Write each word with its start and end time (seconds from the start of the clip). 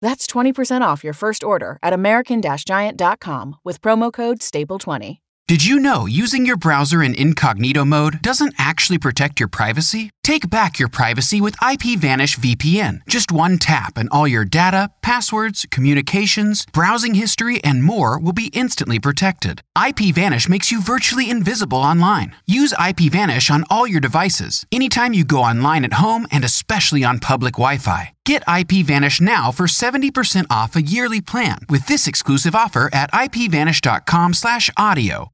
That's 0.00 0.26
20% 0.26 0.82
off 0.82 1.04
your 1.04 1.14
first 1.14 1.42
order 1.42 1.78
at 1.82 1.92
American 1.92 2.42
Giant.com 2.42 3.56
with 3.64 3.80
promo 3.80 4.12
code 4.12 4.40
STAPLE20. 4.40 5.18
Did 5.48 5.64
you 5.64 5.80
know 5.80 6.04
using 6.04 6.44
your 6.44 6.58
browser 6.58 7.02
in 7.02 7.14
incognito 7.14 7.82
mode 7.82 8.20
doesn't 8.20 8.52
actually 8.58 8.98
protect 8.98 9.40
your 9.40 9.48
privacy? 9.48 10.10
Take 10.22 10.50
back 10.50 10.78
your 10.78 10.90
privacy 10.90 11.40
with 11.40 11.56
IPVanish 11.56 12.36
VPN. 12.38 13.00
Just 13.08 13.32
one 13.32 13.56
tap 13.56 13.96
and 13.96 14.10
all 14.10 14.28
your 14.28 14.44
data, 14.44 14.90
passwords, 15.00 15.64
communications, 15.70 16.66
browsing 16.74 17.14
history, 17.14 17.64
and 17.64 17.82
more 17.82 18.18
will 18.20 18.34
be 18.34 18.50
instantly 18.52 19.00
protected. 19.00 19.62
IPVanish 19.74 20.50
makes 20.50 20.70
you 20.70 20.82
virtually 20.82 21.30
invisible 21.30 21.78
online. 21.78 22.36
Use 22.46 22.74
IPVanish 22.74 23.50
on 23.50 23.64
all 23.70 23.86
your 23.86 24.02
devices, 24.02 24.66
anytime 24.70 25.14
you 25.14 25.24
go 25.24 25.38
online 25.38 25.82
at 25.82 25.94
home 25.94 26.26
and 26.30 26.44
especially 26.44 27.04
on 27.04 27.20
public 27.20 27.54
Wi-Fi. 27.54 28.12
Get 28.28 28.44
IPVanish 28.44 29.22
now 29.22 29.50
for 29.50 29.64
70% 29.64 30.44
off 30.50 30.76
a 30.76 30.82
yearly 30.82 31.22
plan 31.22 31.60
with 31.70 31.86
this 31.86 32.06
exclusive 32.06 32.54
offer 32.54 32.90
at 32.92 33.10
ipvanish.com/audio. 33.12 35.32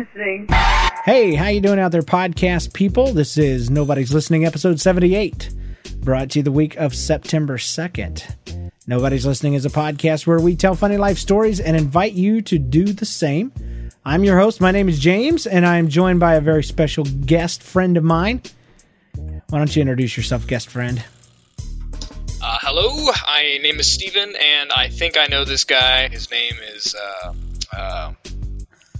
listening. 0.01 0.47
Hey, 1.05 1.35
how 1.35 1.49
you 1.49 1.61
doing 1.61 1.79
out 1.79 1.91
there, 1.91 2.01
podcast 2.01 2.73
people? 2.73 3.13
This 3.13 3.37
is 3.37 3.69
Nobody's 3.69 4.11
Listening, 4.11 4.45
episode 4.45 4.79
78, 4.79 5.51
brought 5.97 6.31
to 6.31 6.39
you 6.39 6.43
the 6.43 6.51
week 6.51 6.75
of 6.77 6.95
September 6.95 7.57
2nd. 7.57 8.71
Nobody's 8.87 9.27
Listening 9.27 9.53
is 9.53 9.65
a 9.65 9.69
podcast 9.69 10.25
where 10.25 10.39
we 10.39 10.55
tell 10.55 10.73
funny 10.73 10.97
life 10.97 11.19
stories 11.19 11.59
and 11.59 11.77
invite 11.77 12.13
you 12.13 12.41
to 12.41 12.57
do 12.57 12.85
the 12.85 13.05
same. 13.05 13.51
I'm 14.03 14.23
your 14.23 14.39
host. 14.39 14.59
My 14.59 14.71
name 14.71 14.89
is 14.89 14.97
James, 14.97 15.45
and 15.45 15.67
I'm 15.67 15.87
joined 15.87 16.19
by 16.19 16.33
a 16.33 16.41
very 16.41 16.63
special 16.63 17.03
guest 17.03 17.61
friend 17.61 17.95
of 17.95 18.03
mine. 18.03 18.41
Why 19.13 19.59
don't 19.59 19.75
you 19.75 19.81
introduce 19.81 20.17
yourself, 20.17 20.47
guest 20.47 20.69
friend? 20.69 21.03
Uh, 22.43 22.57
hello, 22.61 23.11
my 23.27 23.59
name 23.61 23.79
is 23.79 23.91
Steven, 23.91 24.33
and 24.35 24.71
I 24.71 24.89
think 24.89 25.15
I 25.15 25.27
know 25.27 25.45
this 25.45 25.63
guy. 25.63 26.07
His 26.07 26.31
name 26.31 26.55
is, 26.73 26.95
uh, 26.95 27.33
uh, 27.71 28.13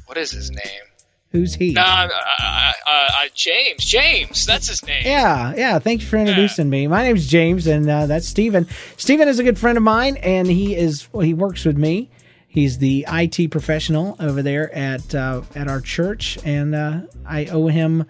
what 0.06 0.20
is 0.20 0.30
his 0.30 0.52
name? 0.52 0.91
Who's 1.32 1.56
he? 1.56 1.72
Nah, 1.72 1.82
uh, 1.82 2.08
uh, 2.08 2.72
uh, 2.86 2.92
uh, 2.92 3.26
James. 3.34 3.86
James, 3.86 4.46
that's 4.46 4.68
his 4.68 4.86
name. 4.86 5.04
Yeah, 5.06 5.54
yeah. 5.56 5.80
Thank 5.80 6.02
you 6.02 6.08
for 6.08 6.18
introducing 6.18 6.70
me. 6.70 6.88
My 6.88 7.04
name's 7.04 7.26
James, 7.26 7.68
and 7.68 7.90
uh, 7.90 8.06
that's 8.06 8.28
Steven. 8.28 8.68
Steven 8.98 9.30
is 9.30 9.40
a 9.40 9.44
good 9.44 9.58
friend 9.58 9.78
of 9.78 9.84
mine, 9.84 10.18
and 10.18 10.48
he 10.48 10.76
is 10.76 11.08
well, 11.14 11.22
he 11.22 11.34
works 11.34 11.64
with 11.64 11.78
me. 11.78 12.10
He's 12.50 12.80
the 12.80 13.06
IT 13.10 13.50
professional 13.50 14.18
over 14.20 14.42
there 14.42 14.74
at 14.76 15.16
uh, 15.16 15.44
at 15.56 15.70
our 15.70 15.80
church, 15.80 16.38
and 16.44 16.76
uh, 16.76 17.02
I 17.26 17.46
owe 17.46 17.68
him 17.68 18.06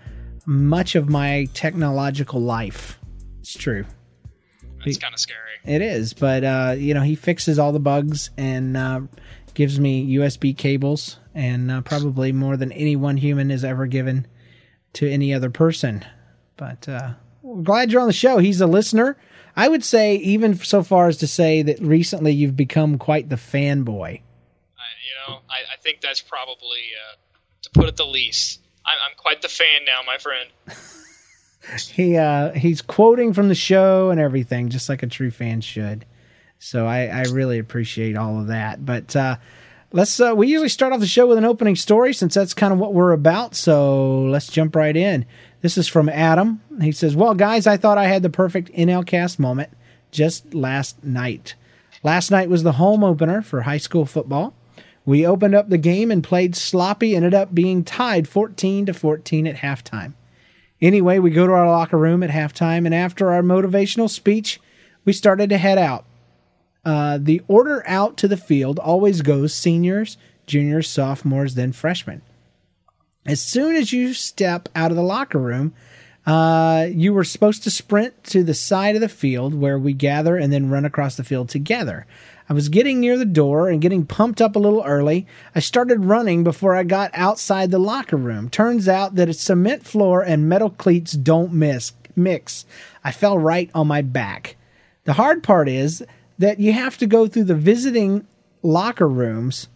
much 0.48 0.96
of 0.96 1.08
my 1.08 1.48
technological 1.54 2.42
life. 2.42 2.98
It's 3.42 3.54
true. 3.54 3.86
That's 4.84 4.98
kind 4.98 5.14
of 5.14 5.20
scary. 5.20 5.38
It 5.64 5.84
is, 5.84 6.14
but 6.14 6.44
uh, 6.44 6.76
you 6.76 6.96
know 6.96 7.02
he 7.02 7.14
fixes 7.14 7.60
all 7.60 7.72
the 7.72 7.80
bugs 7.80 8.32
and 8.36 8.76
uh, 8.76 9.02
gives 9.54 9.80
me 9.80 10.16
USB 10.16 10.56
cables, 10.56 11.18
and 11.34 11.72
uh, 11.72 11.82
probably 11.82 12.32
more 12.32 12.58
than 12.58 12.72
any 12.72 12.96
one 12.96 13.18
human 13.18 13.50
has 13.50 13.64
ever 13.64 13.86
given 13.86 14.28
to 14.94 15.10
any 15.10 15.34
other 15.34 15.50
person. 15.50 16.06
But 16.58 16.88
uh, 16.88 17.14
we're 17.42 17.64
glad 17.64 17.92
you're 17.92 18.02
on 18.02 18.08
the 18.08 18.14
show. 18.14 18.38
He's 18.38 18.62
a 18.62 18.68
listener. 18.68 19.18
I 19.56 19.68
would 19.68 19.84
say 19.84 20.16
even 20.16 20.56
so 20.56 20.84
far 20.84 21.08
as 21.08 21.18
to 21.18 21.28
say 21.28 21.62
that 21.64 21.80
recently 21.80 22.32
you've 22.32 22.56
become 22.56 22.98
quite 22.98 23.30
the 23.30 23.36
fanboy. 23.36 24.08
I, 24.08 24.18
you 24.18 25.14
know, 25.28 25.40
I, 25.50 25.74
I 25.74 25.78
think 25.82 26.02
that's 26.02 26.22
probably, 26.22 26.80
uh, 27.12 27.16
to 27.64 27.70
put 27.72 27.88
it 27.88 27.98
the 27.98 28.06
least. 28.06 28.62
I'm, 28.86 28.98
I'm 29.10 29.18
quite 29.18 29.42
the 29.42 29.50
fan 29.50 29.86
now, 29.86 30.02
my 30.06 30.18
friend. 30.18 30.50
He 31.92 32.18
uh, 32.18 32.52
he's 32.54 32.82
quoting 32.82 33.34
from 33.34 33.48
the 33.48 33.56
show 33.56 34.10
and 34.10 34.20
everything, 34.20 34.70
just 34.70 34.90
like 34.90 35.04
a 35.04 35.08
true 35.08 35.32
fan 35.32 35.62
should. 35.62 36.06
So 36.64 36.86
I, 36.86 37.08
I 37.08 37.24
really 37.24 37.58
appreciate 37.58 38.16
all 38.16 38.40
of 38.40 38.48
that. 38.48 38.86
But 38.86 39.16
uh, 39.16 39.38
let's 39.92 40.20
uh, 40.20 40.34
we 40.36 40.48
usually 40.48 40.70
start 40.70 40.94
off 40.94 41.00
the 41.00 41.08
show 41.08 41.26
with 41.26 41.40
an 41.40 41.44
opening 41.44 41.76
story 41.76 42.14
since 42.14 42.36
that's 42.36 42.54
kind 42.54 42.72
of 42.72 42.78
what 42.78 42.94
we're 42.94 43.14
about. 43.14 43.56
So 43.56 44.22
let's 44.26 44.46
jump 44.46 44.76
right 44.76 44.96
in. 44.96 45.26
This 45.62 45.76
is 45.76 45.88
from 45.88 46.08
Adam. 46.08 46.62
He 46.80 46.92
says, 46.92 47.16
"Well, 47.16 47.34
guys, 47.34 47.66
I 47.66 47.78
thought 47.78 47.98
I 47.98 48.06
had 48.06 48.22
the 48.22 48.30
perfect 48.30 48.72
NLcast 48.74 49.40
moment 49.40 49.72
just 50.12 50.54
last 50.54 51.04
night. 51.04 51.56
Last 52.04 52.30
night 52.30 52.48
was 52.48 52.62
the 52.62 52.74
home 52.74 53.04
opener 53.04 53.42
for 53.42 53.62
high 53.62 53.78
school 53.78 54.06
football. 54.06 54.54
We 55.04 55.26
opened 55.26 55.56
up 55.56 55.70
the 55.70 55.80
game 55.80 56.12
and 56.12 56.24
played 56.24 56.56
sloppy. 56.56 57.16
Ended 57.16 57.34
up 57.34 57.56
being 57.56 57.84
tied 57.84 58.28
14 58.28 58.86
to 58.86 58.94
14 58.94 59.48
at 59.48 59.56
halftime. 59.58 60.14
Anyway, 60.80 61.18
we 61.18 61.32
go 61.32 61.48
to 61.48 61.54
our 61.54 61.68
locker 61.68 61.98
room 61.98 62.22
at 62.22 62.30
halftime, 62.30 62.86
and 62.86 62.94
after 62.94 63.32
our 63.32 63.42
motivational 63.42 64.08
speech, 64.08 64.60
we 65.06 65.12
started 65.12 65.50
to 65.50 65.58
head 65.58 65.80
out. 65.80 66.06
Uh, 66.84 67.20
the 67.22 67.42
order 67.48 67.84
out 67.88 68.18
to 68.18 68.28
the 68.28 68.38
field 68.38 68.80
always 68.80 69.22
goes 69.22 69.54
seniors, 69.54 70.18
juniors, 70.48 70.90
sophomores, 70.90 71.56
then 71.56 71.72
freshmen. 71.72 72.22
As 73.26 73.40
soon 73.40 73.76
as 73.76 73.94
you 73.94 74.14
step 74.14 74.68
out 74.76 74.90
of 74.90 74.98
the 74.98 75.04
locker 75.04 75.38
room, 75.38 75.74
uh, 76.26 76.88
you 76.92 77.14
were 77.14 77.24
supposed 77.24 77.64
to 77.64 77.72
sprint 77.72 78.24
to 78.24 78.44
the 78.44 78.54
side 78.54 78.96
of 78.96 79.02
the 79.02 79.10
field 79.10 79.54
where 79.54 79.78
we 79.78 79.94
gather 79.94 80.38
and 80.38 80.52
then 80.52 80.70
run 80.70 80.86
across 80.86 81.16
the 81.16 81.24
field 81.24 81.50
together. 81.50 82.06
I 82.50 82.54
was 82.54 82.70
getting 82.70 83.00
near 83.00 83.18
the 83.18 83.26
door 83.26 83.70
and 83.70 83.82
getting 83.82 84.06
pumped 84.06 84.42
up 84.42 84.56
a 84.56 84.60
little 84.60 84.84
early. 84.84 85.26
I 85.56 85.60
started 85.60 86.06
running 86.06 86.44
before 86.44 86.76
I 86.76 86.84
got 86.84 87.12
outside 87.14 87.72
the 87.72 87.80
locker 87.80 88.18
room. 88.18 88.50
Turns 88.50 88.88
out 88.88 89.16
that 89.16 89.30
a 89.30 89.34
cement 89.34 89.86
floor 89.86 90.22
and 90.22 90.50
metal 90.50 90.70
cleats 90.70 91.14
don't 91.14 91.54
miss, 91.54 91.94
mix. 92.16 92.66
I 93.04 93.12
fell 93.12 93.38
right 93.38 93.70
on 93.74 93.88
my 93.88 94.02
back. 94.02 94.58
The 95.06 95.14
hard 95.14 95.44
part 95.44 95.70
is 95.70 96.04
that 96.42 96.60
you 96.60 96.74
have 96.74 96.98
to 96.98 97.06
go 97.06 97.28
through 97.28 97.44
the 97.44 97.56
visiting 97.56 98.26
locker 98.64 99.08
rooms. 99.08 99.68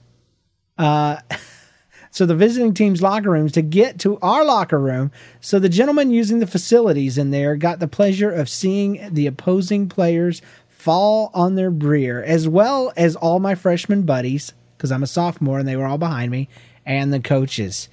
Uh, 0.80 1.18
so 2.12 2.26
the 2.26 2.36
visiting 2.36 2.74
team's 2.74 3.04
locker 3.04 3.30
rooms 3.30 3.52
to 3.52 3.62
get 3.62 4.00
to 4.00 4.18
our 4.20 4.44
locker 4.44 4.80
room. 4.80 5.12
So 5.42 5.60
the 5.60 5.70
gentleman 5.70 6.10
using 6.10 6.40
the 6.40 6.48
facilities 6.48 7.20
in 7.20 7.30
there 7.30 7.56
got 7.56 7.80
the 7.80 7.88
pleasure 7.88 8.32
of 8.32 8.50
seeing 8.50 9.14
the 9.14 9.28
opposing 9.28 9.90
players 9.90 10.42
fall 10.68 11.30
on 11.36 11.54
their 11.54 11.70
rear, 11.70 12.24
as 12.24 12.48
well 12.48 12.92
as 12.98 13.16
all 13.16 13.40
my 13.40 13.54
freshman 13.54 14.02
buddies, 14.02 14.52
because 14.76 14.92
I'm 14.92 15.04
a 15.04 15.08
sophomore 15.08 15.60
and 15.60 15.68
they 15.68 15.76
were 15.76 15.86
all 15.86 16.00
behind 16.00 16.32
me, 16.32 16.50
and 16.84 17.14
the 17.14 17.20
coaches. 17.20 17.90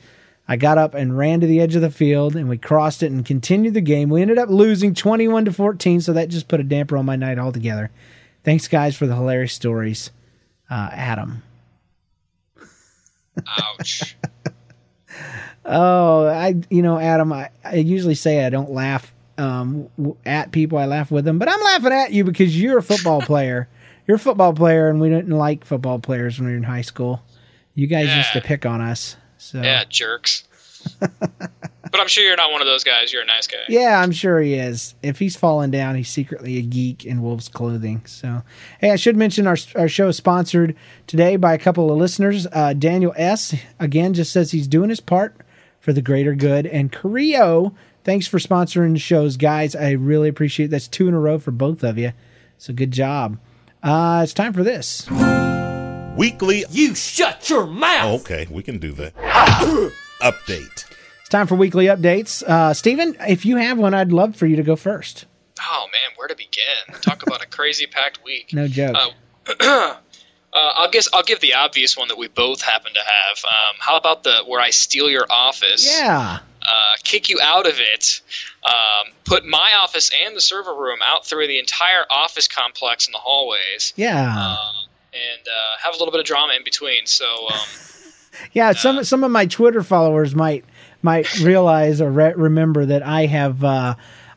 I 0.49 0.57
got 0.57 0.79
up 0.79 0.95
and 0.95 1.17
ran 1.17 1.41
to 1.41 1.47
the 1.47 1.61
edge 1.61 1.77
of 1.77 1.83
the 1.83 1.91
field 1.91 2.37
and 2.37 2.49
we 2.49 2.59
crossed 2.59 3.03
it 3.03 3.13
and 3.13 3.25
continued 3.25 3.75
the 3.75 3.81
game. 3.81 4.09
We 4.09 4.23
ended 4.23 4.39
up 4.39 4.49
losing 4.49 4.95
21 4.95 5.45
to 5.45 5.53
14, 5.53 6.01
so 6.01 6.15
that 6.15 6.31
just 6.31 6.49
put 6.49 6.61
a 6.61 6.65
damper 6.65 6.97
on 6.97 7.05
my 7.05 7.17
night 7.17 7.39
altogether. 7.39 7.91
Thanks, 8.45 8.69
guys, 8.69 8.97
for 8.97 9.07
the 9.07 9.15
hilarious 9.15 9.53
stories. 9.53 10.11
Uh, 10.71 10.89
Adam. 10.93 11.43
Ouch. 13.47 14.17
Oh, 15.65 16.27
I, 16.27 16.57
you 16.71 16.83
know, 16.83 16.99
Adam, 16.99 17.33
I, 17.33 17.51
I 17.65 17.77
usually 17.77 18.17
say 18.17 18.45
I 18.45 18.51
don't 18.51 18.73
laugh 18.73 19.15
um, 19.39 19.89
w- 19.97 20.17
at 20.27 20.51
people. 20.51 20.77
I 20.77 20.87
laugh 20.87 21.13
with 21.13 21.25
them, 21.25 21.39
but 21.39 21.49
I'm 21.49 21.61
laughing 21.61 21.93
at 21.93 22.13
you 22.13 22.25
because 22.25 22.61
you're 22.61 22.79
a 22.79 22.83
football 22.83 23.21
player. 23.23 23.69
You're 24.09 24.17
a 24.17 24.19
football 24.21 24.53
player, 24.55 24.89
and 24.89 25.01
we 25.01 25.09
didn't 25.09 25.31
like 25.31 25.65
football 25.65 26.01
players 26.01 26.37
when 26.41 26.47
we 26.47 26.53
were 26.53 26.57
in 26.59 26.65
high 26.65 26.81
school. 26.83 27.23
You 27.77 27.87
guys 27.87 28.07
Yeah. 28.09 28.17
used 28.17 28.33
to 28.33 28.41
pick 28.41 28.67
on 28.67 28.81
us. 28.81 29.15
So 29.39 29.63
Yeah, 29.63 29.85
jerks. 29.89 30.43
but 31.93 32.01
I'm 32.01 32.09
sure 32.09 32.25
you're 32.25 32.37
not 32.37 32.51
one 32.51 32.63
of 32.63 32.67
those 32.67 32.83
guys. 32.83 33.13
You're 33.13 33.23
a 33.23 33.27
nice 33.27 33.47
guy. 33.47 33.59
Yeah, 33.69 34.01
I'm 34.01 34.11
sure 34.13 34.41
he 34.41 34.55
is. 34.55 34.95
If 35.03 35.19
he's 35.19 35.37
fallen 35.37 35.71
down, 35.71 35.95
he's 35.95 36.09
secretly 36.09 36.57
a 36.57 36.63
geek 36.63 37.05
in 37.05 37.23
wolf's 37.23 37.49
clothing. 37.49 38.03
So, 38.07 38.43
hey, 38.81 38.91
I 38.91 38.97
should 38.97 39.15
mention 39.17 39.47
our 39.47 39.59
our 39.77 39.89
show 39.89 40.09
is 40.09 40.17
sponsored 40.17 40.75
today 41.07 41.37
by 41.37 41.53
a 41.53 41.59
couple 41.59 41.93
of 41.93 41.99
listeners. 41.99 42.47
Uh, 42.51 42.73
Daniel 42.73 43.13
S. 43.17 43.55
again 43.79 44.15
just 44.15 44.33
says 44.33 44.51
he's 44.51 44.67
doing 44.67 44.89
his 44.89 45.01
part 45.01 45.37
for 45.81 45.93
the 45.93 46.03
greater 46.03 46.35
good, 46.35 46.67
and 46.67 46.91
Carrillo, 46.91 47.75
thanks 48.05 48.27
for 48.27 48.39
sponsoring 48.39 48.95
the 48.95 48.99
shows, 48.99 49.37
guys. 49.37 49.77
I 49.77 49.91
really 49.93 50.29
appreciate. 50.29 50.71
That's 50.71 50.89
two 50.89 51.09
in 51.09 51.15
a 51.15 51.21
row 51.21 51.39
for 51.39 51.51
both 51.51 51.85
of 51.85 51.99
you. 51.99 52.13
So 52.57 52.73
good 52.73 52.93
job. 52.93 53.39
Uh, 53.83 54.21
it's 54.23 54.33
time 54.33 54.53
for 54.53 54.63
this. 54.63 55.11
Weekly. 56.17 56.65
You 56.71 56.95
shut 56.95 57.51
your 57.51 57.67
mouth! 57.67 58.21
Okay, 58.21 58.47
we 58.51 58.63
can 58.63 58.79
do 58.79 58.93
that. 58.93 59.15
Update. 60.21 60.92
Time 61.33 61.47
for 61.47 61.55
weekly 61.55 61.87
updates. 61.87 62.43
Uh, 62.43 62.75
Steven, 62.75 63.17
if 63.21 63.47
you 63.47 63.57
have 63.57 63.79
one, 63.79 63.95
I'd 63.95 64.13
love 64.13 64.37
for 64.37 64.45
you 64.47 64.57
to 64.57 64.63
go 64.63 64.77
first. 64.77 65.25
Oh 65.59 65.87
man, 65.91 66.15
where 66.17 66.29
to 66.29 66.37
begin? 66.37 67.01
Talk 67.01 67.23
about 67.27 67.43
a 67.43 67.47
crazy 67.47 67.87
packed 67.87 68.23
week. 68.23 68.51
No 68.53 68.69
joke. 68.69 68.97
Uh, 69.59 69.95
Uh, 70.55 70.59
I'll 70.77 70.91
guess 70.91 71.09
I'll 71.15 71.23
give 71.23 71.41
the 71.41 71.55
obvious 71.55 71.97
one 71.97 72.09
that 72.09 72.19
we 72.19 72.29
both 72.29 72.61
happen 72.61 72.93
to 72.93 73.01
have. 73.01 73.43
Um, 73.47 73.77
how 73.79 73.97
about 73.97 74.23
the 74.23 74.43
where 74.47 74.61
I 74.61 74.69
steal 74.69 75.09
your 75.09 75.25
office? 75.31 75.89
yeah. 75.99 76.41
uh, 76.61 76.67
kick 77.03 77.31
you 77.31 77.41
out 77.43 77.67
of 77.67 77.77
it, 77.81 78.21
um, 78.67 79.15
put 79.25 79.47
my 79.47 79.71
office 79.83 80.11
and 80.27 80.37
the 80.37 80.43
server 80.43 80.75
room 80.75 80.99
out 81.09 81.25
through 81.25 81.47
the 81.47 81.59
entire 81.59 82.05
office 82.11 82.49
complex 82.49 83.07
in 83.07 83.13
the 83.13 83.19
hallways, 83.19 83.95
Yeah. 83.97 84.21
um, 84.29 84.75
and 85.15 85.47
uh, 85.49 85.83
have 85.87 85.95
a 85.95 85.97
little 85.99 86.13
bit 86.13 86.21
of 86.21 86.27
drama 86.27 86.53
in 86.53 86.65
between. 86.65 87.07
So, 87.07 87.25
um, 87.49 87.59
Yeah, 88.53 88.73
some 88.73 89.05
some 89.05 89.25
of 89.25 89.31
my 89.31 89.47
Twitter 89.47 89.83
followers 89.83 90.35
might 90.35 90.67
might 91.03 91.41
realize 91.41 92.01
or 92.01 92.11
re- 92.11 92.35
remember 92.35 92.87
that 92.87 93.03
I 93.03 93.27
have. 93.27 93.63
Uh, 93.63 93.95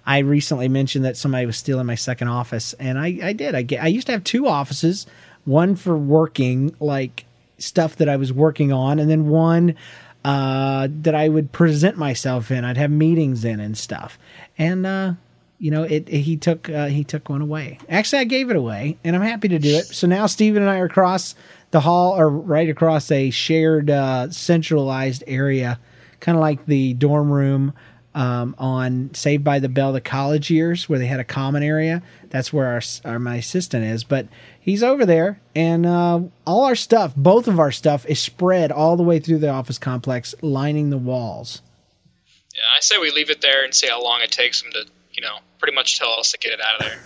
I 0.08 0.20
recently 0.20 0.68
mentioned 0.68 1.06
that 1.06 1.18
somebody 1.18 1.46
was 1.48 1.58
stealing 1.58 1.88
my 1.88 1.96
second 1.96 2.28
office, 2.28 2.74
and 2.74 3.00
I, 3.00 3.18
I 3.24 3.34
did. 3.34 3.56
I 3.56 3.64
get, 3.64 3.84
I 3.84 3.88
used 3.88 4.06
to 4.08 4.14
have 4.14 4.24
two 4.24 4.48
offices, 4.48 5.08
one 5.46 5.76
for 5.76 5.98
working 5.98 6.76
like 6.80 7.26
stuff 7.58 7.96
that 7.96 8.08
I 8.10 8.18
was 8.18 8.32
working 8.32 8.72
on, 8.72 9.00
and 9.00 9.10
then 9.10 9.28
one 9.30 9.76
uh, 10.24 10.88
that 11.02 11.16
I 11.16 11.28
would 11.30 11.52
present 11.52 11.98
myself 11.98 12.52
in. 12.52 12.64
I'd 12.66 12.78
have 12.78 12.92
meetings 12.92 13.46
in 13.46 13.60
and 13.60 13.76
stuff, 13.76 14.20
and 14.60 14.86
uh, 14.86 15.14
you 15.58 15.72
know, 15.72 15.82
it, 15.84 16.08
it- 16.08 16.20
he 16.22 16.38
took 16.38 16.70
uh, 16.70 16.86
he 16.88 17.04
took 17.04 17.28
one 17.30 17.42
away. 17.42 17.80
Actually, 17.90 18.20
I 18.20 18.26
gave 18.26 18.52
it 18.52 18.56
away, 18.56 18.98
and 19.04 19.16
I'm 19.16 19.24
happy 19.24 19.48
to 19.48 19.58
do 19.60 19.76
it. 19.78 19.86
So 19.86 20.06
now 20.06 20.28
Steven 20.28 20.62
and 20.62 20.70
I 20.70 20.78
are 20.80 20.86
across 20.86 21.34
the 21.72 21.80
hall, 21.80 22.12
or 22.16 22.30
right 22.30 22.70
across 22.70 23.10
a 23.12 23.32
shared 23.32 23.90
uh, 23.90 24.30
centralized 24.30 25.24
area, 25.26 25.80
kind 26.26 26.36
of 26.36 26.42
like 26.42 26.66
the 26.66 26.94
dorm 26.96 27.32
room 27.32 27.72
um, 28.16 28.56
on 28.58 29.14
Saved 29.14 29.44
by 29.44 29.60
the 29.60 29.70
Bell, 29.70 29.94
the 29.94 30.02
college 30.02 30.50
years, 30.50 30.90
where 30.90 30.98
they 30.98 31.06
had 31.06 31.20
a 31.20 31.24
common 31.24 31.62
area. 31.62 32.02
That's 32.32 32.52
where 32.52 32.68
our, 32.68 32.82
our 33.04 33.20
my 33.20 33.36
assistant 33.36 33.86
is, 33.86 34.04
but 34.04 34.28
he's 34.60 34.82
over 34.82 35.06
there, 35.06 35.40
and 35.56 35.86
uh, 35.86 36.22
all 36.48 36.64
our 36.64 36.76
stuff, 36.76 37.14
both 37.16 37.48
of 37.48 37.60
our 37.60 37.72
stuff, 37.72 38.08
is 38.08 38.20
spread 38.20 38.72
all 38.72 38.98
the 38.98 39.04
way 39.04 39.20
through 39.20 39.38
the 39.38 39.50
office 39.50 39.78
complex, 39.78 40.34
lining 40.42 40.90
the 40.90 40.98
walls. 40.98 41.62
yeah, 42.56 42.62
I 42.76 42.80
say 42.80 42.98
we 42.98 43.12
leave 43.12 43.30
it 43.30 43.42
there 43.42 43.64
and 43.64 43.76
see 43.76 43.88
how 43.88 44.02
long 44.02 44.22
it 44.22 44.32
takes 44.32 44.64
them 44.64 44.72
to, 44.72 44.86
you 45.12 45.22
know, 45.22 45.38
pretty 45.60 45.76
much 45.76 46.00
tell 46.00 46.20
us 46.20 46.32
to 46.32 46.40
get 46.40 46.54
it 46.54 46.60
out 46.62 46.82
of 46.82 46.88
there. 46.88 47.00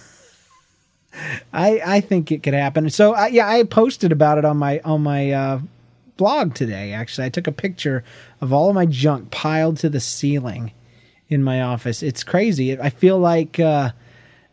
I 1.51 1.81
I 1.97 2.01
think 2.01 2.31
it 2.31 2.43
could 2.43 2.53
happen. 2.53 2.89
So 2.91 3.13
I, 3.13 3.27
yeah, 3.27 3.49
I 3.49 3.63
posted 3.63 4.13
about 4.13 4.37
it 4.37 4.45
on 4.45 4.57
my 4.57 4.79
on 4.85 5.01
my 5.01 5.31
uh, 5.31 5.59
blog 6.19 6.53
today. 6.53 6.93
Actually, 6.93 7.25
I 7.25 7.29
took 7.29 7.47
a 7.47 7.51
picture 7.51 8.03
of 8.41 8.53
all 8.53 8.69
of 8.69 8.75
my 8.75 8.85
junk 8.85 9.31
piled 9.31 9.77
to 9.77 9.89
the 9.89 9.99
ceiling 9.99 10.71
in 11.29 11.43
my 11.43 11.61
office. 11.61 12.03
It's 12.03 12.23
crazy. 12.23 12.79
I 12.79 12.91
feel 12.91 13.17
like 13.17 13.59
uh, 13.59 13.89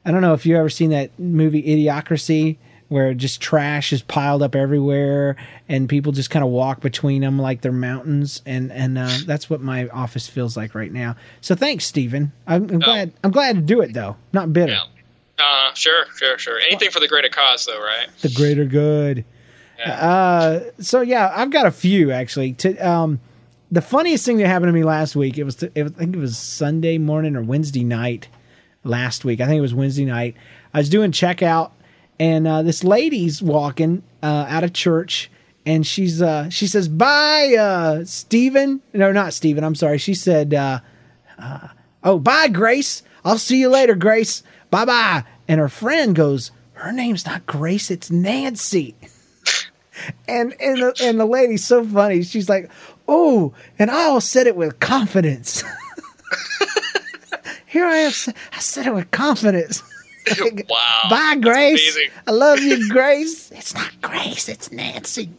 I 0.05 0.11
don't 0.11 0.23
know 0.23 0.33
if 0.33 0.47
you've 0.47 0.57
ever 0.57 0.71
seen 0.71 0.91
that 0.91 1.11
movie 1.19 1.63
Idiocracy. 1.63 2.57
Where 2.89 3.15
just 3.15 3.41
trash 3.41 3.93
is 3.93 4.01
piled 4.01 4.45
up 4.45 4.55
everywhere, 4.55 5.35
and 5.69 5.89
people 5.89 6.13
just 6.13 6.31
kind 6.31 6.45
of 6.45 6.53
walk 6.53 6.81
between 6.81 7.23
them 7.23 7.37
like 7.37 7.61
they're 7.61 7.73
mountains, 7.73 8.43
and 8.47 8.71
and 8.71 8.97
uh, 8.97 9.11
that's 9.27 9.51
what 9.51 9.61
my 9.61 9.89
office 9.89 10.29
feels 10.29 10.57
like 10.57 10.73
right 10.73 10.93
now. 10.93 11.17
So 11.41 11.57
thanks, 11.57 11.85
Stephen. 11.85 12.31
I'm, 12.47 12.71
I'm 12.71 12.79
glad. 12.79 13.12
I'm 13.25 13.33
glad 13.33 13.57
to 13.57 13.62
do 13.62 13.81
it 13.81 13.93
though. 13.93 14.15
Not 14.33 14.53
bitter. 14.53 14.75
Yeah. 14.75 14.85
Uh, 15.37 15.75
sure, 15.75 16.07
sure, 16.17 16.39
sure. 16.39 16.61
Anything 16.61 16.91
for 16.93 17.01
the 17.01 17.09
greater 17.09 17.29
cause, 17.29 17.67
though, 17.67 17.81
right? 17.81 18.07
the 18.23 18.31
greater 18.31 18.65
good. 18.65 19.25
Uh, 19.84 20.61
so 20.78 21.00
yeah, 21.00 21.32
I've 21.34 21.50
got 21.50 21.67
a 21.67 21.70
few 21.70 22.11
actually. 22.11 22.52
To 22.55 22.76
um, 22.78 23.20
the 23.70 23.82
funniest 23.82 24.25
thing 24.25 24.38
that 24.38 24.46
happened 24.46 24.69
to 24.69 24.73
me 24.73 24.84
last 24.84 25.17
week, 25.17 25.38
it 25.38 25.44
was, 25.44 25.62
it 25.62 25.82
was 25.82 25.93
I 25.93 25.99
think 26.00 26.17
it 26.17 26.20
was 26.20 26.38
Sunday 26.38 26.99
morning 26.99 27.37
or 27.37 27.43
Wednesday 27.43 27.84
night 27.84 28.28
last 28.84 29.25
week. 29.25 29.40
I 29.40 29.46
think 29.46 29.58
it 29.58 29.62
was 29.62 29.75
Wednesday 29.75 30.05
night. 30.05 30.37
I 30.73 30.78
was 30.78 30.88
doing 30.88 31.12
checkout, 31.12 31.73
and 32.19 32.46
uh, 32.46 32.62
this 32.62 32.84
lady's 32.84 33.43
walking 33.43 34.02
uh, 34.23 34.46
out 34.49 34.64
of 34.64 34.73
church, 34.73 35.31
and 35.64 35.87
she's 35.87 36.23
uh, 36.23 36.49
she 36.49 36.67
says, 36.67 36.88
"Bye, 36.88 37.56
uh, 37.58 38.05
Stephen." 38.05 38.81
No, 38.93 39.12
not 39.12 39.32
Stephen. 39.32 39.64
I'm 39.64 39.75
sorry. 39.75 39.99
She 39.99 40.14
said, 40.14 40.55
uh, 40.55 40.81
uh, 41.38 41.69
"Oh, 42.02 42.19
bye, 42.19 42.49
Grace. 42.49 43.02
I'll 43.25 43.38
see 43.38 43.58
you 43.58 43.69
later, 43.69 43.94
Grace. 43.94 44.43
Bye, 44.70 44.84
bye." 44.84 45.25
And 45.49 45.61
her 45.61 45.69
friend 45.69 46.14
goes, 46.14 46.50
"Her 46.75 46.93
name's 46.93 47.26
not 47.26 47.46
Grace. 47.46 47.90
It's 47.90 48.11
Nancy." 48.11 48.94
and 50.29 50.55
and 50.61 50.83
the, 50.83 50.95
and 51.03 51.21
the 51.21 51.27
lady's 51.27 51.67
so 51.67 51.85
funny. 51.85 52.23
She's 52.23 52.49
like, 52.49 52.71
"Oh," 53.09 53.55
and 53.79 53.91
I 53.91 54.05
all 54.05 54.21
said 54.21 54.47
it 54.47 54.57
with 54.57 54.81
confidence. 54.81 55.63
Here 57.67 57.87
I 57.87 57.97
am. 57.97 58.13
I 58.53 58.59
said 58.59 58.87
it 58.87 58.95
with 58.95 59.11
confidence. 59.11 59.83
wow. 60.69 61.01
Bye, 61.09 61.37
Grace. 61.41 61.99
I 62.27 62.31
love 62.33 62.61
you, 62.61 62.89
Grace. 62.89 63.51
it's 63.53 63.75
not 63.75 63.91
Grace. 64.01 64.49
It's 64.49 64.73
Nancy. 64.73 65.31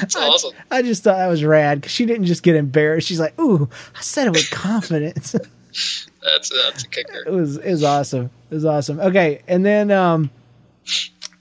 That's 0.00 0.14
awesome. 0.16 0.52
I 0.70 0.82
just 0.82 1.02
thought 1.02 1.16
that 1.16 1.28
was 1.28 1.42
rad 1.44 1.80
because 1.80 1.92
she 1.92 2.04
didn't 2.04 2.26
just 2.26 2.42
get 2.42 2.56
embarrassed. 2.56 3.08
She's 3.08 3.20
like, 3.20 3.38
"Ooh, 3.40 3.68
I 3.96 4.00
said 4.02 4.26
it 4.26 4.32
with 4.32 4.50
confidence." 4.50 5.32
That's 5.32 6.50
that's 6.50 6.84
a 6.84 6.88
kicker. 6.88 7.24
it 7.26 7.32
was 7.32 7.56
it 7.56 7.70
was 7.70 7.82
awesome. 7.82 8.30
It 8.50 8.54
was 8.54 8.66
awesome. 8.66 9.00
Okay, 9.00 9.42
and 9.48 9.64
then 9.64 9.90
um, 9.90 10.30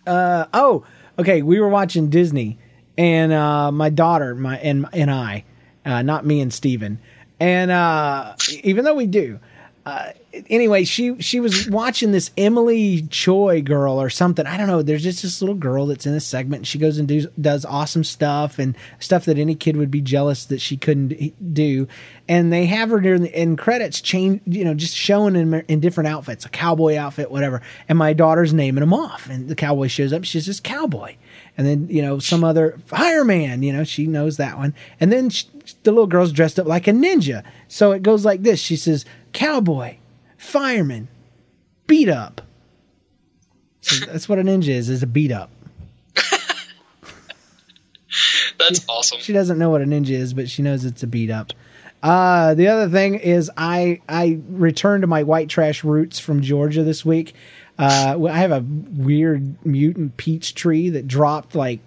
uh 0.08 0.46
oh, 0.54 0.86
okay, 1.22 1.42
we 1.42 1.60
were 1.60 1.70
watching 1.70 2.10
Disney, 2.10 2.58
and 2.98 3.32
uh, 3.32 3.72
my 3.72 3.90
daughter, 3.90 4.36
my 4.36 4.58
and 4.58 4.86
and 4.94 5.10
I, 5.10 5.46
uh, 5.86 6.02
not 6.02 6.26
me 6.26 6.42
and 6.42 6.54
Steven. 6.54 7.00
and 7.40 7.72
uh, 7.72 8.36
even 8.64 8.86
though 8.86 8.96
we 8.96 9.08
do. 9.08 9.40
Uh, 9.84 10.12
anyway, 10.48 10.84
she 10.84 11.20
she 11.22 11.40
was 11.40 11.68
watching 11.68 12.12
this 12.12 12.30
Emily 12.38 13.02
Choi 13.10 13.64
girl 13.64 14.00
or 14.00 14.12
something. 14.12 14.46
I 14.46 14.56
don't 14.56 14.68
know. 14.68 14.84
There's 14.84 15.02
just 15.02 15.24
this 15.24 15.42
little 15.42 15.56
girl 15.56 15.88
that's 15.88 16.06
in 16.06 16.14
this 16.14 16.26
segment. 16.26 16.68
She 16.68 16.78
goes 16.78 17.00
and 17.00 17.08
do, 17.08 17.28
does 17.40 17.66
awesome 17.66 18.04
stuff 18.04 18.60
and 18.60 18.78
stuff 19.00 19.26
that 19.26 19.40
any 19.40 19.56
kid 19.56 19.78
would 19.78 19.90
be 19.90 20.02
jealous 20.02 20.46
that 20.46 20.62
she 20.62 20.78
couldn't 20.78 21.54
do. 21.54 21.88
And 22.28 22.54
they 22.54 22.68
have 22.68 22.92
her 22.92 23.00
during 23.00 23.24
the 23.24 23.42
in 23.42 23.58
credits, 23.58 24.02
change 24.02 24.42
you 24.46 24.64
know, 24.64 24.76
just 24.76 24.96
showing 24.96 25.36
in 25.36 25.54
in 25.68 25.80
different 25.80 26.10
outfits, 26.10 26.46
a 26.46 26.50
cowboy 26.50 26.96
outfit, 26.96 27.32
whatever. 27.32 27.64
And 27.90 27.98
my 27.98 28.14
daughter's 28.14 28.54
naming 28.54 28.82
them 28.82 28.94
off, 28.94 29.30
and 29.30 29.50
the 29.50 29.56
cowboy 29.56 29.88
shows 29.88 30.14
up. 30.14 30.26
She's 30.26 30.46
this 30.46 30.60
cowboy, 30.60 31.16
and 31.58 31.66
then 31.66 31.88
you 31.90 32.04
know 32.04 32.20
some 32.20 32.44
other 32.44 32.78
fireman. 32.86 33.64
You 33.64 33.74
know, 33.74 33.84
she 33.84 34.06
knows 34.06 34.38
that 34.38 34.60
one. 34.60 34.76
And 35.00 35.12
then 35.12 35.32
she, 35.32 35.48
the 35.84 35.92
little 35.92 36.08
girl's 36.08 36.32
dressed 36.32 36.60
up 36.60 36.68
like 36.68 36.88
a 36.88 36.92
ninja. 36.92 37.44
So 37.68 37.92
it 37.92 38.04
goes 38.04 38.26
like 38.26 38.44
this. 38.44 38.60
She 38.60 38.76
says, 38.76 39.06
"Cowboy, 39.34 39.98
fireman, 40.38 41.08
beat 41.88 42.10
up." 42.10 42.42
So 43.82 44.06
that's 44.12 44.30
what 44.30 44.40
a 44.40 44.44
ninja 44.44 44.70
is, 44.70 44.90
is 44.90 45.04
a 45.04 45.08
beat 45.08 45.32
up. 45.32 45.52
That's 48.68 48.86
awesome. 48.88 49.20
She 49.20 49.34
doesn't 49.34 49.58
know 49.58 49.70
what 49.70 49.82
a 49.82 49.86
ninja 49.86 50.12
is, 50.12 50.34
but 50.34 50.50
she 50.50 50.62
knows 50.62 50.86
it's 50.86 51.04
a 51.04 51.08
beat 51.08 51.32
up. 51.32 51.54
Uh, 52.04 52.54
the 52.56 52.68
other 52.68 52.90
thing 52.90 53.16
is 53.16 53.52
I 53.58 54.02
I 54.10 54.40
returned 54.50 55.02
to 55.02 55.08
my 55.08 55.24
white 55.24 55.50
trash 55.50 55.84
roots 55.84 56.20
from 56.20 56.42
Georgia 56.42 56.84
this 56.84 57.06
week. 57.06 57.34
Uh, 57.78 58.18
I 58.28 58.38
have 58.38 58.52
a 58.52 58.64
weird 58.64 59.66
mutant 59.66 60.18
peach 60.18 60.56
tree 60.56 60.90
that 60.90 61.08
dropped 61.08 61.56
like 61.56 61.80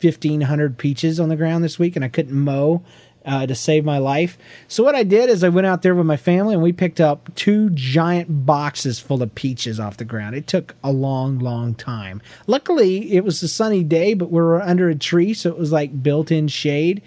fifteen 0.00 0.40
hundred 0.40 0.78
peaches 0.78 1.20
on 1.20 1.28
the 1.28 1.36
ground 1.36 1.64
this 1.64 1.78
week, 1.78 1.96
and 1.96 2.04
I 2.04 2.08
couldn't 2.08 2.38
mow 2.38 2.82
uh, 3.28 3.46
to 3.46 3.54
save 3.54 3.84
my 3.84 3.98
life. 3.98 4.38
So 4.68 4.82
what 4.82 4.94
I 4.94 5.02
did 5.02 5.28
is 5.28 5.44
I 5.44 5.50
went 5.50 5.66
out 5.66 5.82
there 5.82 5.94
with 5.94 6.06
my 6.06 6.16
family 6.16 6.54
and 6.54 6.62
we 6.62 6.72
picked 6.72 7.00
up 7.00 7.32
two 7.34 7.68
giant 7.70 8.46
boxes 8.46 8.98
full 8.98 9.22
of 9.22 9.34
peaches 9.34 9.78
off 9.78 9.98
the 9.98 10.06
ground. 10.06 10.34
It 10.34 10.46
took 10.46 10.74
a 10.82 10.90
long, 10.90 11.38
long 11.38 11.74
time. 11.74 12.22
Luckily, 12.46 13.12
it 13.12 13.24
was 13.24 13.42
a 13.42 13.48
sunny 13.48 13.84
day, 13.84 14.14
but 14.14 14.30
we 14.30 14.40
were 14.40 14.62
under 14.62 14.88
a 14.88 14.94
tree, 14.94 15.34
so 15.34 15.50
it 15.50 15.58
was 15.58 15.70
like 15.70 16.02
built-in 16.02 16.48
shade. 16.48 17.02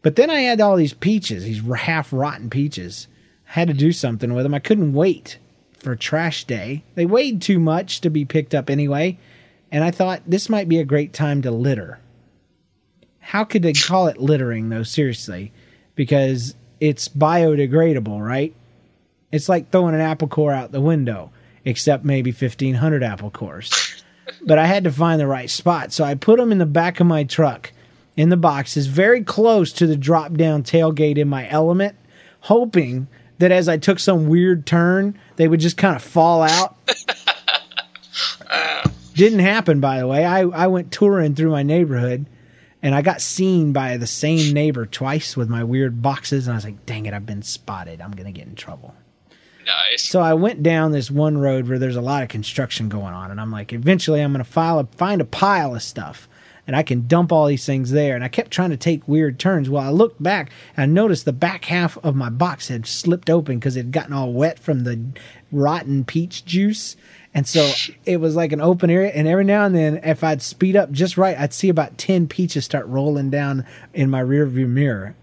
But 0.00 0.16
then 0.16 0.30
I 0.30 0.40
had 0.40 0.62
all 0.62 0.76
these 0.76 0.94
peaches, 0.94 1.44
these 1.44 1.62
half 1.76 2.12
rotten 2.12 2.48
peaches. 2.48 3.06
I 3.48 3.52
had 3.52 3.68
to 3.68 3.74
do 3.74 3.92
something 3.92 4.32
with 4.32 4.44
them. 4.44 4.54
I 4.54 4.58
couldn't 4.60 4.94
wait 4.94 5.38
for 5.78 5.94
trash 5.94 6.44
day. 6.44 6.84
They 6.94 7.04
weighed 7.04 7.42
too 7.42 7.58
much 7.58 8.00
to 8.00 8.08
be 8.08 8.24
picked 8.24 8.54
up 8.54 8.70
anyway, 8.70 9.18
and 9.70 9.84
I 9.84 9.90
thought 9.90 10.22
this 10.26 10.48
might 10.48 10.70
be 10.70 10.78
a 10.78 10.84
great 10.84 11.12
time 11.12 11.42
to 11.42 11.50
litter. 11.50 11.98
How 13.24 13.42
could 13.42 13.62
they 13.62 13.72
call 13.72 14.06
it 14.08 14.18
littering 14.18 14.68
though? 14.68 14.82
Seriously, 14.82 15.50
because 15.94 16.54
it's 16.78 17.08
biodegradable, 17.08 18.24
right? 18.24 18.54
It's 19.32 19.48
like 19.48 19.70
throwing 19.70 19.94
an 19.94 20.02
apple 20.02 20.28
core 20.28 20.52
out 20.52 20.72
the 20.72 20.80
window, 20.80 21.30
except 21.64 22.04
maybe 22.04 22.32
1500 22.32 23.02
apple 23.02 23.30
cores. 23.30 24.04
but 24.46 24.58
I 24.58 24.66
had 24.66 24.84
to 24.84 24.92
find 24.92 25.18
the 25.18 25.26
right 25.26 25.48
spot, 25.48 25.90
so 25.90 26.04
I 26.04 26.14
put 26.14 26.38
them 26.38 26.52
in 26.52 26.58
the 26.58 26.66
back 26.66 27.00
of 27.00 27.06
my 27.06 27.24
truck 27.24 27.72
in 28.14 28.28
the 28.28 28.36
boxes, 28.36 28.88
very 28.88 29.24
close 29.24 29.72
to 29.72 29.86
the 29.86 29.96
drop 29.96 30.34
down 30.34 30.62
tailgate 30.62 31.16
in 31.16 31.28
my 31.28 31.48
element, 31.48 31.96
hoping 32.40 33.08
that 33.38 33.50
as 33.50 33.68
I 33.68 33.78
took 33.78 33.98
some 33.98 34.28
weird 34.28 34.66
turn, 34.66 35.18
they 35.36 35.48
would 35.48 35.60
just 35.60 35.78
kind 35.78 35.96
of 35.96 36.02
fall 36.02 36.42
out. 36.42 36.76
Didn't 39.14 39.40
happen, 39.40 39.80
by 39.80 39.98
the 39.98 40.06
way. 40.06 40.26
I, 40.26 40.42
I 40.42 40.66
went 40.66 40.92
touring 40.92 41.34
through 41.34 41.50
my 41.50 41.62
neighborhood 41.62 42.26
and 42.84 42.94
I 42.94 43.00
got 43.00 43.22
seen 43.22 43.72
by 43.72 43.96
the 43.96 44.06
same 44.06 44.52
neighbor 44.52 44.84
twice 44.84 45.38
with 45.38 45.48
my 45.48 45.64
weird 45.64 46.02
boxes, 46.02 46.46
and 46.46 46.52
I 46.52 46.56
was 46.58 46.64
like, 46.66 46.84
dang 46.84 47.06
it, 47.06 47.14
I've 47.14 47.24
been 47.24 47.40
spotted. 47.40 48.02
I'm 48.02 48.10
going 48.10 48.26
to 48.26 48.38
get 48.38 48.46
in 48.46 48.54
trouble. 48.54 48.94
Nice. 49.64 50.04
So 50.04 50.20
I 50.20 50.34
went 50.34 50.62
down 50.62 50.92
this 50.92 51.10
one 51.10 51.38
road 51.38 51.66
where 51.66 51.78
there's 51.78 51.96
a 51.96 52.02
lot 52.02 52.22
of 52.22 52.28
construction 52.28 52.90
going 52.90 53.14
on, 53.14 53.30
and 53.30 53.40
I'm 53.40 53.50
like, 53.50 53.72
eventually 53.72 54.20
I'm 54.20 54.34
going 54.34 54.44
to 54.44 54.50
file 54.50 54.80
a, 54.80 54.84
find 54.84 55.22
a 55.22 55.24
pile 55.24 55.74
of 55.74 55.82
stuff, 55.82 56.28
and 56.66 56.76
I 56.76 56.82
can 56.82 57.06
dump 57.06 57.32
all 57.32 57.46
these 57.46 57.64
things 57.64 57.90
there. 57.90 58.14
And 58.14 58.22
I 58.22 58.28
kept 58.28 58.50
trying 58.50 58.68
to 58.68 58.76
take 58.76 59.08
weird 59.08 59.38
turns. 59.38 59.70
Well, 59.70 59.82
I 59.82 59.90
looked 59.90 60.22
back 60.22 60.50
and 60.76 60.82
I 60.82 60.86
noticed 60.86 61.24
the 61.24 61.32
back 61.32 61.64
half 61.66 61.96
of 62.04 62.14
my 62.14 62.28
box 62.28 62.68
had 62.68 62.86
slipped 62.86 63.30
open 63.30 63.58
because 63.58 63.76
it 63.76 63.80
had 63.80 63.92
gotten 63.92 64.12
all 64.12 64.32
wet 64.32 64.58
from 64.58 64.84
the 64.84 65.02
rotten 65.50 66.04
peach 66.04 66.44
juice. 66.44 66.96
And 67.34 67.48
so 67.48 67.68
it 68.06 68.18
was 68.18 68.36
like 68.36 68.52
an 68.52 68.60
open 68.60 68.90
area. 68.90 69.10
And 69.10 69.26
every 69.26 69.44
now 69.44 69.64
and 69.64 69.74
then, 69.74 70.00
if 70.04 70.22
I'd 70.22 70.40
speed 70.40 70.76
up 70.76 70.92
just 70.92 71.18
right, 71.18 71.36
I'd 71.36 71.52
see 71.52 71.68
about 71.68 71.98
10 71.98 72.28
peaches 72.28 72.64
start 72.64 72.86
rolling 72.86 73.28
down 73.28 73.66
in 73.92 74.08
my 74.08 74.22
rearview 74.22 74.68
mirror. 74.68 75.16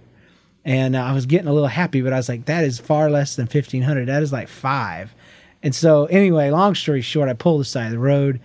And 0.66 0.96
uh, 0.96 1.04
I 1.04 1.14
was 1.14 1.26
getting 1.26 1.48
a 1.48 1.54
little 1.54 1.70
happy, 1.70 2.02
but 2.02 2.12
I 2.12 2.18
was 2.18 2.28
like, 2.28 2.46
that 2.46 2.66
is 2.66 2.80
far 2.80 3.10
less 3.10 3.36
than 3.36 3.46
1500. 3.46 4.08
That 4.10 4.22
is 4.22 4.34
like 4.34 4.50
five. 4.50 5.16
And 5.64 5.74
so, 5.74 6.06
anyway, 6.08 6.50
long 6.50 6.76
story 6.76 7.02
short, 7.02 7.30
I 7.30 7.34
pulled 7.34 7.62
the 7.62 7.66
side 7.66 7.86
of 7.86 7.92
the 7.92 8.00
road. 8.00 8.42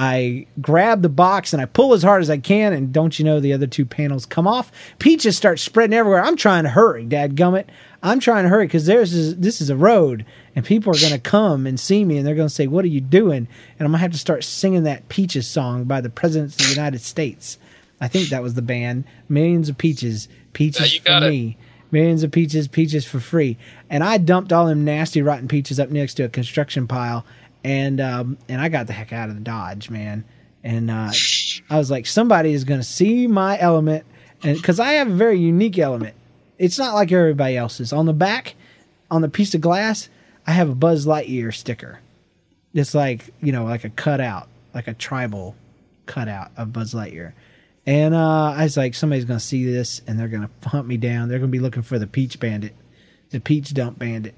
I 0.00 0.46
grab 0.60 1.02
the 1.02 1.08
box 1.08 1.52
and 1.52 1.60
I 1.60 1.64
pull 1.64 1.92
as 1.92 2.04
hard 2.04 2.22
as 2.22 2.30
I 2.30 2.38
can, 2.38 2.72
and 2.72 2.92
don't 2.92 3.18
you 3.18 3.24
know 3.24 3.40
the 3.40 3.52
other 3.52 3.66
two 3.66 3.84
panels 3.84 4.24
come 4.26 4.46
off? 4.46 4.70
Peaches 5.00 5.36
start 5.36 5.58
spreading 5.58 5.96
everywhere. 5.96 6.22
I'm 6.22 6.36
trying 6.36 6.62
to 6.62 6.70
hurry, 6.70 7.04
Dad 7.04 7.34
Gummit. 7.34 7.66
I'm 8.00 8.20
trying 8.20 8.44
to 8.44 8.48
hurry 8.48 8.66
because 8.66 8.86
there's 8.86 9.10
this, 9.10 9.34
this 9.36 9.60
is 9.60 9.70
a 9.70 9.76
road, 9.76 10.24
and 10.54 10.64
people 10.64 10.94
are 10.94 11.00
going 11.00 11.12
to 11.12 11.18
come 11.18 11.66
and 11.66 11.80
see 11.80 12.04
me, 12.04 12.16
and 12.16 12.24
they're 12.24 12.36
going 12.36 12.48
to 12.48 12.54
say, 12.54 12.68
"What 12.68 12.84
are 12.84 12.88
you 12.88 13.00
doing?" 13.00 13.48
And 13.78 13.80
I'm 13.80 13.88
going 13.88 13.94
to 13.94 13.98
have 13.98 14.12
to 14.12 14.18
start 14.18 14.44
singing 14.44 14.84
that 14.84 15.08
Peaches 15.08 15.48
song 15.48 15.84
by 15.84 16.00
the 16.00 16.10
Presidents 16.10 16.54
of 16.54 16.66
the 16.66 16.74
United 16.74 17.00
States. 17.00 17.58
I 18.00 18.06
think 18.06 18.28
that 18.28 18.42
was 18.42 18.54
the 18.54 18.62
band. 18.62 19.02
Millions 19.28 19.68
of 19.68 19.76
peaches, 19.76 20.28
peaches 20.52 20.98
for 20.98 21.24
it. 21.24 21.28
me. 21.28 21.56
Millions 21.90 22.22
of 22.22 22.30
peaches, 22.30 22.68
peaches 22.68 23.04
for 23.04 23.18
free. 23.18 23.56
And 23.90 24.04
I 24.04 24.18
dumped 24.18 24.52
all 24.52 24.66
them 24.66 24.84
nasty 24.84 25.22
rotten 25.22 25.48
peaches 25.48 25.80
up 25.80 25.90
next 25.90 26.14
to 26.14 26.24
a 26.24 26.28
construction 26.28 26.86
pile, 26.86 27.24
and 27.64 28.00
um, 28.00 28.38
and 28.48 28.60
I 28.60 28.68
got 28.68 28.86
the 28.86 28.92
heck 28.92 29.12
out 29.12 29.28
of 29.28 29.34
the 29.34 29.40
Dodge, 29.40 29.90
man. 29.90 30.24
And 30.64 30.90
uh, 30.90 31.10
I 31.70 31.78
was 31.78 31.90
like, 31.90 32.06
somebody 32.06 32.52
is 32.52 32.64
going 32.64 32.80
to 32.80 32.86
see 32.86 33.26
my 33.26 33.58
element, 33.58 34.04
and 34.42 34.56
because 34.56 34.80
I 34.80 34.94
have 34.94 35.08
a 35.08 35.14
very 35.14 35.38
unique 35.38 35.78
element. 35.78 36.14
It's 36.58 36.78
not 36.78 36.94
like 36.94 37.12
everybody 37.12 37.56
else's. 37.56 37.92
On 37.92 38.04
the 38.06 38.12
back, 38.12 38.56
on 39.12 39.22
the 39.22 39.28
piece 39.28 39.54
of 39.54 39.60
glass, 39.60 40.08
I 40.44 40.50
have 40.50 40.68
a 40.68 40.74
Buzz 40.74 41.06
Lightyear 41.06 41.54
sticker. 41.54 42.00
It's 42.74 42.94
like 42.94 43.32
you 43.40 43.52
know, 43.52 43.64
like 43.64 43.84
a 43.84 43.90
cutout, 43.90 44.48
like 44.74 44.88
a 44.88 44.94
tribal 44.94 45.54
cutout 46.06 46.50
of 46.56 46.72
Buzz 46.72 46.94
Lightyear. 46.94 47.32
And 47.86 48.14
uh, 48.14 48.52
I 48.54 48.64
was 48.64 48.76
like, 48.76 48.94
somebody's 48.94 49.24
going 49.24 49.38
to 49.38 49.44
see 49.44 49.64
this 49.64 50.02
and 50.06 50.18
they're 50.18 50.28
going 50.28 50.46
to 50.46 50.68
hunt 50.68 50.86
me 50.86 50.98
down. 50.98 51.28
They're 51.28 51.38
going 51.38 51.50
to 51.50 51.56
be 51.56 51.58
looking 51.58 51.82
for 51.82 51.98
the 51.98 52.06
Peach 52.06 52.38
Bandit, 52.38 52.74
the 53.30 53.40
Peach 53.40 53.72
Dump 53.72 53.98
Bandit. 53.98 54.34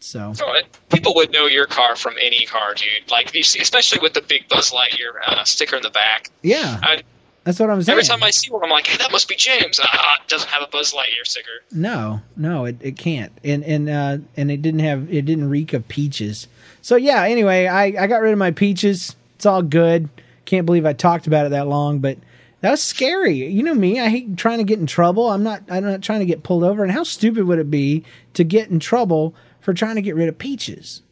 So 0.00 0.32
So, 0.32 0.46
uh, 0.48 0.62
people 0.92 1.14
would 1.16 1.30
know 1.32 1.46
your 1.46 1.66
car 1.66 1.94
from 1.96 2.14
any 2.20 2.46
car, 2.46 2.74
dude. 2.74 3.10
Like 3.10 3.34
you 3.34 3.42
see, 3.42 3.60
especially 3.60 4.00
with 4.00 4.14
the 4.14 4.22
big 4.22 4.48
Buzz 4.48 4.70
Lightyear 4.72 5.20
uh, 5.26 5.44
sticker 5.44 5.76
in 5.76 5.82
the 5.82 5.90
back. 5.90 6.28
yeah, 6.42 6.78
I, 6.82 7.02
that's 7.44 7.58
what 7.58 7.70
I'm 7.70 7.82
saying. 7.82 7.94
every 7.94 8.04
time 8.06 8.22
I 8.22 8.30
see 8.30 8.50
one, 8.50 8.62
I'm 8.62 8.70
like, 8.70 8.86
hey, 8.86 8.98
that 8.98 9.12
must 9.12 9.28
be 9.28 9.34
James. 9.36 9.80
Ah, 9.82 10.16
it 10.22 10.28
doesn't 10.28 10.48
have 10.50 10.62
a 10.62 10.66
Buzz 10.66 10.92
Lightyear 10.92 11.24
sticker. 11.26 11.48
No, 11.72 12.20
no, 12.36 12.64
it, 12.66 12.76
it 12.80 12.96
can't. 12.98 13.32
And 13.44 13.64
and 13.64 13.88
uh 13.88 14.18
and 14.36 14.50
it 14.50 14.62
didn't 14.62 14.80
have 14.80 15.12
it 15.12 15.22
didn't 15.26 15.48
reek 15.48 15.72
of 15.72 15.86
peaches. 15.88 16.48
So 16.82 16.96
yeah, 16.96 17.24
anyway, 17.24 17.66
I, 17.66 17.84
I 17.84 18.06
got 18.06 18.22
rid 18.22 18.32
of 18.32 18.38
my 18.38 18.50
peaches. 18.50 19.14
It's 19.36 19.46
all 19.46 19.62
good. 19.62 20.08
Can't 20.46 20.66
believe 20.66 20.84
I 20.86 20.92
talked 20.94 21.26
about 21.26 21.46
it 21.46 21.50
that 21.50 21.66
long, 21.68 21.98
but 21.98 22.16
that 22.60 22.70
was 22.70 22.82
scary. 22.82 23.46
You 23.46 23.62
know 23.62 23.74
me, 23.74 24.00
I 24.00 24.08
hate 24.08 24.36
trying 24.36 24.58
to 24.58 24.64
get 24.64 24.78
in 24.78 24.86
trouble. 24.86 25.30
I'm 25.30 25.42
not 25.42 25.62
I'm 25.68 25.84
not 25.84 26.02
trying 26.02 26.20
to 26.20 26.26
get 26.26 26.42
pulled 26.42 26.64
over. 26.64 26.82
And 26.82 26.92
how 26.92 27.04
stupid 27.04 27.44
would 27.44 27.58
it 27.58 27.70
be 27.70 28.04
to 28.34 28.44
get 28.44 28.70
in 28.70 28.80
trouble 28.80 29.34
for 29.60 29.72
trying 29.72 29.96
to 29.96 30.02
get 30.02 30.14
rid 30.14 30.28
of 30.28 30.38
peaches? 30.38 31.02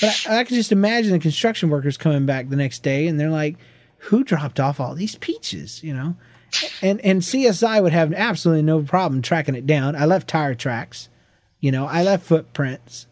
But 0.00 0.26
I, 0.28 0.40
I 0.40 0.44
can 0.44 0.56
just 0.56 0.72
imagine 0.72 1.12
the 1.12 1.18
construction 1.18 1.70
workers 1.70 1.96
coming 1.96 2.26
back 2.26 2.48
the 2.48 2.56
next 2.56 2.82
day 2.82 3.06
and 3.06 3.18
they're 3.18 3.30
like, 3.30 3.56
Who 3.98 4.24
dropped 4.24 4.60
off 4.60 4.80
all 4.80 4.94
these 4.94 5.16
peaches? 5.16 5.82
You 5.82 5.94
know? 5.94 6.16
and 6.82 7.00
and 7.00 7.22
CSI 7.22 7.82
would 7.82 7.92
have 7.92 8.12
absolutely 8.12 8.62
no 8.62 8.82
problem 8.82 9.22
tracking 9.22 9.54
it 9.54 9.66
down. 9.66 9.96
I 9.96 10.04
left 10.04 10.28
tire 10.28 10.54
tracks, 10.54 11.08
you 11.60 11.72
know, 11.72 11.86
I 11.86 12.02
left 12.02 12.26
footprints. 12.26 13.06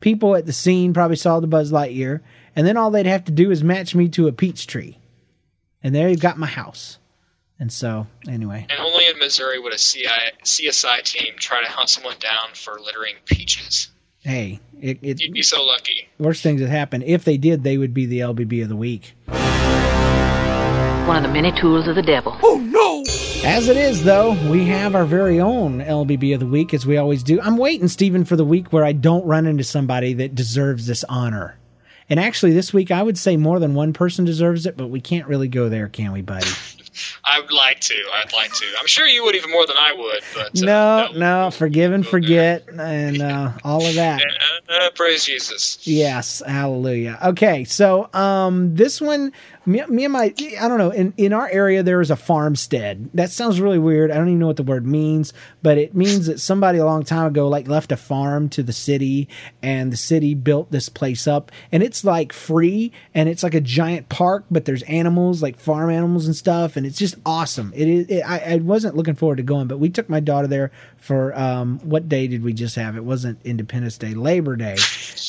People 0.00 0.34
at 0.34 0.46
the 0.46 0.52
scene 0.52 0.92
probably 0.92 1.16
saw 1.16 1.38
the 1.40 1.46
Buzz 1.46 1.70
Lightyear, 1.70 2.20
and 2.56 2.66
then 2.66 2.76
all 2.76 2.90
they'd 2.90 3.06
have 3.06 3.24
to 3.24 3.32
do 3.32 3.50
is 3.50 3.62
match 3.62 3.94
me 3.94 4.08
to 4.10 4.26
a 4.26 4.32
peach 4.32 4.66
tree, 4.66 4.98
and 5.82 5.94
there 5.94 6.08
you've 6.08 6.20
got 6.20 6.38
my 6.38 6.46
house. 6.46 6.98
And 7.62 7.72
so, 7.72 8.08
anyway, 8.26 8.66
And 8.68 8.80
only 8.80 9.06
in 9.06 9.20
Missouri 9.20 9.60
would 9.60 9.72
a 9.72 9.78
CI, 9.78 10.08
CSI 10.42 11.00
team 11.04 11.34
try 11.38 11.62
to 11.62 11.68
hunt 11.70 11.88
someone 11.90 12.16
down 12.18 12.48
for 12.54 12.80
littering 12.80 13.14
peaches. 13.24 13.86
hey, 14.24 14.58
it, 14.80 14.98
it 15.00 15.20
You'd 15.20 15.32
be 15.32 15.42
so 15.42 15.62
lucky. 15.62 16.08
worst 16.18 16.42
things 16.42 16.60
that 16.60 16.70
happen. 16.70 17.02
If 17.02 17.22
they 17.24 17.36
did, 17.36 17.62
they 17.62 17.78
would 17.78 17.94
be 17.94 18.06
the 18.06 18.18
LBB 18.18 18.64
of 18.64 18.68
the 18.68 18.74
week. 18.74 19.14
One 21.06 21.18
of 21.18 21.22
the 21.22 21.28
many 21.32 21.52
tools 21.60 21.86
of 21.86 21.94
the 21.94 22.02
devil. 22.02 22.36
Oh 22.42 22.58
no! 22.58 23.02
As 23.48 23.68
it 23.68 23.76
is, 23.76 24.02
though, 24.02 24.32
we 24.50 24.64
have 24.64 24.96
our 24.96 25.04
very 25.04 25.38
own 25.38 25.78
LBB 25.78 26.34
of 26.34 26.40
the 26.40 26.46
week, 26.46 26.74
as 26.74 26.84
we 26.84 26.96
always 26.96 27.22
do. 27.22 27.40
I'm 27.40 27.56
waiting, 27.58 27.86
Stephen, 27.86 28.24
for 28.24 28.34
the 28.34 28.44
week 28.44 28.72
where 28.72 28.84
I 28.84 28.90
don't 28.90 29.24
run 29.24 29.46
into 29.46 29.62
somebody 29.62 30.14
that 30.14 30.34
deserves 30.34 30.88
this 30.88 31.04
honor. 31.08 31.56
And 32.10 32.18
actually, 32.18 32.54
this 32.54 32.72
week, 32.74 32.90
I 32.90 33.04
would 33.04 33.16
say 33.18 33.36
more 33.36 33.60
than 33.60 33.74
one 33.74 33.92
person 33.92 34.24
deserves 34.24 34.66
it, 34.66 34.76
but 34.76 34.88
we 34.88 35.00
can't 35.00 35.28
really 35.28 35.46
go 35.48 35.68
there, 35.68 35.86
can 35.88 36.10
we, 36.10 36.22
buddy? 36.22 36.48
I 37.24 37.40
would 37.40 37.52
like 37.52 37.80
to. 37.80 37.94
I'd 37.94 38.32
like 38.32 38.52
to. 38.52 38.64
I'm 38.80 38.86
sure 38.86 39.06
you 39.06 39.24
would 39.24 39.34
even 39.34 39.50
more 39.50 39.66
than 39.66 39.76
I 39.78 39.92
would. 39.96 40.20
But 40.34 40.62
uh, 40.62 40.64
No, 40.66 41.08
we'll- 41.10 41.20
no, 41.20 41.50
forgive 41.50 41.92
and 41.92 42.04
there. 42.04 42.10
forget, 42.10 42.68
and 42.68 43.22
uh, 43.22 43.52
all 43.64 43.84
of 43.86 43.94
that. 43.94 44.22
Uh, 44.68 44.72
uh, 44.74 44.90
praise 44.90 45.24
Jesus. 45.24 45.78
Yes, 45.86 46.42
hallelujah. 46.46 47.18
Okay, 47.24 47.64
so 47.64 48.08
um, 48.14 48.74
this 48.74 49.00
one, 49.00 49.32
me, 49.64 49.82
me 49.88 50.04
and 50.04 50.12
my, 50.12 50.34
I 50.60 50.68
don't 50.68 50.78
know. 50.78 50.90
In 50.90 51.14
in 51.16 51.32
our 51.32 51.48
area, 51.48 51.82
there 51.82 52.00
is 52.00 52.10
a 52.10 52.16
farmstead. 52.16 53.10
That 53.14 53.30
sounds 53.30 53.60
really 53.60 53.78
weird. 53.78 54.10
I 54.10 54.16
don't 54.16 54.28
even 54.28 54.38
know 54.38 54.46
what 54.46 54.56
the 54.56 54.62
word 54.62 54.86
means, 54.86 55.32
but 55.62 55.78
it 55.78 55.94
means 55.94 56.26
that 56.26 56.40
somebody 56.40 56.78
a 56.78 56.84
long 56.84 57.04
time 57.04 57.26
ago 57.26 57.48
like 57.48 57.68
left 57.68 57.92
a 57.92 57.96
farm 57.96 58.48
to 58.50 58.62
the 58.62 58.72
city, 58.72 59.28
and 59.62 59.92
the 59.92 59.96
city 59.96 60.34
built 60.34 60.70
this 60.70 60.88
place 60.88 61.26
up, 61.26 61.52
and 61.70 61.82
it's 61.82 62.04
like 62.04 62.32
free, 62.32 62.92
and 63.14 63.28
it's 63.28 63.42
like 63.42 63.54
a 63.54 63.60
giant 63.60 64.08
park, 64.08 64.44
but 64.50 64.64
there's 64.64 64.82
animals 64.84 65.42
like 65.42 65.58
farm 65.58 65.90
animals 65.90 66.26
and 66.26 66.34
stuff, 66.34 66.76
and 66.76 66.86
it's 66.86 66.98
just 66.98 67.14
awesome. 67.24 67.72
It 67.74 67.88
is. 67.88 68.06
It, 68.08 68.22
I, 68.22 68.54
I 68.54 68.56
wasn't 68.56 68.96
looking 68.96 69.14
forward 69.14 69.36
to 69.36 69.42
going, 69.42 69.68
but 69.68 69.78
we 69.78 69.90
took 69.90 70.08
my 70.08 70.20
daughter 70.20 70.48
there 70.48 70.72
for 70.96 71.38
um, 71.38 71.78
what 71.80 72.08
day 72.08 72.26
did 72.26 72.42
we 72.42 72.52
just 72.52 72.76
have? 72.76 72.96
It 72.96 73.04
wasn't 73.04 73.38
Independence 73.44 73.98
Day, 73.98 74.14
Labor 74.14 74.56
Day. 74.56 74.76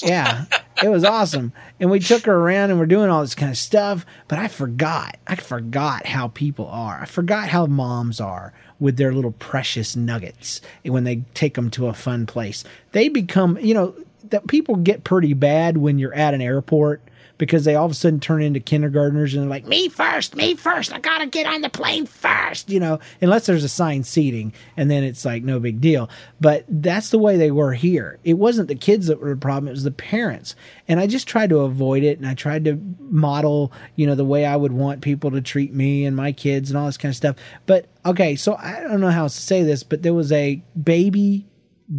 Yeah, 0.01 0.45
it 0.81 0.89
was 0.89 1.03
awesome. 1.03 1.53
And 1.79 1.91
we 1.91 1.99
took 1.99 2.25
her 2.25 2.33
around 2.33 2.71
and 2.71 2.79
we're 2.79 2.85
doing 2.85 3.09
all 3.09 3.21
this 3.21 3.35
kind 3.35 3.51
of 3.51 3.57
stuff. 3.57 4.05
But 4.27 4.39
I 4.39 4.47
forgot. 4.47 5.17
I 5.27 5.35
forgot 5.35 6.05
how 6.05 6.29
people 6.29 6.67
are. 6.67 7.01
I 7.01 7.05
forgot 7.05 7.49
how 7.49 7.65
moms 7.65 8.19
are 8.19 8.53
with 8.79 8.97
their 8.97 9.13
little 9.13 9.31
precious 9.33 9.95
nuggets 9.95 10.61
when 10.83 11.03
they 11.03 11.23
take 11.33 11.55
them 11.55 11.69
to 11.71 11.87
a 11.87 11.93
fun 11.93 12.25
place. 12.25 12.63
They 12.91 13.09
become, 13.09 13.57
you 13.59 13.73
know, 13.73 13.95
that 14.29 14.47
people 14.47 14.75
get 14.77 15.03
pretty 15.03 15.33
bad 15.33 15.77
when 15.77 15.99
you're 15.99 16.13
at 16.13 16.33
an 16.33 16.41
airport 16.41 17.01
because 17.43 17.65
they 17.65 17.75
all 17.75 17.85
of 17.85 17.91
a 17.91 17.93
sudden 17.93 18.21
turn 18.21 18.41
into 18.41 18.61
kindergartners 18.61 19.33
and 19.33 19.43
they're 19.43 19.49
like, 19.49 19.65
me 19.65 19.89
first, 19.89 20.33
me 20.33 20.55
first. 20.55 20.93
I 20.93 20.99
got 20.99 21.17
to 21.17 21.25
get 21.25 21.45
on 21.45 21.59
the 21.59 21.67
plane 21.67 22.05
first, 22.05 22.69
you 22.69 22.79
know, 22.79 22.99
unless 23.19 23.47
there's 23.47 23.65
assigned 23.65 24.07
seating 24.07 24.53
and 24.77 24.89
then 24.89 25.03
it's 25.03 25.25
like 25.25 25.43
no 25.43 25.59
big 25.59 25.81
deal. 25.81 26.09
But 26.39 26.63
that's 26.69 27.09
the 27.09 27.19
way 27.19 27.35
they 27.35 27.51
were 27.51 27.73
here. 27.73 28.17
It 28.23 28.35
wasn't 28.35 28.69
the 28.69 28.75
kids 28.75 29.07
that 29.07 29.19
were 29.19 29.31
the 29.31 29.35
problem, 29.35 29.67
it 29.67 29.71
was 29.71 29.83
the 29.83 29.91
parents. 29.91 30.55
And 30.87 31.01
I 31.01 31.07
just 31.07 31.27
tried 31.27 31.49
to 31.49 31.59
avoid 31.59 32.03
it 32.03 32.17
and 32.17 32.25
I 32.25 32.33
tried 32.33 32.63
to 32.63 32.79
model, 32.99 33.73
you 33.97 34.07
know, 34.07 34.15
the 34.15 34.23
way 34.23 34.45
I 34.45 34.55
would 34.55 34.71
want 34.71 35.01
people 35.01 35.31
to 35.31 35.41
treat 35.41 35.73
me 35.73 36.05
and 36.05 36.15
my 36.15 36.31
kids 36.31 36.71
and 36.71 36.77
all 36.77 36.85
this 36.85 36.97
kind 36.97 37.11
of 37.11 37.17
stuff. 37.17 37.35
But 37.65 37.87
okay, 38.05 38.37
so 38.37 38.55
I 38.55 38.83
don't 38.83 39.01
know 39.01 39.11
how 39.11 39.23
else 39.23 39.35
to 39.35 39.41
say 39.41 39.63
this, 39.63 39.83
but 39.83 40.01
there 40.01 40.13
was 40.13 40.31
a 40.31 40.63
baby 40.81 41.45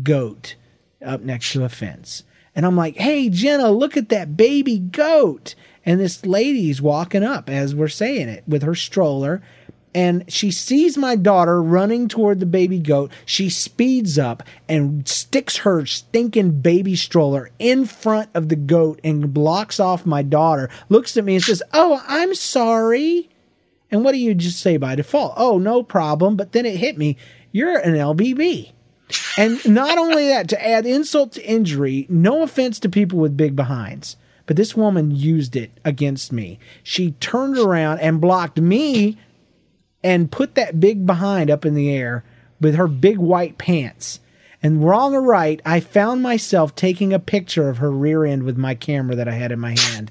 goat 0.02 0.54
up 1.04 1.20
next 1.20 1.52
to 1.52 1.64
a 1.64 1.68
fence. 1.68 2.22
And 2.54 2.64
I'm 2.64 2.76
like, 2.76 2.96
hey, 2.96 3.28
Jenna, 3.28 3.70
look 3.70 3.96
at 3.96 4.10
that 4.10 4.36
baby 4.36 4.78
goat. 4.78 5.54
And 5.84 6.00
this 6.00 6.24
lady's 6.24 6.80
walking 6.80 7.22
up 7.22 7.50
as 7.50 7.74
we're 7.74 7.88
saying 7.88 8.28
it 8.28 8.44
with 8.46 8.62
her 8.62 8.74
stroller. 8.74 9.42
And 9.94 10.24
she 10.32 10.50
sees 10.50 10.98
my 10.98 11.14
daughter 11.14 11.62
running 11.62 12.08
toward 12.08 12.40
the 12.40 12.46
baby 12.46 12.80
goat. 12.80 13.12
She 13.24 13.48
speeds 13.48 14.18
up 14.18 14.42
and 14.68 15.06
sticks 15.06 15.58
her 15.58 15.86
stinking 15.86 16.60
baby 16.62 16.96
stroller 16.96 17.50
in 17.60 17.84
front 17.84 18.30
of 18.34 18.48
the 18.48 18.56
goat 18.56 19.00
and 19.04 19.32
blocks 19.32 19.78
off 19.78 20.04
my 20.04 20.22
daughter. 20.22 20.68
Looks 20.88 21.16
at 21.16 21.24
me 21.24 21.36
and 21.36 21.44
says, 21.44 21.62
Oh, 21.72 22.02
I'm 22.08 22.34
sorry. 22.34 23.30
And 23.90 24.04
what 24.04 24.12
do 24.12 24.18
you 24.18 24.34
just 24.34 24.58
say 24.58 24.76
by 24.76 24.96
default? 24.96 25.34
Oh, 25.36 25.58
no 25.58 25.84
problem. 25.84 26.36
But 26.36 26.50
then 26.50 26.66
it 26.66 26.76
hit 26.76 26.98
me. 26.98 27.16
You're 27.52 27.78
an 27.78 27.94
LBB. 27.94 28.72
And 29.36 29.66
not 29.68 29.98
only 29.98 30.28
that, 30.28 30.48
to 30.50 30.66
add 30.66 30.86
insult 30.86 31.32
to 31.32 31.44
injury, 31.44 32.06
no 32.08 32.42
offense 32.42 32.78
to 32.80 32.88
people 32.88 33.18
with 33.18 33.36
big 33.36 33.56
behinds, 33.56 34.16
but 34.46 34.56
this 34.56 34.76
woman 34.76 35.10
used 35.10 35.56
it 35.56 35.70
against 35.84 36.32
me. 36.32 36.58
She 36.82 37.12
turned 37.12 37.58
around 37.58 38.00
and 38.00 38.20
blocked 38.20 38.60
me 38.60 39.18
and 40.02 40.30
put 40.30 40.54
that 40.54 40.80
big 40.80 41.06
behind 41.06 41.50
up 41.50 41.64
in 41.64 41.74
the 41.74 41.90
air 41.90 42.24
with 42.60 42.74
her 42.74 42.86
big 42.86 43.18
white 43.18 43.58
pants. 43.58 44.20
And 44.62 44.84
wrong 44.84 45.14
or 45.14 45.22
right, 45.22 45.60
I 45.64 45.80
found 45.80 46.22
myself 46.22 46.74
taking 46.74 47.12
a 47.12 47.18
picture 47.18 47.68
of 47.68 47.78
her 47.78 47.90
rear 47.90 48.24
end 48.24 48.44
with 48.44 48.56
my 48.56 48.74
camera 48.74 49.16
that 49.16 49.28
I 49.28 49.32
had 49.32 49.52
in 49.52 49.60
my 49.60 49.76
hand. 49.78 50.10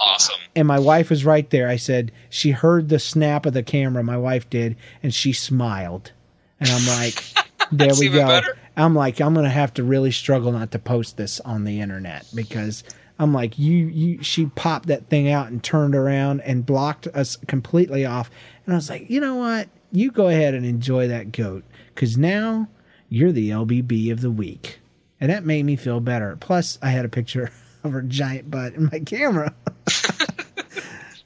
Awesome. 0.00 0.36
And 0.54 0.68
my 0.68 0.78
wife 0.78 1.10
was 1.10 1.24
right 1.24 1.48
there. 1.50 1.68
I 1.68 1.76
said, 1.76 2.12
she 2.28 2.50
heard 2.50 2.88
the 2.88 2.98
snap 2.98 3.46
of 3.46 3.54
the 3.54 3.62
camera, 3.62 4.02
my 4.04 4.16
wife 4.16 4.48
did, 4.50 4.76
and 5.02 5.14
she 5.14 5.32
smiled. 5.32 6.12
And 6.60 6.68
I'm 6.68 6.86
like, 6.86 7.24
there 7.72 7.88
That's 7.88 8.00
we 8.00 8.08
go. 8.08 8.26
better. 8.26 8.56
I'm 8.76 8.94
like, 8.94 9.20
I'm 9.20 9.34
gonna 9.34 9.48
have 9.48 9.74
to 9.74 9.84
really 9.84 10.10
struggle 10.10 10.52
not 10.52 10.70
to 10.72 10.78
post 10.78 11.16
this 11.16 11.40
on 11.40 11.64
the 11.64 11.80
internet 11.80 12.26
because 12.34 12.84
I'm 13.18 13.32
like, 13.32 13.58
you, 13.58 13.86
you, 13.86 14.22
she 14.22 14.46
popped 14.46 14.88
that 14.88 15.08
thing 15.08 15.30
out 15.30 15.48
and 15.48 15.62
turned 15.62 15.94
around 15.94 16.40
and 16.40 16.66
blocked 16.66 17.06
us 17.08 17.36
completely 17.46 18.04
off. 18.04 18.30
And 18.66 18.74
I 18.74 18.76
was 18.76 18.90
like, 18.90 19.08
you 19.08 19.20
know 19.20 19.36
what? 19.36 19.68
You 19.92 20.10
go 20.10 20.28
ahead 20.28 20.54
and 20.54 20.66
enjoy 20.66 21.08
that 21.08 21.30
goat 21.30 21.62
because 21.94 22.18
now 22.18 22.68
you're 23.08 23.32
the 23.32 23.50
LBB 23.50 24.10
of 24.10 24.20
the 24.20 24.30
week. 24.30 24.80
And 25.20 25.30
that 25.30 25.44
made 25.44 25.64
me 25.64 25.76
feel 25.76 26.00
better. 26.00 26.36
Plus, 26.40 26.78
I 26.82 26.90
had 26.90 27.04
a 27.04 27.08
picture 27.08 27.52
of 27.84 27.92
her 27.92 28.02
giant 28.02 28.50
butt 28.50 28.74
in 28.74 28.88
my 28.90 28.98
camera. 28.98 29.54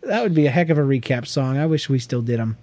that 0.02 0.23
would 0.23 0.35
be 0.35 0.47
a 0.47 0.50
heck 0.50 0.68
of 0.68 0.76
a 0.76 0.83
recap 0.83 1.26
song. 1.26 1.57
I 1.57 1.64
wish 1.66 1.88
we 1.88 1.99
still 1.99 2.23
did 2.23 2.38
them. 2.38 2.59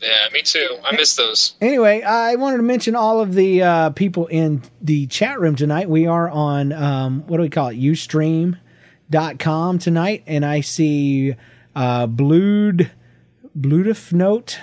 Yeah, 0.00 0.28
me 0.32 0.42
too. 0.42 0.78
I 0.84 0.94
miss 0.96 1.16
those. 1.16 1.54
Anyway, 1.60 2.02
I 2.02 2.34
wanted 2.36 2.58
to 2.58 2.62
mention 2.62 2.94
all 2.94 3.20
of 3.20 3.34
the 3.34 3.62
uh, 3.62 3.90
people 3.90 4.26
in 4.26 4.62
the 4.82 5.06
chat 5.06 5.40
room 5.40 5.56
tonight. 5.56 5.88
We 5.88 6.06
are 6.06 6.28
on, 6.28 6.72
um, 6.72 7.22
what 7.26 7.38
do 7.38 7.42
we 7.42 7.48
call 7.48 7.68
it? 7.68 7.76
Ustream.com 7.76 9.78
tonight. 9.78 10.24
And 10.26 10.44
I 10.44 10.60
see 10.60 11.34
uh, 11.74 12.06
Blued, 12.06 12.90
Bluedif 13.58 14.12
Note. 14.12 14.60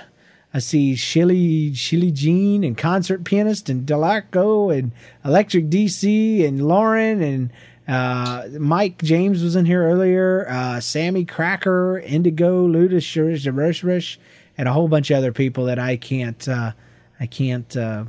I 0.54 0.60
see 0.60 0.96
Shilly, 0.96 1.74
Shilly 1.74 2.12
Jean 2.12 2.64
and 2.64 2.78
concert 2.78 3.24
pianist 3.24 3.70
and 3.70 3.88
Delarco 3.88 4.78
and 4.78 4.92
Electric 5.24 5.70
DC 5.70 6.46
and 6.46 6.68
Lauren 6.68 7.22
and 7.22 7.52
uh, 7.88 8.48
Mike 8.60 9.02
James 9.02 9.44
was 9.44 9.56
in 9.56 9.66
here 9.66 9.84
earlier. 9.84 10.48
Uh, 10.50 10.80
Sammy 10.80 11.26
Cracker, 11.26 12.00
Indigo, 12.00 12.66
Ludus, 12.66 13.16
Rush 13.16 13.84
Rush, 13.84 14.20
and 14.62 14.70
a 14.70 14.74
whole 14.74 14.88
bunch 14.88 15.10
of 15.10 15.18
other 15.18 15.32
people 15.32 15.66
that 15.66 15.80
I 15.80 15.98
can't, 15.98 16.48
uh, 16.48 16.74
I 17.20 17.26
can't, 17.26 17.76
uh, 17.76 18.06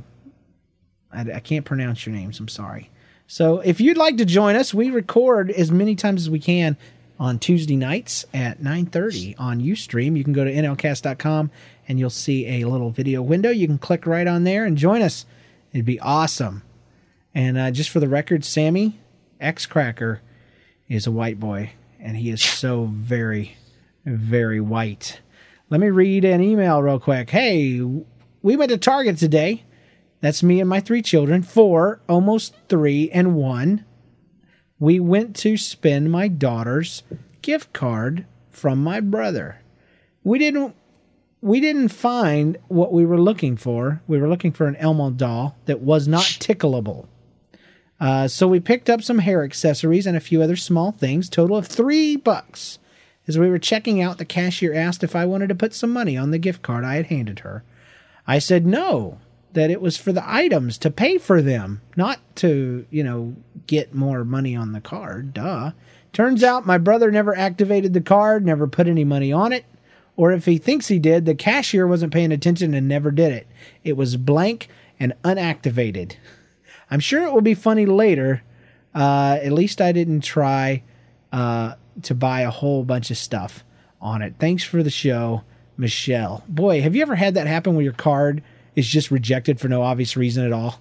I, 1.11 1.21
I 1.21 1.39
can't 1.39 1.65
pronounce 1.65 2.05
your 2.05 2.13
names. 2.13 2.39
I'm 2.39 2.47
sorry. 2.47 2.91
So 3.25 3.61
if 3.61 3.81
you'd 3.81 3.97
like 3.97 4.17
to 4.17 4.25
join 4.25 4.55
us, 4.55 4.71
we 4.71 4.91
record 4.91 5.49
as 5.49 5.71
many 5.71 5.95
times 5.95 6.21
as 6.21 6.29
we 6.29 6.37
can 6.37 6.77
on 7.19 7.39
Tuesday 7.39 7.75
nights 7.75 8.27
at 8.35 8.61
9:30 8.61 9.33
on 9.39 9.61
Ustream. 9.61 10.15
You 10.15 10.23
can 10.23 10.31
go 10.33 10.43
to 10.43 10.53
nlcast.com 10.53 11.49
and 11.87 11.99
you'll 11.99 12.11
see 12.11 12.45
a 12.61 12.65
little 12.65 12.91
video 12.91 13.23
window. 13.23 13.49
You 13.49 13.65
can 13.65 13.79
click 13.79 14.05
right 14.05 14.27
on 14.27 14.43
there 14.43 14.63
and 14.63 14.77
join 14.77 15.01
us. 15.01 15.25
It'd 15.71 15.87
be 15.87 15.99
awesome. 16.01 16.61
And 17.33 17.57
uh, 17.57 17.71
just 17.71 17.89
for 17.89 17.99
the 17.99 18.07
record, 18.07 18.45
Sammy 18.45 18.99
X 19.41 19.65
Cracker 19.65 20.21
is 20.87 21.07
a 21.07 21.11
white 21.11 21.39
boy, 21.39 21.71
and 21.99 22.15
he 22.15 22.29
is 22.29 22.43
so 22.43 22.85
very, 22.93 23.57
very 24.05 24.61
white. 24.61 25.19
Let 25.69 25.79
me 25.79 25.89
read 25.89 26.25
an 26.25 26.41
email 26.41 26.81
real 26.83 26.99
quick. 26.99 27.29
Hey, 27.29 27.79
we 28.41 28.55
went 28.55 28.69
to 28.69 28.77
Target 28.77 29.17
today. 29.17 29.63
That's 30.21 30.43
me 30.43 30.59
and 30.59 30.69
my 30.69 30.79
three 30.79 31.01
children, 31.01 31.41
four, 31.41 32.01
almost 32.07 32.53
three, 32.69 33.09
and 33.11 33.35
one. 33.35 33.85
We 34.79 34.99
went 34.99 35.35
to 35.37 35.57
spend 35.57 36.11
my 36.11 36.27
daughter's 36.27 37.03
gift 37.41 37.73
card 37.73 38.25
from 38.49 38.83
my 38.83 38.99
brother. 38.99 39.61
We 40.23 40.39
didn't 40.39 40.75
we 41.41 41.59
didn't 41.59 41.89
find 41.89 42.57
what 42.69 42.93
we 42.93 43.05
were 43.05 43.19
looking 43.19 43.57
for. 43.57 44.01
We 44.07 44.17
were 44.17 44.29
looking 44.29 44.53
for 44.53 44.67
an 44.67 44.77
Elmo 44.77 45.09
doll 45.09 45.57
that 45.65 45.81
was 45.81 46.07
not 46.07 46.23
tickleable. 46.23 47.07
Uh, 47.99 48.29
so 48.29 48.47
we 48.47 48.61
picked 48.61 48.89
up 48.89 49.01
some 49.01 49.19
hair 49.19 49.43
accessories 49.43 50.05
and 50.05 50.15
a 50.15 50.21
few 50.21 50.41
other 50.41 50.55
small 50.55 50.91
things, 50.91 51.29
total 51.29 51.57
of 51.57 51.67
three 51.67 52.15
bucks. 52.15 52.79
As 53.27 53.37
we 53.37 53.49
were 53.49 53.59
checking 53.59 54.01
out, 54.01 54.17
the 54.17 54.25
cashier 54.25 54.73
asked 54.73 55.03
if 55.03 55.15
I 55.15 55.25
wanted 55.25 55.49
to 55.49 55.55
put 55.55 55.73
some 55.73 55.91
money 55.91 56.17
on 56.17 56.31
the 56.31 56.37
gift 56.37 56.61
card 56.61 56.83
I 56.83 56.95
had 56.95 57.07
handed 57.07 57.39
her. 57.39 57.63
I 58.27 58.39
said 58.39 58.65
no, 58.65 59.19
that 59.53 59.69
it 59.69 59.81
was 59.81 59.97
for 59.97 60.11
the 60.11 60.27
items 60.29 60.77
to 60.79 60.91
pay 60.91 61.17
for 61.17 61.41
them, 61.41 61.81
not 61.95 62.19
to, 62.37 62.85
you 62.89 63.03
know, 63.03 63.35
get 63.67 63.93
more 63.93 64.23
money 64.23 64.55
on 64.55 64.73
the 64.73 64.81
card. 64.81 65.33
Duh. 65.33 65.71
Turns 66.11 66.43
out 66.43 66.65
my 66.65 66.77
brother 66.77 67.11
never 67.11 67.35
activated 67.35 67.93
the 67.93 68.01
card, 68.01 68.45
never 68.45 68.67
put 68.67 68.87
any 68.87 69.03
money 69.03 69.31
on 69.31 69.51
it, 69.53 69.65
or 70.15 70.31
if 70.31 70.45
he 70.45 70.57
thinks 70.57 70.87
he 70.87 70.99
did, 70.99 71.25
the 71.25 71.35
cashier 71.35 71.87
wasn't 71.87 72.13
paying 72.13 72.31
attention 72.31 72.73
and 72.73 72.87
never 72.87 73.09
did 73.09 73.31
it. 73.31 73.47
It 73.83 73.97
was 73.97 74.17
blank 74.17 74.69
and 74.99 75.13
unactivated. 75.23 76.17
I'm 76.91 76.99
sure 76.99 77.23
it 77.23 77.33
will 77.33 77.41
be 77.41 77.55
funny 77.55 77.85
later. 77.85 78.43
Uh, 78.93 79.39
at 79.41 79.51
least 79.51 79.81
I 79.81 79.91
didn't 79.91 80.21
try 80.21 80.83
uh, 81.31 81.73
to 82.03 82.15
buy 82.15 82.41
a 82.41 82.49
whole 82.49 82.83
bunch 82.83 83.11
of 83.11 83.17
stuff 83.17 83.63
on 84.01 84.21
it. 84.21 84.35
Thanks 84.39 84.63
for 84.63 84.83
the 84.83 84.89
show, 84.89 85.43
Michelle. 85.77 86.43
Boy, 86.47 86.81
have 86.81 86.95
you 86.95 87.01
ever 87.01 87.15
had 87.15 87.35
that 87.35 87.47
happen 87.47 87.75
where 87.75 87.83
your 87.83 87.93
card 87.93 88.43
is 88.75 88.87
just 88.87 89.11
rejected 89.11 89.59
for 89.59 89.67
no 89.67 89.81
obvious 89.81 90.17
reason 90.17 90.45
at 90.45 90.51
all? 90.51 90.79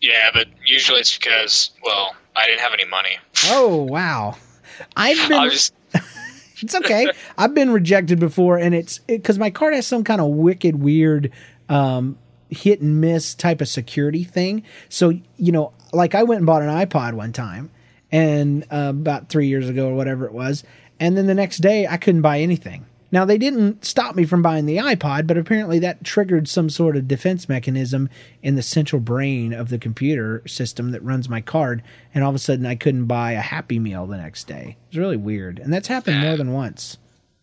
Yeah, 0.00 0.30
but 0.32 0.48
usually 0.64 1.00
it's 1.00 1.16
because, 1.16 1.70
well, 1.84 2.14
I 2.34 2.46
didn't 2.46 2.60
have 2.60 2.72
any 2.72 2.86
money. 2.86 3.18
Oh, 3.46 3.82
wow. 3.82 4.36
I've 4.96 5.16
been. 5.28 5.50
Just, 5.50 5.74
it's 6.60 6.74
okay. 6.74 7.08
I've 7.38 7.54
been 7.54 7.70
rejected 7.70 8.18
before, 8.18 8.58
and 8.58 8.74
it's 8.74 8.98
because 9.00 9.38
my 9.38 9.50
card 9.50 9.74
has 9.74 9.86
some 9.86 10.04
kind 10.04 10.20
of 10.20 10.28
wicked, 10.28 10.82
weird, 10.82 11.30
um, 11.68 12.18
hit 12.50 12.80
and 12.80 13.00
miss 13.00 13.34
type 13.34 13.60
of 13.60 13.68
security 13.68 14.24
thing. 14.24 14.62
So 14.88 15.12
you 15.36 15.52
know, 15.52 15.72
like 15.92 16.14
I 16.14 16.22
went 16.22 16.38
and 16.38 16.46
bought 16.46 16.62
an 16.62 16.68
iPod 16.68 17.14
one 17.14 17.32
time, 17.32 17.70
and 18.12 18.64
uh, 18.70 18.90
about 18.90 19.28
three 19.28 19.48
years 19.48 19.68
ago 19.68 19.88
or 19.88 19.94
whatever 19.96 20.26
it 20.26 20.32
was, 20.32 20.62
and 21.00 21.16
then 21.16 21.26
the 21.26 21.34
next 21.34 21.58
day 21.58 21.86
I 21.86 21.96
couldn't 21.96 22.22
buy 22.22 22.38
anything. 22.40 22.86
Now 23.10 23.26
they 23.26 23.36
didn't 23.36 23.84
stop 23.84 24.14
me 24.14 24.24
from 24.24 24.40
buying 24.40 24.64
the 24.64 24.78
iPod, 24.78 25.26
but 25.26 25.36
apparently 25.36 25.78
that 25.80 26.02
triggered 26.02 26.48
some 26.48 26.70
sort 26.70 26.96
of 26.96 27.06
defense 27.08 27.46
mechanism 27.46 28.08
in 28.42 28.54
the 28.54 28.62
central 28.62 29.00
brain 29.00 29.52
of 29.52 29.68
the 29.68 29.78
computer 29.78 30.42
system 30.46 30.92
that 30.92 31.02
runs 31.02 31.28
my 31.28 31.40
card, 31.42 31.82
and 32.14 32.24
all 32.24 32.30
of 32.30 32.36
a 32.36 32.38
sudden 32.38 32.64
I 32.64 32.74
couldn't 32.74 33.04
buy 33.06 33.32
a 33.32 33.40
Happy 33.40 33.78
Meal 33.78 34.06
the 34.06 34.16
next 34.16 34.44
day. 34.44 34.76
It 34.80 34.92
was 34.92 34.98
really 34.98 35.18
weird, 35.18 35.58
and 35.58 35.70
that's 35.72 35.88
happened 35.88 36.20
more 36.20 36.36
than 36.38 36.52
once. 36.52 36.96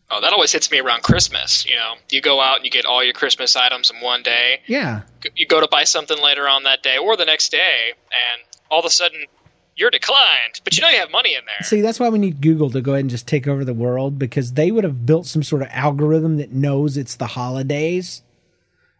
oh, 0.09 0.21
that 0.21 0.33
always 0.33 0.51
hits 0.51 0.71
me 0.71 0.79
around 0.79 1.03
Christmas. 1.03 1.67
You 1.67 1.75
know, 1.75 1.93
you 2.09 2.19
go 2.19 2.41
out 2.41 2.55
and 2.55 2.65
you 2.65 2.71
get 2.71 2.85
all 2.85 3.03
your 3.03 3.13
Christmas 3.13 3.55
items 3.55 3.91
in 3.91 3.97
one 4.01 4.23
day. 4.23 4.61
Yeah, 4.65 5.01
You 5.35 5.45
go 5.45 5.61
to 5.61 5.67
buy 5.67 5.83
something 5.83 6.19
later 6.19 6.47
on 6.49 6.63
that 6.63 6.81
day 6.81 6.97
or 6.97 7.15
the 7.15 7.25
next 7.25 7.51
day, 7.51 7.93
and 7.93 8.41
all 8.71 8.79
of 8.79 8.85
a 8.85 8.89
sudden 8.89 9.23
you're 9.79 9.89
declined, 9.89 10.59
but 10.63 10.75
you 10.77 10.81
know 10.81 10.89
you 10.89 10.97
have 10.99 11.09
money 11.11 11.33
in 11.35 11.41
there. 11.45 11.65
See, 11.65 11.81
that's 11.81 11.99
why 11.99 12.09
we 12.09 12.19
need 12.19 12.41
Google 12.41 12.69
to 12.71 12.81
go 12.81 12.91
ahead 12.91 13.01
and 13.01 13.09
just 13.09 13.27
take 13.27 13.47
over 13.47 13.63
the 13.63 13.73
world 13.73 14.19
because 14.19 14.53
they 14.53 14.71
would 14.71 14.83
have 14.83 15.05
built 15.05 15.25
some 15.25 15.41
sort 15.43 15.61
of 15.61 15.69
algorithm 15.71 16.37
that 16.37 16.51
knows 16.51 16.97
it's 16.97 17.15
the 17.15 17.27
holidays 17.27 18.21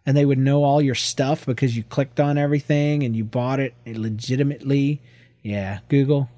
and 0.05 0.15
they 0.15 0.25
would 0.25 0.37
know 0.39 0.63
all 0.63 0.81
your 0.81 0.95
stuff 0.95 1.45
because 1.45 1.75
you 1.75 1.83
clicked 1.83 2.19
on 2.19 2.37
everything 2.37 3.03
and 3.03 3.15
you 3.15 3.23
bought 3.25 3.59
it 3.59 3.73
legitimately. 3.85 5.01
Yeah, 5.43 5.79
Google, 5.89 6.29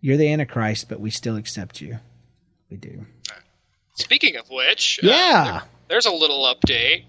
you're 0.00 0.16
the 0.16 0.32
Antichrist, 0.32 0.88
but 0.88 1.00
we 1.00 1.10
still 1.10 1.36
accept 1.36 1.80
you. 1.80 1.98
We 2.70 2.76
do. 2.76 3.06
Speaking 3.94 4.36
of 4.36 4.48
which, 4.50 4.98
uh, 5.02 5.06
Yeah. 5.08 5.44
there- 5.44 5.62
there's 5.88 6.06
a 6.06 6.12
little 6.12 6.44
update. 6.54 7.04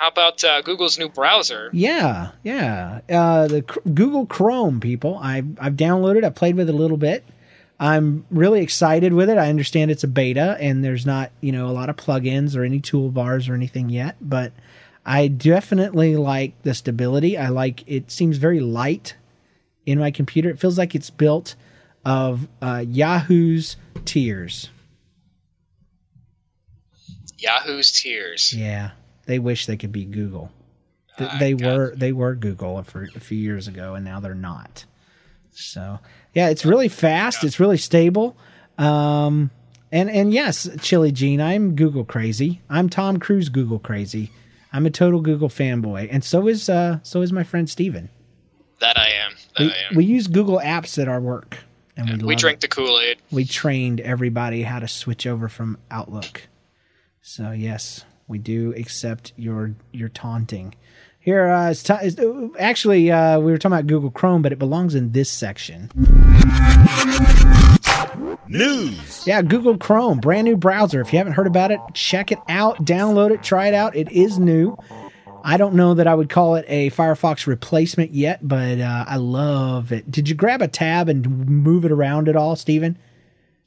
How 0.00 0.08
about 0.08 0.42
uh, 0.42 0.62
Google's 0.62 0.98
new 0.98 1.10
browser? 1.10 1.68
Yeah, 1.74 2.30
yeah. 2.42 3.00
Uh, 3.06 3.48
the 3.48 3.62
C- 3.70 3.90
Google 3.92 4.24
Chrome 4.24 4.80
people, 4.80 5.18
I've 5.18 5.60
I've 5.60 5.74
downloaded. 5.74 6.24
I 6.24 6.30
played 6.30 6.56
with 6.56 6.70
it 6.70 6.74
a 6.74 6.78
little 6.78 6.96
bit. 6.96 7.22
I'm 7.78 8.24
really 8.30 8.62
excited 8.62 9.12
with 9.12 9.28
it. 9.28 9.36
I 9.36 9.50
understand 9.50 9.90
it's 9.90 10.02
a 10.02 10.08
beta 10.08 10.56
and 10.58 10.82
there's 10.82 11.04
not 11.04 11.32
you 11.42 11.52
know 11.52 11.66
a 11.66 11.72
lot 11.76 11.90
of 11.90 11.96
plugins 11.96 12.56
or 12.56 12.64
any 12.64 12.80
toolbars 12.80 13.50
or 13.50 13.52
anything 13.52 13.90
yet, 13.90 14.16
but 14.22 14.54
I 15.04 15.28
definitely 15.28 16.16
like 16.16 16.62
the 16.62 16.72
stability. 16.72 17.36
I 17.36 17.48
like 17.48 17.86
it. 17.86 18.10
Seems 18.10 18.38
very 18.38 18.60
light 18.60 19.16
in 19.84 19.98
my 19.98 20.10
computer. 20.10 20.48
It 20.48 20.58
feels 20.58 20.78
like 20.78 20.94
it's 20.94 21.10
built 21.10 21.56
of 22.06 22.48
uh, 22.62 22.86
Yahoo's 22.88 23.76
tears. 24.06 24.70
Yahoo's 27.36 27.92
tears. 27.92 28.54
Yeah, 28.54 28.92
they 29.30 29.38
wish 29.38 29.66
they 29.66 29.76
could 29.76 29.92
be 29.92 30.04
Google. 30.04 30.50
Th- 31.18 31.30
they 31.38 31.54
were 31.54 31.94
they 31.96 32.12
were 32.12 32.34
Google 32.34 32.78
a, 32.78 32.84
for, 32.84 33.08
a 33.14 33.20
few 33.20 33.38
years 33.38 33.68
ago, 33.68 33.94
and 33.94 34.04
now 34.04 34.20
they're 34.20 34.34
not. 34.34 34.84
So 35.52 35.98
yeah, 36.34 36.48
it's 36.48 36.64
really 36.66 36.88
fast. 36.88 37.44
It's 37.44 37.60
really 37.60 37.76
stable. 37.76 38.36
Um, 38.78 39.50
and 39.92 40.10
and 40.10 40.32
yes, 40.32 40.68
Chili 40.80 41.12
Gene, 41.12 41.40
I'm 41.40 41.74
Google 41.76 42.04
crazy. 42.04 42.60
I'm 42.68 42.88
Tom 42.88 43.18
Cruise 43.18 43.48
Google 43.48 43.78
crazy. 43.78 44.30
I'm 44.72 44.86
a 44.86 44.90
total 44.90 45.20
Google 45.20 45.48
fanboy, 45.48 46.08
and 46.10 46.22
so 46.24 46.46
is 46.48 46.68
uh 46.68 46.98
so 47.02 47.22
is 47.22 47.32
my 47.32 47.42
friend 47.44 47.68
Steven. 47.68 48.08
That 48.80 48.98
I 48.98 49.08
am. 49.10 49.32
That 49.58 49.64
We, 49.64 49.72
I 49.72 49.76
am. 49.90 49.96
we 49.96 50.04
use 50.06 50.26
Google 50.26 50.58
Apps 50.58 51.00
at 51.00 51.06
our 51.08 51.20
work, 51.20 51.58
and 51.96 52.08
we, 52.08 52.16
We 52.24 52.34
love 52.34 52.40
drink 52.40 52.54
it. 52.58 52.60
the 52.62 52.68
Kool 52.68 52.98
Aid. 53.00 53.18
We 53.30 53.44
trained 53.44 54.00
everybody 54.00 54.62
how 54.62 54.78
to 54.78 54.88
switch 54.88 55.26
over 55.26 55.48
from 55.48 55.76
Outlook. 55.90 56.48
So 57.20 57.50
yes, 57.50 58.04
we 58.30 58.38
do 58.38 58.72
accept 58.76 59.32
your 59.36 59.74
your 59.92 60.08
taunting. 60.08 60.74
Here, 61.22 61.48
uh, 61.48 61.70
it's, 61.70 61.82
ti- 61.82 61.92
it's 62.00 62.18
uh, 62.18 62.48
actually 62.58 63.10
uh, 63.10 63.38
we 63.40 63.52
were 63.52 63.58
talking 63.58 63.74
about 63.76 63.86
Google 63.86 64.10
Chrome, 64.10 64.40
but 64.40 64.52
it 64.52 64.58
belongs 64.58 64.94
in 64.94 65.12
this 65.12 65.28
section. 65.30 65.90
News. 68.48 69.26
Yeah, 69.26 69.42
Google 69.42 69.76
Chrome, 69.78 70.18
brand 70.18 70.46
new 70.46 70.56
browser. 70.56 71.00
If 71.00 71.12
you 71.12 71.18
haven't 71.18 71.34
heard 71.34 71.46
about 71.46 71.70
it, 71.70 71.78
check 71.94 72.32
it 72.32 72.38
out, 72.48 72.84
download 72.84 73.30
it, 73.32 73.42
try 73.42 73.68
it 73.68 73.74
out. 73.74 73.94
It 73.94 74.10
is 74.10 74.38
new. 74.38 74.76
I 75.44 75.56
don't 75.56 75.74
know 75.74 75.94
that 75.94 76.06
I 76.06 76.14
would 76.14 76.28
call 76.28 76.56
it 76.56 76.64
a 76.68 76.90
Firefox 76.90 77.46
replacement 77.46 78.12
yet, 78.12 78.40
but 78.46 78.80
uh, 78.80 79.04
I 79.06 79.16
love 79.16 79.92
it. 79.92 80.10
Did 80.10 80.28
you 80.28 80.34
grab 80.34 80.62
a 80.62 80.68
tab 80.68 81.08
and 81.08 81.48
move 81.48 81.84
it 81.84 81.92
around 81.92 82.28
at 82.28 82.36
all, 82.36 82.56
Steven? 82.56 82.98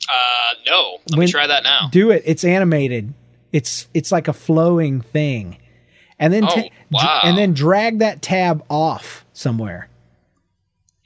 Uh, 0.10 0.54
no. 0.67 0.97
Let 1.10 1.17
When- 1.17 1.26
me 1.28 1.32
try 1.32 1.47
that 1.47 1.63
now. 1.63 1.88
Do 1.91 2.12
it. 2.12 2.23
It's 2.26 2.43
animated. 2.43 3.13
It's 3.53 3.87
it's 3.93 4.11
like 4.11 4.27
a 4.27 4.33
flowing 4.33 4.99
thing, 5.01 5.57
and 6.19 6.33
then 6.33 6.43
Oh, 6.43 6.47
ta- 6.49 6.69
wow. 6.91 7.21
and 7.23 7.37
then 7.37 7.53
drag 7.53 7.99
that 7.99 8.21
tab 8.21 8.63
off 8.69 9.23
somewhere. 9.31 9.87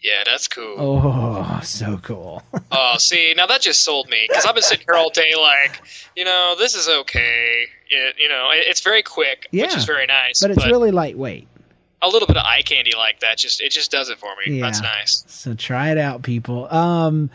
Yeah, 0.03 0.23
that's 0.25 0.47
cool. 0.47 0.75
Oh, 0.77 1.60
so 1.63 1.99
cool. 2.01 2.41
Oh, 2.71 2.95
see, 2.97 3.33
now 3.36 3.47
that 3.47 3.62
just 3.62 3.83
sold 3.83 4.10
me 4.10 4.25
because 4.27 4.45
I've 4.45 4.53
been 4.53 4.63
sitting 4.63 4.86
here 4.88 4.95
all 4.97 5.10
day, 5.10 5.33
like, 5.38 5.81
you 6.15 6.23
know, 6.25 6.55
this 6.57 6.75
is 6.75 6.88
okay. 6.88 7.65
It, 7.89 8.15
you 8.19 8.29
know, 8.29 8.49
it, 8.51 8.65
it's 8.67 8.81
very 8.81 9.03
quick, 9.03 9.47
which 9.51 9.75
is 9.75 9.86
very 9.86 10.05
nice. 10.05 10.41
but 10.41 10.51
it's 10.51 10.65
really 10.65 10.91
lightweight. 10.91 11.47
a 12.01 12.07
little 12.07 12.27
bit 12.27 12.38
of 12.38 12.43
eye 12.43 12.62
candy 12.63 12.91
like 12.95 13.21
that. 13.21 13.38
Just 13.38 13.62
it 13.62 13.71
just 13.71 13.89
does 13.91 14.10
it 14.10 14.19
for 14.19 14.29
me. 14.45 14.57
Yeah. 14.60 14.65
That's 14.65 14.81
nice. 14.81 15.23
So 15.27 15.53
try 15.55 15.91
it 15.91 15.97
out, 15.97 16.21
people. 16.23 16.71
Um, 16.73 17.29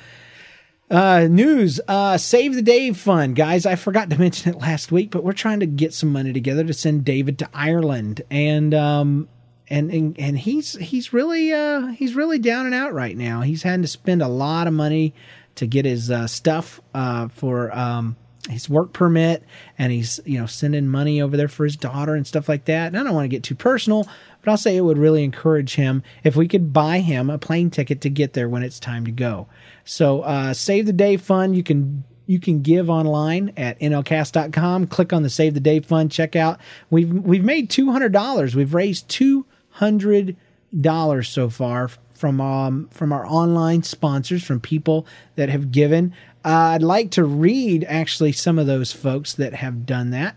uh, 0.91 1.27
news, 1.31 1.81
uh, 1.89 2.19
Save 2.19 2.55
the 2.55 2.63
Dave 2.63 2.97
Fund, 2.97 3.37
guys. 3.37 3.67
I 3.67 3.77
forgot 3.77 4.11
to 4.11 4.19
mention 4.21 4.55
it 4.55 4.61
last 4.61 4.93
week, 4.93 5.11
but 5.11 5.25
we're 5.25 5.33
trying 5.33 5.61
to 5.61 5.67
get 5.67 5.95
some 5.95 6.11
money 6.13 6.33
together 6.33 6.65
to 6.65 6.75
send 6.75 7.05
David 7.05 7.39
to 7.41 7.49
Ireland, 7.55 8.23
and 8.31 8.75
um, 8.75 9.29
and 9.69 9.91
and, 9.91 10.19
and 10.19 10.39
he's 10.39 10.75
he's 10.77 11.13
really 11.13 11.53
uh 11.53 11.89
he's 11.89 12.15
really 12.15 12.39
down 12.39 12.67
and 12.67 12.75
out 12.75 12.93
right 12.93 13.17
now. 13.17 13.41
He's 13.41 13.63
had 13.63 13.83
to 13.83 13.89
spend 13.89 14.23
a 14.23 14.29
lot 14.29 14.67
of 14.67 14.75
money 14.75 15.15
to 15.55 15.67
get 15.67 15.85
his 15.85 16.11
uh, 16.11 16.27
stuff 16.27 16.81
uh 16.95 17.29
for 17.29 17.77
um 17.77 18.17
his 18.51 18.69
work 18.69 18.93
permit. 18.93 19.45
And 19.79 19.93
he's 19.93 20.21
you 20.25 20.39
know 20.39 20.47
sending 20.47 20.89
money 20.89 21.23
over 21.23 21.37
there 21.37 21.49
for 21.49 21.65
his 21.65 21.77
daughter 21.77 22.15
and 22.15 22.27
stuff 22.27 22.49
like 22.49 22.65
that. 22.67 22.89
And 22.89 22.99
i 22.99 23.03
don't 23.03 23.15
want 23.15 23.25
to 23.25 23.29
get 23.29 23.43
too 23.43 23.55
personal 23.55 24.07
but 24.43 24.51
i'll 24.51 24.57
say 24.57 24.77
it 24.77 24.83
would 24.83 24.99
really 24.99 25.25
encourage 25.25 25.77
him 25.77 26.03
if 26.25 26.37
we 26.37 26.49
could 26.49 26.73
buy 26.73 26.99
him 26.99 27.31
a 27.31 27.39
plane 27.39 27.71
ticket 27.71 28.01
to 28.01 28.11
get 28.11 28.33
there 28.33 28.49
when 28.49 28.63
it's 28.63 28.81
time 28.81 29.05
to 29.05 29.13
go 29.13 29.47
so 29.85 30.23
uh, 30.23 30.55
save 30.55 30.87
the 30.87 30.93
Dave 30.93 31.21
fund 31.21 31.57
you 31.57 31.63
can 31.63 32.05
you 32.27 32.39
can 32.39 32.63
give 32.63 32.89
online 32.89 33.53
at 33.57 33.79
nlcast.com 33.81 34.87
click 34.87 35.13
on 35.13 35.23
the 35.23 35.31
save 35.31 35.55
the 35.55 35.61
Dave 35.61 35.87
fund 35.87 36.11
check 36.11 36.37
out 36.37 36.61
we've 36.91 37.13
we've 37.13 37.45
made 37.45 37.71
$200 37.71 38.55
we've 38.55 38.75
raised 38.75 39.09
$200 39.09 41.27
so 41.27 41.51
far 41.51 41.91
from 42.23 42.41
um, 42.41 42.87
from 42.93 43.13
our 43.13 43.27
online 43.27 43.83
sponsors, 43.83 44.45
from 44.45 44.61
people 44.61 45.05
that 45.35 45.49
have 45.49 45.73
given. 45.73 46.15
Uh, 46.45 46.77
I'd 46.77 46.83
like 46.83 47.11
to 47.13 47.25
read 47.25 47.85
actually 47.89 48.31
some 48.31 48.61
of 48.61 48.69
those 48.69 48.93
folks 48.93 49.35
that 49.35 49.55
have 49.55 49.85
done 49.85 50.11
that. 50.11 50.37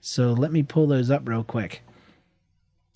So 0.00 0.32
let 0.32 0.50
me 0.50 0.64
pull 0.64 0.88
those 0.88 1.08
up 1.08 1.28
real 1.28 1.44
quick. 1.44 1.82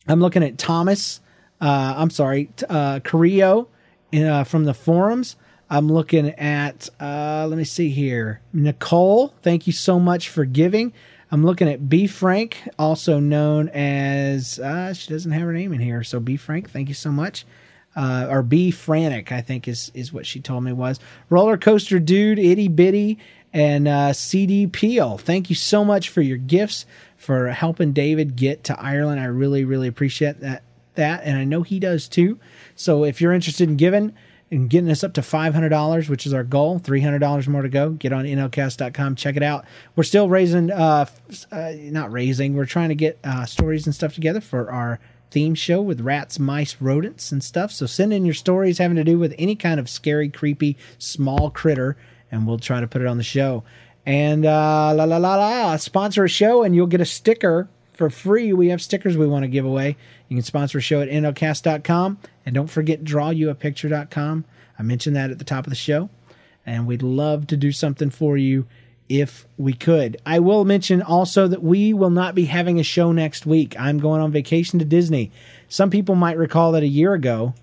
I'm 0.09 0.19
looking 0.19 0.43
at 0.43 0.59
Thomas. 0.59 1.21
Uh, 1.61 1.95
I'm 1.97 2.11
sorry, 2.11 2.51
uh, 2.69 2.99
Carrillo 3.05 3.69
uh, 4.13 4.43
from 4.43 4.65
the 4.65 4.75
forums. 4.75 5.37
I'm 5.71 5.91
looking 5.91 6.31
at. 6.31 6.89
Uh, 7.01 7.47
let 7.49 7.57
me 7.57 7.65
see 7.65 7.91
here, 7.91 8.41
Nicole. 8.53 9.35
Thank 9.43 9.67
you 9.67 9.73
so 9.73 9.99
much 9.99 10.29
for 10.29 10.45
giving. 10.45 10.93
I'm 11.31 11.45
looking 11.45 11.69
at 11.69 11.89
B 11.89 12.07
Frank, 12.07 12.59
also 12.79 13.19
known 13.19 13.69
as. 13.71 14.59
Uh, 14.59 14.93
she 14.95 15.13
doesn't 15.13 15.33
have 15.33 15.43
her 15.43 15.53
name 15.53 15.73
in 15.73 15.81
here, 15.81 16.05
so 16.05 16.21
B 16.21 16.37
Frank. 16.37 16.71
Thank 16.71 16.89
you 16.89 16.95
so 16.95 17.11
much 17.11 17.45
uh, 17.97 18.27
or 18.31 18.43
B 18.43 18.71
Frantic, 18.71 19.33
I 19.33 19.41
think 19.41 19.69
is 19.69 19.91
is 19.95 20.13
what 20.13 20.27
she 20.27 20.41
told 20.41 20.65
me 20.65 20.73
was 20.73 20.99
roller 21.31 21.57
coaster 21.57 21.99
dude, 21.99 22.39
itty 22.39 22.69
bitty, 22.69 23.19
and 23.53 23.87
uh, 23.87 24.13
CD 24.13 24.67
Peel. 24.67 25.19
Thank 25.19 25.51
you 25.51 25.57
so 25.57 25.85
much 25.85 26.09
for 26.09 26.21
your 26.21 26.37
gifts 26.37 26.87
for 27.17 27.49
helping 27.49 27.93
David 27.93 28.37
get 28.37 28.65
to 28.65 28.81
Ireland. 28.81 29.21
I 29.21 29.27
really 29.27 29.65
really 29.65 29.89
appreciate 29.89 30.41
that 30.41 30.63
that, 30.95 31.23
and 31.25 31.37
I 31.37 31.45
know 31.45 31.63
he 31.63 31.79
does 31.79 32.09
too. 32.09 32.39
So 32.77 33.05
if 33.05 33.21
you're 33.21 33.33
interested 33.33 33.69
in 33.69 33.77
giving 33.77 34.13
and 34.55 34.71
getting 34.71 34.91
us 34.91 35.03
up 35.03 35.13
to 35.15 35.21
$500, 35.21 36.09
which 36.09 36.27
is 36.27 36.33
our 36.33 36.45
goal, 36.45 36.79
$300 36.79 37.49
more 37.49 37.63
to 37.63 37.69
go, 37.69 37.91
get 37.91 38.13
on 38.13 38.25
nlcast.com, 38.25 39.17
check 39.17 39.37
it 39.37 39.43
out. 39.43 39.65
We're 39.97 40.05
still 40.05 40.29
raising, 40.29 40.71
uh, 40.71 41.07
uh 41.51 41.73
not 41.77 42.13
raising, 42.13 42.55
we're 42.55 42.67
trying 42.67 42.91
to 42.91 42.95
get 42.95 43.19
uh, 43.25 43.45
stories 43.47 43.87
and 43.87 43.95
stuff 43.95 44.15
together 44.15 44.41
for 44.41 44.71
our 44.71 45.01
theme 45.31 45.55
show 45.55 45.83
with 45.83 46.01
rats, 46.01 46.39
mice, 46.39 46.77
rodents, 46.81 47.33
and 47.33 47.43
stuff. 47.43 47.73
So 47.73 47.87
send 47.87 48.13
in 48.13 48.25
your 48.25 48.35
stories 48.35 48.79
having 48.79 48.97
to 48.97 49.05
do 49.05 49.19
with 49.19 49.35
any 49.39 49.57
kind 49.57 49.81
of 49.81 49.89
scary, 49.89 50.29
creepy, 50.29 50.77
small 50.99 51.51
critter, 51.51 51.97
and 52.31 52.47
we'll 52.47 52.59
try 52.59 52.81
to 52.81 52.87
put 52.87 53.03
it 53.03 53.09
on 53.09 53.19
the 53.19 53.25
show. 53.25 53.65
And 54.07 54.47
uh, 54.47 54.95
la 54.95 55.05
la 55.05 55.17
la 55.17 55.35
la, 55.35 55.77
sponsor 55.77 56.25
a 56.25 56.29
show, 56.29 56.63
and 56.63 56.75
you'll 56.75 56.87
get 56.87 57.01
a 57.01 57.07
sticker 57.07 57.69
for 57.95 58.11
free. 58.11 58.53
We 58.53 58.69
have 58.69 58.83
stickers 58.83 59.17
we 59.17 59.27
want 59.27 59.45
to 59.45 59.49
give 59.49 59.65
away. 59.65 59.97
You 60.29 60.37
can 60.37 60.45
sponsor 60.45 60.79
a 60.79 60.83
show 60.83 61.01
at 61.01 61.09
nlcast.com, 61.09 62.19
and 62.45 62.55
don't 62.55 62.69
forget 62.69 63.05
drawyouapicture.com. 63.05 64.45
I 64.79 64.83
mentioned 64.83 65.17
that 65.17 65.31
at 65.31 65.39
the 65.39 65.45
top 65.45 65.67
of 65.67 65.71
the 65.71 65.77
show, 65.77 66.11
and 66.67 66.87
we'd 66.87 67.03
love 67.03 67.47
to 67.49 67.57
do 67.57 67.73
something 67.73 68.11
for 68.11 68.37
you 68.37 68.67
if 69.09 69.47
we 69.59 69.73
could. 69.73 70.17
I 70.25 70.39
will 70.39 70.65
mention 70.65 71.03
also 71.03 71.47
that 71.49 71.63
we 71.63 71.93
will 71.93 72.11
not 72.11 72.35
be 72.35 72.47
having 72.47 72.81
a 72.81 72.85
show 72.85 73.13
next 73.13 73.47
week. 73.47 73.79
I'm 73.79 73.99
going 73.99 74.21
on 74.21 74.33
vacation 74.33 74.79
to 74.79 74.85
Disney. 74.85 75.31
Some 75.69 75.91
people 75.91 76.15
might 76.15 76.39
recall 76.39 76.73
that 76.73 76.83
a 76.83 76.89
year 76.89 77.15
ago, 77.15 77.55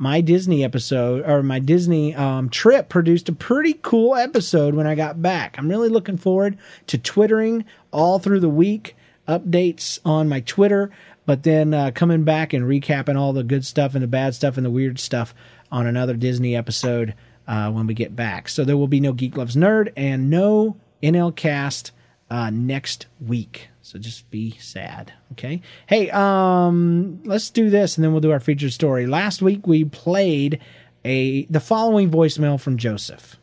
my 0.00 0.20
Disney 0.22 0.64
episode 0.64 1.28
or 1.28 1.42
my 1.42 1.58
Disney 1.58 2.14
um, 2.14 2.48
trip 2.48 2.88
produced 2.88 3.28
a 3.28 3.34
pretty 3.34 3.74
cool 3.82 4.14
episode 4.14 4.74
when 4.74 4.86
I 4.86 4.94
got 4.94 5.20
back. 5.20 5.58
I'm 5.58 5.68
really 5.68 5.90
looking 5.90 6.16
forward 6.16 6.56
to 6.86 6.96
twittering 6.96 7.64
all 7.90 8.18
through 8.18 8.40
the 8.40 8.48
week, 8.48 8.96
updates 9.30 9.98
on 10.04 10.28
my 10.28 10.40
Twitter, 10.40 10.90
but 11.26 11.42
then 11.42 11.72
uh, 11.72 11.90
coming 11.94 12.24
back 12.24 12.52
and 12.52 12.64
recapping 12.64 13.16
all 13.16 13.32
the 13.32 13.44
good 13.44 13.64
stuff 13.64 13.94
and 13.94 14.02
the 14.02 14.08
bad 14.08 14.34
stuff 14.34 14.56
and 14.56 14.66
the 14.66 14.70
weird 14.70 14.98
stuff 14.98 15.34
on 15.70 15.86
another 15.86 16.14
Disney 16.14 16.56
episode 16.56 17.14
uh, 17.46 17.70
when 17.70 17.86
we 17.86 17.94
get 17.94 18.16
back. 18.16 18.48
So 18.48 18.64
there 18.64 18.76
will 18.76 18.88
be 18.88 19.00
no 19.00 19.12
Geek 19.12 19.36
Loves 19.36 19.56
Nerd 19.56 19.92
and 19.96 20.28
no 20.30 20.76
NL 21.02 21.34
Cast 21.34 21.92
uh, 22.30 22.50
next 22.50 23.06
week. 23.20 23.68
So 23.82 23.98
just 23.98 24.30
be 24.30 24.56
sad, 24.58 25.12
okay? 25.32 25.62
Hey, 25.86 26.10
um, 26.10 27.20
let's 27.24 27.50
do 27.50 27.70
this, 27.70 27.96
and 27.96 28.04
then 28.04 28.12
we'll 28.12 28.20
do 28.20 28.30
our 28.30 28.40
featured 28.40 28.72
story. 28.72 29.06
Last 29.06 29.42
week 29.42 29.66
we 29.66 29.84
played 29.84 30.60
a 31.04 31.46
the 31.46 31.60
following 31.60 32.10
voicemail 32.10 32.60
from 32.60 32.76
Joseph. 32.76 33.36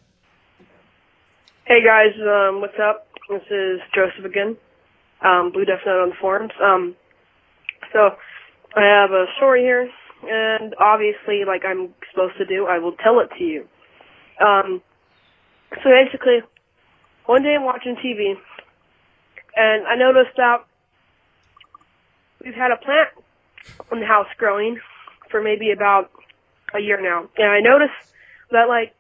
Hey 1.66 1.84
guys, 1.84 2.14
um, 2.22 2.62
what's 2.62 2.80
up? 2.80 3.08
This 3.30 3.42
is 3.52 3.82
Joseph 3.94 4.24
again, 4.24 4.56
um, 5.22 5.52
Blue 5.52 5.66
Death 5.66 5.82
Note 5.86 6.04
on 6.04 6.10
the 6.10 6.16
forums. 6.20 6.52
Um, 6.62 6.96
so 7.94 8.12
I 8.76 8.82
have 8.82 9.12
a 9.12 9.26
story 9.38 9.62
here, 9.62 9.90
and 10.24 10.76
obviously, 10.80 11.46
like 11.46 11.64
I'm 11.66 11.94
supposed 12.12 12.38
to 12.38 12.46
do, 12.46 12.66
I 12.68 12.80
will 12.80 12.94
tell 12.94 13.20
it 13.20 13.30
to 13.38 13.44
you. 13.44 13.68
Um, 14.40 14.82
so 15.84 15.90
basically, 15.90 16.40
one 17.26 17.44
day 17.44 17.56
I'm 17.56 17.66
watching 17.66 17.96
TV, 17.96 18.36
and 19.56 19.88
I 19.88 19.96
noticed 19.96 20.36
that 20.38 20.66
we've 22.44 22.54
had 22.54 22.72
a 22.72 22.78
plant 22.78 23.10
in 23.92 24.00
the 24.00 24.06
house 24.06 24.28
growing 24.38 24.80
for 25.30 25.42
maybe 25.42 25.72
about 25.72 26.12
a 26.74 26.80
year 26.80 27.02
now, 27.02 27.28
and 27.38 27.52
I 27.52 27.60
noticed 27.60 28.14
that 28.52 28.68
like, 28.68 28.94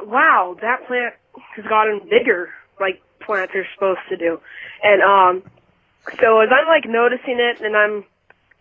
wow, 0.00 0.56
that 0.60 0.86
plant 0.86 1.14
has 1.56 1.64
gotten 1.66 2.00
bigger, 2.08 2.50
like 2.80 3.02
plants 3.20 3.52
are 3.54 3.66
supposed 3.74 4.00
to 4.08 4.16
do, 4.16 4.40
and 4.82 5.02
um, 5.02 5.42
so 6.20 6.40
as 6.40 6.48
I'm 6.52 6.66
like 6.66 6.84
noticing 6.86 7.38
it, 7.38 7.60
and 7.60 7.76
I'm 7.76 8.04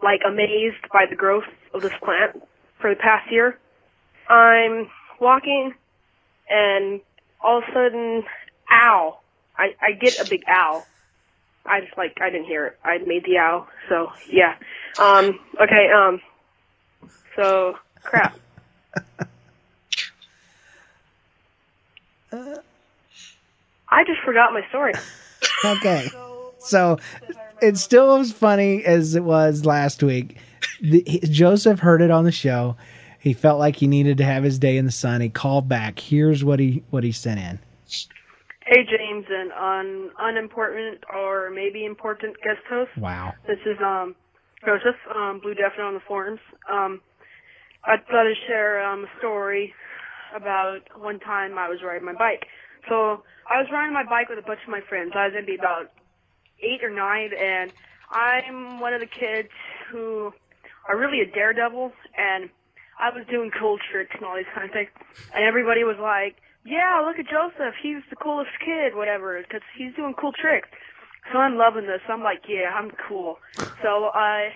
like 0.04 0.22
amazed 0.28 0.82
by 0.92 1.06
the 1.10 1.16
growth 1.16 1.44
of 1.74 1.82
this 1.82 1.92
plant 2.04 2.42
for 2.80 2.90
the 2.90 2.96
past 3.00 3.32
year, 3.32 3.60
I'm 4.30 4.88
walking, 5.20 5.74
and 6.50 7.02
all 7.44 7.60
of 7.60 7.64
a 7.64 7.74
sudden, 7.74 8.24
ow! 8.72 9.20
I 9.58 9.70
I 9.82 9.92
get 10.00 10.14
a 10.22 10.26
big 10.30 10.42
ow. 10.50 10.86
I 11.66 11.82
just 11.82 11.98
like 11.98 12.18
I 12.22 12.30
didn't 12.30 12.48
hear 12.48 12.68
it. 12.68 12.80
I 12.84 12.98
made 13.06 13.24
the 13.26 13.38
ow. 13.40 13.68
So 13.90 14.08
yeah. 14.32 14.56
Um. 15.00 15.40
Okay. 15.62 15.88
Um. 15.96 16.22
So 17.36 17.76
crap. 18.04 18.38
I 23.90 24.04
just 24.06 24.20
forgot 24.26 24.54
my 24.54 24.62
story. 24.70 25.00
Okay. 25.64 26.12
So 26.60 26.98
it's 27.62 27.82
still 27.82 28.16
as 28.18 28.32
funny 28.32 28.84
as 28.84 29.16
it 29.16 29.24
was 29.24 29.66
last 29.66 30.02
week. 30.04 30.38
The, 30.82 31.04
he- 31.06 31.20
Joseph 31.20 31.80
heard 31.80 32.02
it 32.02 32.12
on 32.12 32.24
the 32.24 32.32
show. 32.32 32.76
He 33.20 33.34
felt 33.34 33.60
like 33.60 33.78
he 33.78 33.88
needed 33.88 34.18
to 34.20 34.24
have 34.24 34.44
his 34.44 34.60
day 34.60 34.78
in 34.78 34.86
the 34.86 34.92
sun. 34.92 35.22
He 35.22 35.30
called 35.30 35.68
back. 35.68 36.00
Here's 36.00 36.44
what 36.44 36.60
he 36.60 36.84
what 36.92 37.04
he 37.04 37.12
sent 37.12 37.40
in. 37.40 37.60
Hey 38.66 38.84
James 38.84 39.26
and 39.30 39.52
un 39.52 40.12
unimportant 40.20 41.04
or 41.14 41.50
maybe 41.50 41.86
important 41.86 42.36
guest 42.44 42.62
host. 42.70 42.92
Wow. 42.98 43.34
This 43.48 43.60
is 43.66 43.78
um 43.84 44.16
Joseph, 44.66 44.96
um, 45.16 45.40
Blue 45.42 45.54
Death 45.54 45.74
Note 45.78 45.88
on 45.88 45.94
the 45.96 46.00
forums. 46.08 46.40
Um 46.72 47.02
I 47.84 47.98
thought 47.98 48.28
I'd 48.28 48.36
share 48.48 48.84
um 48.86 49.06
a 49.06 49.18
story 49.20 49.74
about 50.36 50.80
one 50.98 51.20
time 51.20 51.58
I 51.58 51.70
was 51.70 51.80
riding 51.84 52.06
my 52.06 52.14
bike. 52.14 52.46
So 52.90 53.24
I 53.50 53.62
was 53.62 53.68
riding 53.72 53.94
my 53.94 54.06
bike 54.06 54.30
with 54.30 54.40
a 54.40 54.48
bunch 54.48 54.62
of 54.66 54.72
my 54.72 54.82
friends. 54.90 55.14
I 55.16 55.28
was 55.28 55.36
maybe 55.36 55.58
about 55.58 55.92
eight 56.62 56.84
or 56.84 56.92
nine 56.94 57.32
and 57.34 57.72
I'm 58.12 58.80
one 58.80 58.94
of 58.94 59.02
the 59.02 59.10
kids 59.12 59.50
who 59.92 60.32
are 60.88 60.98
really 60.98 61.22
a 61.22 61.30
daredevil 61.34 61.92
and 62.18 62.50
I 63.00 63.10
was 63.10 63.26
doing 63.30 63.52
cool 63.60 63.78
tricks 63.92 64.12
and 64.16 64.24
all 64.26 64.38
these 64.38 64.50
kind 64.54 64.70
of 64.70 64.74
things. 64.74 64.90
And 65.34 65.44
everybody 65.44 65.84
was 65.84 66.00
like, 66.00 66.38
yeah, 66.64 67.02
look 67.06 67.20
at 67.20 67.28
Joseph. 67.30 67.76
He's 67.82 68.02
the 68.10 68.16
coolest 68.18 68.54
kid, 68.64 68.96
whatever, 68.96 69.42
because 69.42 69.66
he's 69.78 69.94
doing 69.96 70.14
cool 70.20 70.32
tricks. 70.34 70.70
So 71.34 71.40
I'm 71.40 71.58
loving 71.58 71.86
this. 71.86 72.02
I'm 72.08 72.24
like, 72.24 72.46
yeah, 72.48 72.72
I'm 72.74 72.92
cool. 73.10 73.38
So 73.84 74.10
I, 74.14 74.50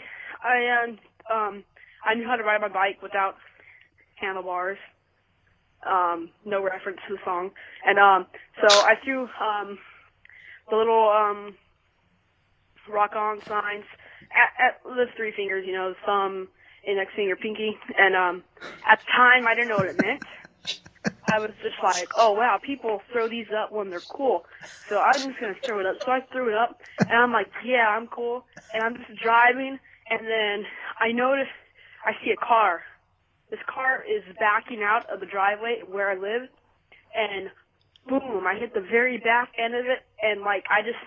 I, 0.43 0.57
um, 0.85 0.89
um, 1.29 1.63
I 2.05 2.15
knew 2.15 2.25
how 2.27 2.37
to 2.37 2.43
ride 2.43 2.61
my 2.61 2.69
bike 2.69 3.01
without 3.03 3.35
handlebars. 4.15 4.77
Um, 5.87 6.31
no 6.45 6.63
reference 6.63 6.99
to 7.07 7.15
the 7.15 7.21
song. 7.25 7.51
And, 7.85 7.99
um, 7.99 8.27
so 8.61 8.67
I 8.67 8.95
threw, 9.03 9.23
um, 9.41 9.77
the 10.69 10.77
little, 10.77 11.09
um, 11.09 11.55
rock 12.89 13.11
on 13.15 13.41
signs 13.49 13.85
at, 14.33 14.51
at 14.59 14.83
the 14.83 15.05
three 15.17 15.33
fingers, 15.35 15.65
you 15.67 15.73
know, 15.73 15.93
thumb, 16.05 16.49
index 16.87 17.11
finger, 17.15 17.35
pinky. 17.35 17.75
And, 17.97 18.15
um, 18.15 18.43
at 18.89 18.99
the 19.05 19.11
time, 19.15 19.47
I 19.47 19.55
didn't 19.55 19.69
know 19.69 19.77
what 19.79 19.87
it 19.87 19.97
meant. 19.97 20.23
I 21.27 21.39
was 21.39 21.51
just 21.63 21.77
like, 21.83 22.09
oh 22.17 22.33
wow, 22.33 22.59
people 22.63 23.01
throw 23.11 23.29
these 23.29 23.49
up 23.51 23.71
when 23.73 23.89
they're 23.89 24.05
cool. 24.09 24.43
So 24.89 24.97
I'm 24.97 25.29
just 25.29 25.41
gonna 25.41 25.57
throw 25.65 25.79
it 25.79 25.87
up. 25.87 25.97
So 26.05 26.11
I 26.11 26.21
threw 26.31 26.49
it 26.49 26.55
up, 26.57 26.77
and 27.09 27.17
I'm 27.19 27.33
like, 27.33 27.47
yeah, 27.65 27.89
I'm 27.89 28.07
cool. 28.07 28.43
And 28.73 28.83
I'm 28.83 28.95
just 28.95 29.19
driving, 29.21 29.79
and 30.09 30.21
then 30.25 30.65
I 30.99 31.11
notice 31.11 31.51
I 32.05 32.13
see 32.23 32.31
a 32.31 32.45
car. 32.45 32.81
This 33.49 33.59
car 33.67 34.03
is 34.03 34.23
backing 34.39 34.83
out 34.83 35.09
of 35.09 35.19
the 35.19 35.25
driveway 35.25 35.81
where 35.89 36.09
I 36.09 36.15
live, 36.15 36.49
and 37.15 37.49
boom, 38.07 38.45
I 38.45 38.55
hit 38.59 38.73
the 38.73 38.81
very 38.81 39.17
back 39.17 39.51
end 39.57 39.75
of 39.75 39.85
it, 39.85 40.05
and 40.21 40.41
like 40.41 40.65
I 40.69 40.81
just 40.81 40.99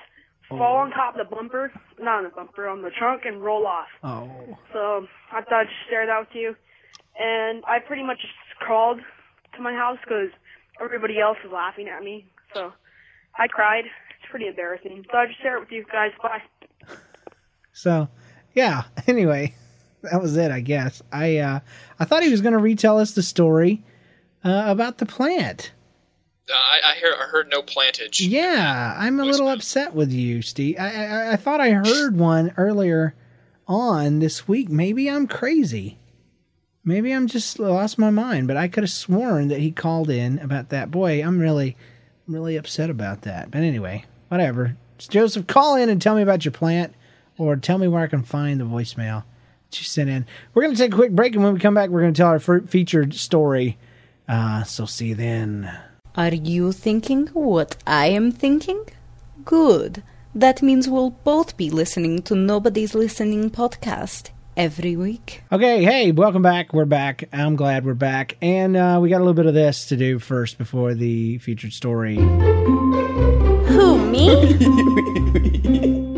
fall 0.49 0.77
on 0.77 0.93
oh. 0.93 0.97
top 0.97 1.17
of 1.17 1.29
the 1.29 1.35
bumper, 1.35 1.73
not 2.01 2.19
on 2.19 2.25
the 2.25 2.31
bumper, 2.31 2.69
on 2.69 2.83
the 2.83 2.91
trunk, 2.91 3.23
and 3.25 3.43
roll 3.43 3.67
off. 3.67 3.89
Oh. 4.03 4.31
So 4.73 5.07
I 5.33 5.43
thought 5.43 5.61
I'd 5.61 5.67
just 5.69 5.89
share 5.89 6.07
that 6.07 6.19
with 6.21 6.35
you. 6.35 6.57
And 7.19 7.63
I 7.67 7.79
pretty 7.79 8.03
much 8.03 8.21
just 8.21 8.33
crawled 8.59 9.01
to 9.57 9.63
my 9.63 9.73
house 9.73 9.99
because 10.03 10.31
everybody 10.83 11.21
else 11.21 11.37
was 11.45 11.53
laughing 11.53 11.89
at 11.89 12.03
me. 12.03 12.27
So 12.55 12.73
I 13.37 13.49
cried. 13.49 13.85
It's 13.85 14.31
pretty 14.31 14.47
embarrassing. 14.47 15.05
So 15.11 15.19
I 15.19 15.27
just 15.27 15.41
share 15.43 15.57
it 15.57 15.61
with 15.61 15.73
you 15.73 15.85
guys. 15.91 16.13
Bye. 16.23 16.43
So, 17.73 18.09
yeah. 18.55 18.85
Anyway, 19.09 19.55
that 20.03 20.21
was 20.21 20.37
it, 20.37 20.51
I 20.51 20.61
guess. 20.61 21.03
I 21.13 21.39
uh 21.39 21.61
I 21.99 22.05
thought 22.05 22.23
he 22.23 22.31
was 22.31 22.41
going 22.41 22.55
to 22.55 22.59
retell 22.59 22.99
us 22.99 23.13
the 23.13 23.23
story 23.23 23.83
uh, 24.45 24.65
about 24.67 24.99
the 24.99 25.07
plant. 25.07 25.73
Uh, 26.51 26.55
I, 26.55 26.93
I 26.93 26.95
hear 26.97 27.15
I 27.19 27.25
heard 27.25 27.49
no 27.49 27.63
plantage. 27.63 28.21
Yeah, 28.21 28.95
I'm 28.99 29.21
a 29.21 29.25
little 29.25 29.49
upset 29.49 29.95
with 29.95 30.13
you, 30.13 30.43
Steve. 30.43 30.77
I, 30.79 31.07
I 31.07 31.33
I 31.33 31.37
thought 31.37 31.61
I 31.61 31.71
heard 31.71 32.19
one 32.19 32.53
earlier 32.57 33.15
on 33.69 34.19
this 34.19 34.49
week. 34.49 34.69
Maybe 34.69 35.09
I'm 35.09 35.27
crazy. 35.27 35.99
Maybe 36.85 37.13
I'm 37.13 37.29
just 37.29 37.61
lost 37.61 37.97
my 37.97 38.11
mind, 38.11 38.49
but 38.49 38.57
I 38.57 38.67
could 38.67 38.83
have 38.83 38.91
sworn 38.91 39.49
that 39.49 39.61
he 39.61 39.71
called 39.71 40.11
in 40.11 40.41
about 40.41 40.71
that. 40.71 40.91
Boy, 40.91 41.23
I'm 41.23 41.39
really, 41.39 41.77
really 42.27 42.57
upset 42.57 42.91
about 42.91 43.23
that. 43.23 43.53
But 43.53 43.63
anyway, 43.63 44.05
whatever. 44.29 44.77
Joseph, 44.99 45.47
call 45.47 45.77
in 45.77 45.89
and 45.89 46.03
tell 46.03 46.17
me 46.17 46.23
about 46.23 46.45
your 46.45 46.53
plant, 46.53 46.93
or 47.39 47.55
tell 47.55 47.79
me 47.79 47.87
where 47.87 48.03
I 48.03 48.09
can 48.09 48.25
find 48.25 48.61
the 48.61 48.65
voicemail 48.65 49.23
that 49.73 49.81
you 49.81 49.85
sent 49.85 50.11
in. 50.11 50.27
We're 50.53 50.63
going 50.63 50.75
to 50.75 50.79
take 50.81 50.93
a 50.93 50.97
quick 50.97 51.13
break, 51.13 51.35
and 51.35 51.43
when 51.43 51.55
we 51.55 51.61
come 51.61 51.75
back, 51.75 51.89
we're 51.91 52.03
going 52.03 52.13
to 52.15 52.19
tell 52.19 52.29
our 52.29 52.39
fir- 52.39 52.61
featured 52.63 53.15
story. 53.15 53.79
Uh, 54.29 54.63
so 54.65 54.85
see 54.87 55.09
you 55.09 55.15
then. 55.15 55.73
Are 56.15 56.35
you 56.35 56.73
thinking 56.73 57.29
what 57.29 57.77
I 57.87 58.07
am 58.09 58.33
thinking? 58.33 58.85
Good. 59.45 60.03
That 60.35 60.63
means 60.63 60.89
we'll 60.89 61.11
both 61.11 61.57
be 61.57 61.71
listening 61.71 62.23
to 62.23 62.35
Nobody's 62.35 62.95
Listening 62.95 63.51
podcast 63.51 64.31
every 64.57 64.95
week. 64.97 65.43
Okay, 65.51 65.83
hey, 65.83 66.13
welcome 66.13 66.43
back. 66.43 66.75
We're 66.75 66.85
back. 66.85 67.25
I'm 67.33 67.57
glad 67.57 67.87
we're 67.87 67.95
back. 67.95 68.37
And 68.43 68.77
uh, 68.77 68.99
we 69.01 69.09
got 69.09 69.19
a 69.19 69.25
little 69.25 69.33
bit 69.35 69.47
of 69.47 69.55
this 69.55 69.87
to 69.87 69.97
do 69.97 70.19
first 70.19 70.59
before 70.59 70.95
the 70.95 71.39
featured 71.39 71.73
story. 71.73 72.17
Who, 73.73 74.07
me? 74.11 76.09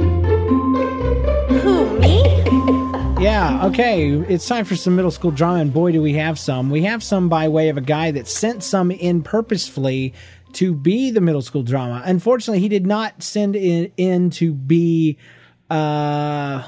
Yeah, 3.44 3.66
okay. 3.66 4.10
It's 4.10 4.48
time 4.48 4.64
for 4.64 4.74
some 4.74 4.96
middle 4.96 5.10
school 5.10 5.30
drama, 5.30 5.60
and 5.60 5.70
boy, 5.70 5.92
do 5.92 6.00
we 6.00 6.14
have 6.14 6.38
some. 6.38 6.70
We 6.70 6.84
have 6.84 7.02
some 7.02 7.28
by 7.28 7.48
way 7.48 7.68
of 7.68 7.76
a 7.76 7.82
guy 7.82 8.10
that 8.10 8.26
sent 8.26 8.62
some 8.62 8.90
in 8.90 9.22
purposefully 9.22 10.14
to 10.54 10.72
be 10.72 11.10
the 11.10 11.20
middle 11.20 11.42
school 11.42 11.62
drama. 11.62 12.00
Unfortunately, 12.06 12.60
he 12.60 12.70
did 12.70 12.86
not 12.86 13.22
send 13.22 13.54
it 13.54 13.92
in 13.98 14.30
to 14.30 14.54
be. 14.54 15.18
Uh, 15.68 16.66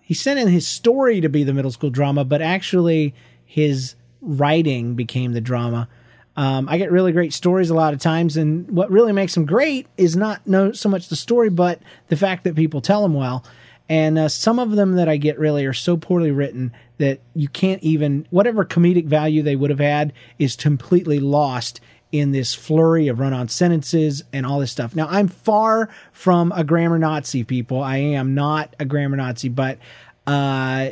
he 0.00 0.14
sent 0.14 0.38
in 0.38 0.46
his 0.46 0.64
story 0.64 1.20
to 1.20 1.28
be 1.28 1.42
the 1.42 1.52
middle 1.52 1.72
school 1.72 1.90
drama, 1.90 2.24
but 2.24 2.40
actually 2.40 3.16
his 3.44 3.96
writing 4.20 4.94
became 4.94 5.32
the 5.32 5.40
drama. 5.40 5.88
Um, 6.36 6.68
I 6.68 6.78
get 6.78 6.92
really 6.92 7.10
great 7.10 7.32
stories 7.32 7.68
a 7.68 7.74
lot 7.74 7.94
of 7.94 7.98
times, 7.98 8.36
and 8.36 8.70
what 8.70 8.92
really 8.92 9.12
makes 9.12 9.34
them 9.34 9.44
great 9.44 9.88
is 9.96 10.16
not 10.16 10.46
no 10.46 10.70
so 10.70 10.88
much 10.88 11.08
the 11.08 11.16
story, 11.16 11.50
but 11.50 11.80
the 12.10 12.16
fact 12.16 12.44
that 12.44 12.54
people 12.54 12.80
tell 12.80 13.02
them 13.02 13.14
well. 13.14 13.44
And 13.92 14.18
uh, 14.18 14.30
some 14.30 14.58
of 14.58 14.70
them 14.70 14.92
that 14.92 15.10
I 15.10 15.18
get 15.18 15.38
really 15.38 15.66
are 15.66 15.74
so 15.74 15.98
poorly 15.98 16.30
written 16.30 16.72
that 16.96 17.20
you 17.34 17.46
can't 17.46 17.82
even 17.82 18.26
whatever 18.30 18.64
comedic 18.64 19.04
value 19.04 19.42
they 19.42 19.54
would 19.54 19.68
have 19.68 19.80
had 19.80 20.14
is 20.38 20.56
completely 20.56 21.20
lost 21.20 21.82
in 22.10 22.32
this 22.32 22.54
flurry 22.54 23.08
of 23.08 23.20
run-on 23.20 23.48
sentences 23.48 24.24
and 24.32 24.46
all 24.46 24.60
this 24.60 24.72
stuff. 24.72 24.96
Now, 24.96 25.08
I'm 25.10 25.28
far 25.28 25.90
from 26.10 26.52
a 26.52 26.64
grammar 26.64 26.98
Nazi, 26.98 27.44
people. 27.44 27.82
I 27.82 27.98
am 27.98 28.34
not 28.34 28.74
a 28.80 28.86
grammar 28.86 29.18
Nazi, 29.18 29.50
but 29.50 29.76
uh, 30.26 30.88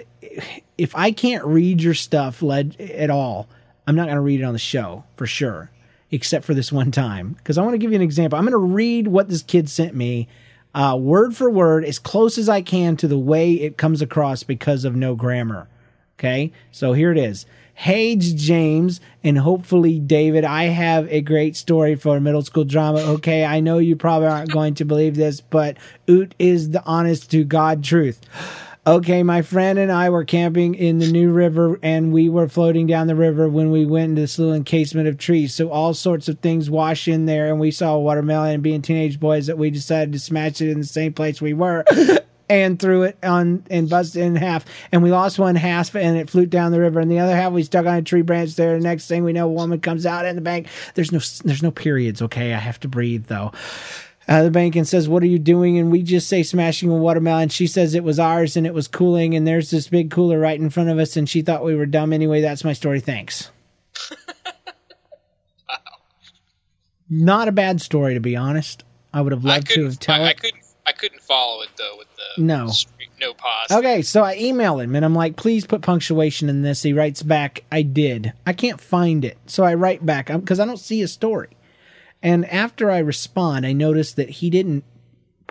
if 0.76 0.94
I 0.94 1.12
can't 1.12 1.46
read 1.46 1.80
your 1.80 1.94
stuff 1.94 2.42
led 2.42 2.78
at 2.78 3.08
all, 3.08 3.48
I'm 3.86 3.96
not 3.96 4.08
going 4.08 4.16
to 4.16 4.20
read 4.20 4.42
it 4.42 4.44
on 4.44 4.52
the 4.52 4.58
show 4.58 5.04
for 5.16 5.26
sure, 5.26 5.70
except 6.10 6.44
for 6.44 6.52
this 6.52 6.70
one 6.70 6.90
time. 6.90 7.32
Because 7.32 7.56
I 7.56 7.62
want 7.62 7.72
to 7.72 7.78
give 7.78 7.92
you 7.92 7.96
an 7.96 8.02
example. 8.02 8.38
I'm 8.38 8.44
going 8.44 8.52
to 8.52 8.58
read 8.58 9.08
what 9.08 9.30
this 9.30 9.42
kid 9.42 9.70
sent 9.70 9.94
me, 9.94 10.28
uh, 10.74 10.96
word 11.00 11.36
for 11.36 11.50
word, 11.50 11.84
as 11.84 11.98
close 11.98 12.38
as 12.38 12.48
I 12.48 12.62
can 12.62 12.96
to 12.98 13.08
the 13.08 13.18
way 13.18 13.54
it 13.54 13.76
comes 13.76 14.02
across 14.02 14.42
because 14.42 14.84
of 14.84 14.94
no 14.94 15.14
grammar. 15.14 15.68
Okay, 16.18 16.52
so 16.70 16.92
here 16.92 17.10
it 17.10 17.18
is. 17.18 17.46
Hey, 17.72 18.14
James, 18.14 19.00
and 19.24 19.38
hopefully 19.38 19.98
David, 19.98 20.44
I 20.44 20.64
have 20.64 21.10
a 21.10 21.22
great 21.22 21.56
story 21.56 21.94
for 21.94 22.20
middle 22.20 22.42
school 22.42 22.64
drama. 22.64 22.98
Okay, 22.98 23.42
I 23.42 23.60
know 23.60 23.78
you 23.78 23.96
probably 23.96 24.28
aren't 24.28 24.52
going 24.52 24.74
to 24.74 24.84
believe 24.84 25.16
this, 25.16 25.40
but 25.40 25.78
oot 26.08 26.34
is 26.38 26.70
the 26.70 26.84
honest 26.84 27.30
to 27.30 27.42
God 27.42 27.82
truth. 27.82 28.20
Okay, 28.86 29.22
my 29.22 29.42
friend 29.42 29.78
and 29.78 29.92
I 29.92 30.08
were 30.08 30.24
camping 30.24 30.74
in 30.74 31.00
the 31.00 31.12
New 31.12 31.30
River 31.30 31.78
and 31.82 32.14
we 32.14 32.30
were 32.30 32.48
floating 32.48 32.86
down 32.86 33.08
the 33.08 33.14
river 33.14 33.46
when 33.46 33.70
we 33.70 33.84
went 33.84 34.10
into 34.10 34.22
this 34.22 34.38
little 34.38 34.54
encasement 34.54 35.06
of 35.06 35.18
trees. 35.18 35.54
So 35.54 35.70
all 35.70 35.92
sorts 35.92 36.28
of 36.30 36.38
things 36.38 36.70
wash 36.70 37.06
in 37.06 37.26
there 37.26 37.48
and 37.48 37.60
we 37.60 37.72
saw 37.72 37.94
a 37.94 38.00
watermelon 38.00 38.54
and 38.54 38.62
being 38.62 38.80
teenage 38.80 39.20
boys 39.20 39.48
that 39.48 39.58
we 39.58 39.68
decided 39.68 40.14
to 40.14 40.18
smash 40.18 40.62
it 40.62 40.70
in 40.70 40.78
the 40.78 40.86
same 40.86 41.12
place 41.12 41.42
we 41.42 41.52
were. 41.52 41.84
and 42.48 42.80
threw 42.80 43.02
it 43.04 43.16
on 43.22 43.64
and 43.70 43.88
busted 43.88 44.22
it 44.22 44.24
in 44.24 44.36
half. 44.36 44.64
And 44.90 45.02
we 45.02 45.12
lost 45.12 45.38
one 45.38 45.56
half 45.56 45.94
and 45.94 46.16
it 46.16 46.30
flew 46.30 46.46
down 46.46 46.72
the 46.72 46.80
river. 46.80 47.00
And 47.00 47.10
the 47.10 47.20
other 47.20 47.36
half 47.36 47.52
we 47.52 47.62
stuck 47.62 47.84
on 47.84 47.94
a 47.94 48.02
tree 48.02 48.22
branch 48.22 48.56
there. 48.56 48.76
The 48.78 48.82
next 48.82 49.06
thing 49.06 49.24
we 49.24 49.34
know, 49.34 49.46
a 49.46 49.52
woman 49.52 49.80
comes 49.80 50.06
out 50.06 50.24
in 50.24 50.36
the 50.36 50.42
bank. 50.42 50.66
There's 50.94 51.12
no 51.12 51.20
there's 51.44 51.62
no 51.62 51.70
periods. 51.70 52.22
Okay, 52.22 52.52
I 52.52 52.58
have 52.58 52.80
to 52.80 52.88
breathe 52.88 53.26
though. 53.26 53.52
Out 54.30 54.38
of 54.38 54.44
the 54.44 54.50
bank 54.52 54.76
and 54.76 54.86
says, 54.86 55.08
"What 55.08 55.24
are 55.24 55.26
you 55.26 55.40
doing?" 55.40 55.76
And 55.78 55.90
we 55.90 56.02
just 56.04 56.28
say, 56.28 56.42
"Smashing 56.44 56.88
a 56.88 56.94
watermelon." 56.94 57.48
She 57.48 57.66
says 57.66 57.94
it 57.94 58.04
was 58.04 58.20
ours 58.20 58.56
and 58.56 58.64
it 58.66 58.72
was 58.72 58.86
cooling. 58.86 59.34
And 59.34 59.44
there's 59.46 59.70
this 59.70 59.88
big 59.88 60.10
cooler 60.12 60.38
right 60.38 60.58
in 60.58 60.70
front 60.70 60.88
of 60.88 60.98
us. 61.00 61.16
And 61.16 61.28
she 61.28 61.42
thought 61.42 61.64
we 61.64 61.74
were 61.74 61.84
dumb 61.84 62.12
anyway. 62.12 62.40
That's 62.40 62.62
my 62.64 62.72
story. 62.72 63.00
Thanks. 63.00 63.50
Not 67.10 67.48
a 67.48 67.52
bad 67.52 67.80
story, 67.80 68.14
to 68.14 68.20
be 68.20 68.36
honest. 68.36 68.84
I 69.12 69.20
would 69.20 69.32
have 69.32 69.44
loved 69.44 69.68
to 69.70 69.84
have 69.84 69.98
told 69.98 70.20
I, 70.20 70.28
I 70.28 70.32
couldn't. 70.34 70.62
I 70.86 70.92
couldn't 70.92 71.20
follow 71.22 71.62
it 71.62 71.68
though 71.76 71.96
with 71.98 72.06
the 72.16 72.42
No. 72.42 72.68
streak, 72.68 73.10
no 73.20 73.34
pause. 73.34 73.70
Okay, 73.70 74.02
so 74.02 74.22
I 74.22 74.36
email 74.36 74.80
him 74.80 74.96
and 74.96 75.04
I'm 75.04 75.14
like, 75.14 75.36
please 75.36 75.66
put 75.66 75.82
punctuation 75.82 76.48
in 76.48 76.62
this. 76.62 76.82
He 76.82 76.92
writes 76.92 77.22
back, 77.22 77.64
I 77.70 77.82
did. 77.82 78.32
I 78.46 78.52
can't 78.54 78.80
find 78.80 79.24
it. 79.24 79.38
So 79.46 79.62
I 79.62 79.74
write 79.74 80.04
back 80.06 80.26
because 80.28 80.58
I 80.58 80.64
don't 80.64 80.78
see 80.78 81.02
a 81.02 81.08
story. 81.08 81.48
And 82.22 82.44
after 82.46 82.90
I 82.90 82.98
respond, 82.98 83.66
I 83.66 83.72
notice 83.72 84.12
that 84.14 84.30
he 84.30 84.50
didn't 84.50 84.84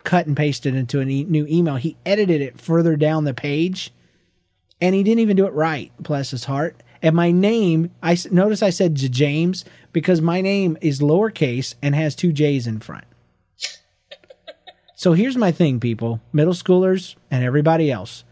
cut 0.04 0.28
and 0.28 0.38
paste 0.38 0.66
it 0.66 0.76
into 0.76 1.00
a 1.00 1.06
e- 1.06 1.24
new 1.24 1.46
email. 1.48 1.76
He 1.76 1.98
edited 2.06 2.42
it 2.42 2.60
further 2.60 2.96
down 2.96 3.24
the 3.24 3.34
page 3.34 3.92
and 4.82 4.96
he 4.96 5.04
didn't 5.04 5.20
even 5.20 5.36
do 5.36 5.46
it 5.46 5.54
right, 5.54 5.92
bless 6.00 6.32
his 6.32 6.46
heart. 6.46 6.82
And 7.02 7.16
my 7.16 7.32
name, 7.32 7.92
I 8.04 8.18
notice 8.32 8.62
I 8.62 8.70
said 8.70 8.96
James 8.96 9.66
because 9.94 10.22
my 10.22 10.42
name 10.42 10.78
is 10.82 11.00
lowercase 11.00 11.76
and 11.82 11.96
has 11.96 12.16
two 12.16 12.32
J's 12.32 12.68
in 12.68 12.80
front. 12.80 13.06
So 14.96 15.14
here's 15.14 15.38
my 15.38 15.52
thing, 15.54 15.80
people, 15.80 16.20
middle 16.34 16.54
schoolers 16.54 17.16
and 17.32 17.44
everybody 17.44 17.90
else. 17.90 18.26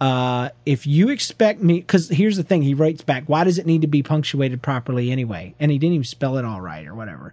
Uh, 0.00 0.48
if 0.66 0.86
you 0.86 1.08
expect 1.08 1.62
me, 1.62 1.78
because 1.78 2.08
here's 2.08 2.36
the 2.36 2.42
thing, 2.42 2.62
he 2.62 2.74
writes 2.74 3.02
back, 3.02 3.24
why 3.26 3.44
does 3.44 3.58
it 3.58 3.66
need 3.66 3.82
to 3.82 3.86
be 3.86 4.02
punctuated 4.02 4.60
properly 4.60 5.12
anyway? 5.12 5.54
And 5.60 5.70
he 5.70 5.78
didn't 5.78 5.94
even 5.94 6.04
spell 6.04 6.36
it 6.36 6.44
all 6.44 6.60
right 6.60 6.86
or 6.86 6.94
whatever. 6.94 7.32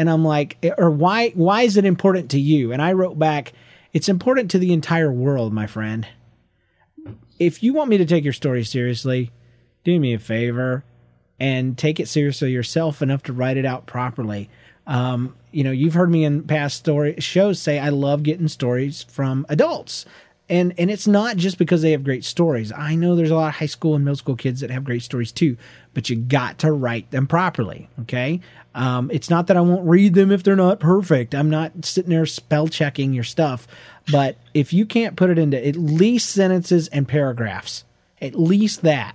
And 0.00 0.08
I'm 0.08 0.24
like, 0.24 0.56
or 0.78 0.90
why, 0.90 1.28
why 1.34 1.60
is 1.60 1.76
it 1.76 1.84
important 1.84 2.30
to 2.30 2.40
you? 2.40 2.72
And 2.72 2.80
I 2.80 2.94
wrote 2.94 3.18
back, 3.18 3.52
it's 3.92 4.08
important 4.08 4.50
to 4.52 4.58
the 4.58 4.72
entire 4.72 5.12
world, 5.12 5.52
my 5.52 5.66
friend. 5.66 6.08
If 7.38 7.62
you 7.62 7.74
want 7.74 7.90
me 7.90 7.98
to 7.98 8.06
take 8.06 8.24
your 8.24 8.32
story 8.32 8.64
seriously, 8.64 9.30
do 9.84 10.00
me 10.00 10.14
a 10.14 10.18
favor 10.18 10.84
and 11.38 11.76
take 11.76 12.00
it 12.00 12.08
seriously 12.08 12.50
yourself 12.50 13.02
enough 13.02 13.24
to 13.24 13.34
write 13.34 13.58
it 13.58 13.66
out 13.66 13.84
properly. 13.84 14.48
Um, 14.86 15.36
you 15.52 15.64
know, 15.64 15.70
you've 15.70 15.92
heard 15.92 16.10
me 16.10 16.24
in 16.24 16.44
past 16.44 16.78
story 16.78 17.16
shows 17.18 17.60
say 17.60 17.78
I 17.78 17.90
love 17.90 18.22
getting 18.22 18.48
stories 18.48 19.02
from 19.02 19.44
adults. 19.50 20.06
And 20.50 20.74
and 20.78 20.90
it's 20.90 21.06
not 21.06 21.36
just 21.36 21.58
because 21.58 21.80
they 21.80 21.92
have 21.92 22.02
great 22.02 22.24
stories. 22.24 22.72
I 22.72 22.96
know 22.96 23.14
there's 23.14 23.30
a 23.30 23.36
lot 23.36 23.50
of 23.50 23.54
high 23.54 23.66
school 23.66 23.94
and 23.94 24.04
middle 24.04 24.16
school 24.16 24.34
kids 24.34 24.60
that 24.60 24.70
have 24.70 24.82
great 24.82 25.02
stories 25.02 25.30
too, 25.30 25.56
but 25.94 26.10
you 26.10 26.16
got 26.16 26.58
to 26.58 26.72
write 26.72 27.12
them 27.12 27.28
properly. 27.28 27.88
Okay. 28.00 28.40
Um, 28.74 29.10
it's 29.12 29.30
not 29.30 29.46
that 29.46 29.56
I 29.56 29.60
won't 29.60 29.88
read 29.88 30.14
them 30.14 30.32
if 30.32 30.42
they're 30.42 30.56
not 30.56 30.80
perfect. 30.80 31.36
I'm 31.36 31.50
not 31.50 31.84
sitting 31.84 32.10
there 32.10 32.26
spell 32.26 32.66
checking 32.66 33.12
your 33.12 33.24
stuff. 33.24 33.68
But 34.10 34.38
if 34.52 34.72
you 34.72 34.86
can't 34.86 35.14
put 35.14 35.30
it 35.30 35.38
into 35.38 35.64
at 35.64 35.76
least 35.76 36.30
sentences 36.30 36.88
and 36.88 37.06
paragraphs, 37.06 37.84
at 38.20 38.34
least 38.34 38.82
that, 38.82 39.14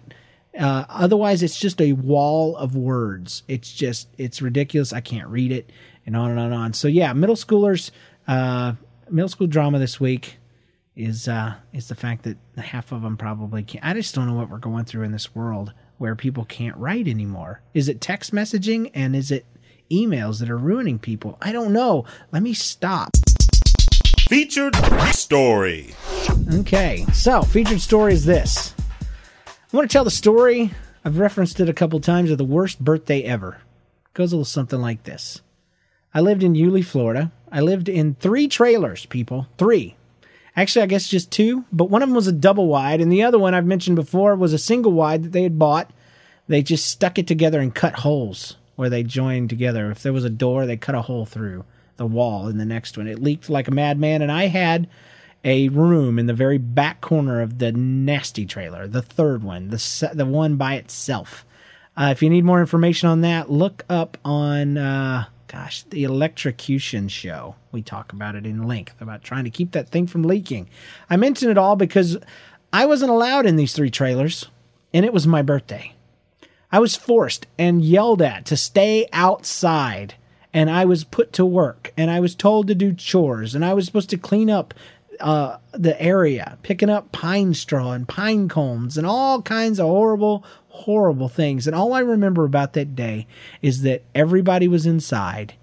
uh, 0.58 0.86
otherwise, 0.88 1.43
it's 1.43 1.60
just 1.60 1.82
a 1.82 1.93
wall 1.93 2.56
of 2.56 2.76
words. 2.78 3.43
It's 3.50 3.74
just, 3.74 4.08
it's 4.17 4.41
ridiculous. 4.41 4.93
I 4.93 5.02
can't 5.02 5.28
read 5.28 5.52
it, 5.52 5.69
and 6.06 6.15
on 6.15 6.32
and 6.32 6.39
on 6.39 6.45
and 6.45 6.56
on. 6.56 6.74
So 6.74 6.88
yeah, 6.88 7.12
middle 7.12 7.36
schoolers, 7.36 7.91
uh, 8.26 8.74
middle 9.10 9.30
school 9.30 9.48
drama 9.48 9.80
this 9.80 10.00
week 10.00 10.38
is 10.95 11.27
uh, 11.27 11.55
is 11.73 11.88
the 11.88 11.95
fact 11.95 12.23
that 12.23 12.38
half 12.58 12.91
of 12.91 13.01
them 13.01 13.17
probably 13.17 13.63
can't. 13.63 13.86
I 13.86 13.93
just 13.93 14.15
don't 14.15 14.27
know 14.27 14.34
what 14.34 14.49
we're 14.49 14.58
going 14.58 14.86
through 14.86 15.03
in 15.03 15.12
this 15.12 15.36
world 15.36 15.73
where 15.97 16.15
people 16.15 16.45
can't 16.45 16.75
write 16.77 17.08
anymore. 17.08 17.62
Is 17.73 17.88
it 17.88 18.01
text 18.01 18.34
messaging 18.34 18.91
and 18.93 19.15
is 19.15 19.31
it 19.31 19.45
emails 19.91 20.39
that 20.39 20.49
are 20.49 20.58
ruining 20.58 20.99
people? 20.99 21.38
I 21.41 21.51
don't 21.51 21.73
know. 21.73 22.05
Let 22.31 22.43
me 22.43 22.53
stop. 22.53 23.12
Featured 24.27 24.75
story. 25.13 25.93
Okay, 26.53 27.05
so 27.13 27.43
featured 27.43 27.81
story 27.81 28.13
is 28.13 28.25
this. 28.25 28.73
I 29.47 29.77
want 29.77 29.89
to 29.89 29.93
tell 29.93 30.03
the 30.03 30.12
story. 30.12 30.71
I've 31.03 31.19
referenced 31.19 31.60
it 31.60 31.69
a 31.69 31.73
couple 31.73 31.99
times 31.99 32.31
of 32.31 32.38
the 32.38 32.43
worst 32.43 32.84
birthday 32.84 33.21
ever. 33.21 33.60
It 34.08 34.13
goes 34.13 34.31
a 34.31 34.36
little 34.36 34.45
something 34.45 34.81
like 34.81 35.03
this. 35.03 35.41
I 36.13 36.21
lived 36.21 36.43
in 36.43 36.55
Yulee, 36.55 36.81
Florida. 36.81 37.31
I 37.51 37.60
lived 37.62 37.89
in 37.89 38.15
three 38.15 38.47
trailers, 38.47 39.05
people. 39.05 39.47
Three. 39.58 39.95
Actually, 40.56 40.84
I 40.84 40.88
guess 40.88 41.10
just 41.10 41.32
two, 41.32 41.65
but 41.72 41.89
one 41.89 42.02
of 42.02 42.10
them 42.10 42.15
was 42.15 42.28
a 42.28 42.32
double 42.32 42.68
wide, 42.68 43.02
and 43.02 43.12
the 43.12 43.24
other 43.24 43.38
one 43.38 43.54
I've 43.54 43.65
mentioned 43.65 43.98
before 43.98 44.36
was 44.36 44.54
a 44.54 44.58
single 44.58 44.94
wide 44.94 45.24
that 45.24 45.32
they 45.34 45.44
had 45.44 45.60
bought. 45.60 45.91
They 46.48 46.62
just 46.62 46.86
stuck 46.86 47.20
it 47.20 47.28
together 47.28 47.60
and 47.60 47.76
cut 47.76 48.00
holes 48.00 48.56
where 48.76 48.89
they 48.89 49.04
joined 49.04 49.50
together. 49.50 49.91
If 49.91 50.02
there 50.02 50.13
was 50.13 50.24
a 50.24 50.30
door, 50.30 50.65
they 50.65 50.78
cut 50.78 50.96
a 50.96 51.02
hole 51.02 51.26
through 51.26 51.65
the 51.98 52.06
wall 52.06 52.48
in 52.48 52.58
the 52.58 52.65
next 52.65 52.98
one. 52.98 53.08
It 53.08 53.22
leaked 53.22 53.50
like 53.50 53.68
a 53.68 53.72
madman, 53.72 54.22
and 54.22 54.32
I 54.32 54.48
had 54.48 54.88
a 55.44 55.70
room 55.70 56.18
in 56.18 56.26
the 56.26 56.34
very 56.34 56.58
back 56.58 57.02
corner 57.02 57.41
of 57.41 57.60
the 57.60 57.72
nasty 57.72 58.46
trailer, 58.46 58.88
the 58.88 59.02
third 59.02 59.44
one, 59.44 59.70
the 59.70 60.12
the 60.13 60.26
one 60.26 60.56
by 60.56 60.76
itself. 60.76 61.46
Uh, 61.98 62.10
if 62.12 62.22
you 62.22 62.30
need 62.30 62.44
more 62.44 62.60
information 62.60 63.08
on 63.08 63.22
that, 63.22 63.50
look 63.50 63.86
up 63.89 64.18
on 64.26 64.78
uh, 64.78 65.26
gosh 65.47 65.84
the 65.84 66.03
electrocution 66.03 67.08
show. 67.08 67.55
We 67.71 67.81
talk 67.81 68.13
about 68.13 68.36
it 68.36 68.45
in 68.45 68.67
length 68.67 68.99
about 68.99 69.23
trying 69.23 69.43
to 69.45 69.49
keep 69.49 69.71
that 69.71 69.89
thing 69.89 70.08
from 70.08 70.23
leaking. 70.23 70.69
I 71.10 71.17
mention 71.17 71.49
it 71.49 71.58
all 71.58 71.75
because 71.75 72.17
I 72.73 72.86
wasn't 72.86 73.12
allowed 73.12 73.45
in 73.45 73.55
these 73.55 73.73
three 73.73 73.91
trailers, 73.91 74.47
and 74.93 75.05
it 75.05 75.13
was 75.13 75.27
my 75.27 75.41
birthday. 75.41 75.93
I 76.71 76.79
was 76.79 76.95
forced 76.95 77.47
and 77.58 77.81
yelled 77.81 78.21
at 78.21 78.45
to 78.45 78.58
stay 78.58 79.08
outside, 79.13 80.15
and 80.53 80.69
I 80.69 80.86
was 80.86 81.03
put 81.03 81.31
to 81.34 81.45
work, 81.45 81.93
and 81.95 82.12
I 82.12 82.19
was 82.19 82.36
told 82.36 82.67
to 82.67 82.75
do 82.75 82.93
chores, 82.93 83.55
and 83.55 83.63
I 83.63 83.73
was 83.73 83.86
supposed 83.86 84.10
to 84.10 84.17
clean 84.17 84.49
up 84.49 84.73
uh, 85.19 85.58
the 85.71 85.99
area, 86.01 86.58
picking 86.63 86.89
up 86.89 87.12
pine 87.12 87.53
straw 87.53 87.91
and 87.91 88.08
pine 88.08 88.49
cones 88.49 88.97
and 88.97 89.08
all 89.08 89.41
kinds 89.41 89.79
of 89.79 89.88
horrible, 89.88 90.43
horrible 90.75 91.29
things. 91.29 91.67
And 91.67 91.75
all 91.75 91.93
I 91.93 91.99
remember 91.99 92.43
about 92.45 92.73
that 92.73 92.95
day 92.95 93.27
is 93.61 93.81
that 93.83 94.03
everybody 94.13 94.67
was 94.67 94.85
inside 94.85 95.53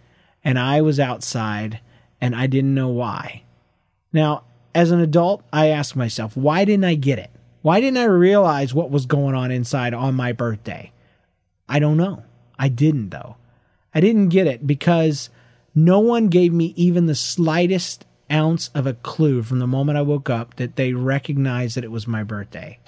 and 0.43 0.59
I 0.59 0.81
was 0.81 0.99
outside 0.99 1.81
and 2.21 2.35
I 2.35 2.47
didn't 2.47 2.75
know 2.75 2.89
why. 2.89 3.43
Now, 4.13 4.45
as 4.75 4.91
an 4.91 5.01
adult, 5.01 5.45
I 5.53 5.69
ask 5.69 5.95
myself, 5.95 6.37
why 6.37 6.65
didn't 6.65 6.85
I 6.85 6.95
get 6.95 7.19
it? 7.19 7.31
Why 7.63 7.81
didn't 7.81 7.99
I 7.99 8.05
realize 8.05 8.75
what 8.75 8.91
was 8.91 9.07
going 9.07 9.35
on 9.35 9.51
inside 9.51 9.95
on 9.95 10.15
my 10.15 10.33
birthday? 10.33 10.93
I 11.69 11.79
don't 11.79 11.97
know. 11.97 12.25
I 12.59 12.69
didn't, 12.69 13.11
though. 13.11 13.37
I 13.95 14.01
didn't 14.01 14.31
get 14.31 14.47
it 14.47 14.67
because 14.67 15.31
no 15.75 16.01
one 16.01 16.29
gave 16.29 16.53
me 16.53 16.73
even 16.77 17.07
the 17.07 17.15
slightest 17.15 18.05
ounce 18.31 18.69
of 18.75 18.87
a 18.87 18.95
clue 18.95 19.43
from 19.43 19.59
the 19.59 19.67
moment 19.67 19.99
I 19.99 20.03
woke 20.03 20.31
up 20.31 20.57
that 20.57 20.77
they 20.77 20.93
recognized 20.93 21.77
that 21.77 21.85
it 21.85 21.91
was 21.91 22.07
my 22.07 22.23
birthday. 22.23 22.79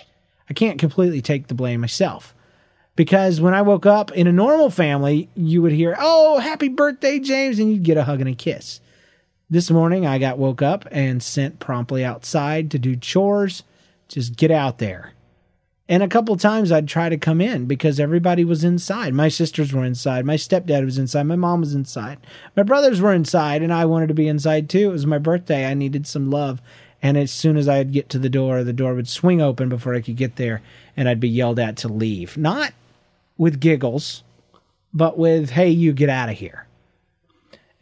I 0.48 0.54
can't 0.54 0.78
completely 0.78 1.22
take 1.22 1.46
the 1.46 1.54
blame 1.54 1.80
myself 1.80 2.34
because 2.96 3.40
when 3.40 3.54
I 3.54 3.62
woke 3.62 3.86
up 3.86 4.12
in 4.12 4.26
a 4.26 4.32
normal 4.32 4.70
family, 4.70 5.28
you 5.34 5.62
would 5.62 5.72
hear, 5.72 5.96
Oh, 5.98 6.38
happy 6.38 6.68
birthday, 6.68 7.18
James, 7.18 7.58
and 7.58 7.70
you'd 7.70 7.82
get 7.82 7.96
a 7.96 8.04
hug 8.04 8.20
and 8.20 8.28
a 8.28 8.34
kiss. 8.34 8.80
This 9.50 9.70
morning, 9.70 10.06
I 10.06 10.18
got 10.18 10.38
woke 10.38 10.62
up 10.62 10.86
and 10.90 11.22
sent 11.22 11.60
promptly 11.60 12.04
outside 12.04 12.70
to 12.70 12.78
do 12.78 12.96
chores. 12.96 13.62
Just 14.08 14.36
get 14.36 14.50
out 14.50 14.78
there. 14.78 15.12
And 15.86 16.02
a 16.02 16.08
couple 16.08 16.34
times 16.36 16.72
I'd 16.72 16.88
try 16.88 17.10
to 17.10 17.18
come 17.18 17.42
in 17.42 17.66
because 17.66 18.00
everybody 18.00 18.42
was 18.42 18.64
inside. 18.64 19.12
My 19.12 19.28
sisters 19.28 19.72
were 19.72 19.84
inside. 19.84 20.24
My 20.24 20.36
stepdad 20.36 20.82
was 20.84 20.96
inside. 20.96 21.24
My 21.24 21.36
mom 21.36 21.60
was 21.60 21.74
inside. 21.74 22.18
My 22.56 22.62
brothers 22.62 23.02
were 23.02 23.12
inside, 23.12 23.60
and 23.60 23.72
I 23.72 23.84
wanted 23.84 24.06
to 24.06 24.14
be 24.14 24.26
inside 24.26 24.70
too. 24.70 24.88
It 24.88 24.92
was 24.92 25.06
my 25.06 25.18
birthday. 25.18 25.66
I 25.66 25.74
needed 25.74 26.06
some 26.06 26.30
love. 26.30 26.62
And 27.04 27.18
as 27.18 27.30
soon 27.30 27.58
as 27.58 27.68
I'd 27.68 27.92
get 27.92 28.08
to 28.08 28.18
the 28.18 28.30
door, 28.30 28.64
the 28.64 28.72
door 28.72 28.94
would 28.94 29.08
swing 29.08 29.42
open 29.42 29.68
before 29.68 29.94
I 29.94 30.00
could 30.00 30.16
get 30.16 30.36
there, 30.36 30.62
and 30.96 31.06
I'd 31.06 31.20
be 31.20 31.28
yelled 31.28 31.58
at 31.58 31.76
to 31.78 31.88
leave. 31.88 32.38
Not 32.38 32.72
with 33.36 33.60
giggles, 33.60 34.24
but 34.94 35.18
with, 35.18 35.50
hey, 35.50 35.68
you 35.68 35.92
get 35.92 36.08
out 36.08 36.30
of 36.30 36.38
here. 36.38 36.66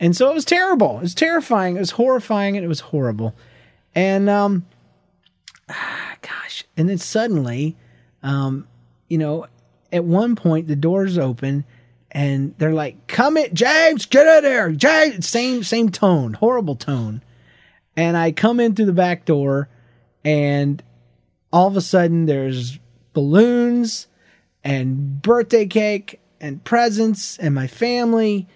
And 0.01 0.17
so 0.17 0.29
it 0.29 0.35
was 0.35 0.45
terrible. 0.45 0.99
It 0.99 1.03
was 1.03 1.15
terrifying. 1.15 1.77
It 1.77 1.79
was 1.79 1.93
horrifying, 1.93 2.57
and 2.57 2.65
it 2.65 2.69
was 2.69 2.81
horrible. 2.81 3.37
And, 3.95 4.29
um, 4.29 4.67
gosh. 6.21 6.65
And 6.77 6.89
then 6.89 6.99
suddenly, 6.99 7.77
um, 8.25 8.67
you 9.07 9.19
know, 9.19 9.47
at 9.93 10.05
one 10.05 10.35
point 10.35 10.67
the 10.67 10.75
doors 10.75 11.17
open 11.17 11.65
and 12.11 12.55
they're 12.59 12.75
like, 12.75 13.07
"Come 13.07 13.37
in, 13.37 13.55
James, 13.55 14.05
get 14.07 14.27
out 14.27 14.39
of 14.39 14.43
there, 14.43 14.73
James." 14.73 15.29
Same 15.29 15.63
same 15.63 15.91
tone, 15.91 16.35
horrible 16.35 16.75
tone. 16.77 17.23
And 17.97 18.17
I 18.17 18.33
come 18.33 18.61
in 18.61 18.75
through 18.75 18.87
the 18.87 18.93
back 18.93 19.25
door, 19.25 19.69
and 20.25 20.83
all 21.53 21.69
of 21.69 21.77
a 21.77 21.81
sudden 21.81 22.27
there's 22.27 22.79
balloons 23.13 24.07
and 24.65 25.21
birthday 25.21 25.67
cake 25.67 26.21
and 26.41 26.65
presents 26.65 27.39
and 27.39 27.55
my 27.55 27.67
family, 27.67 28.49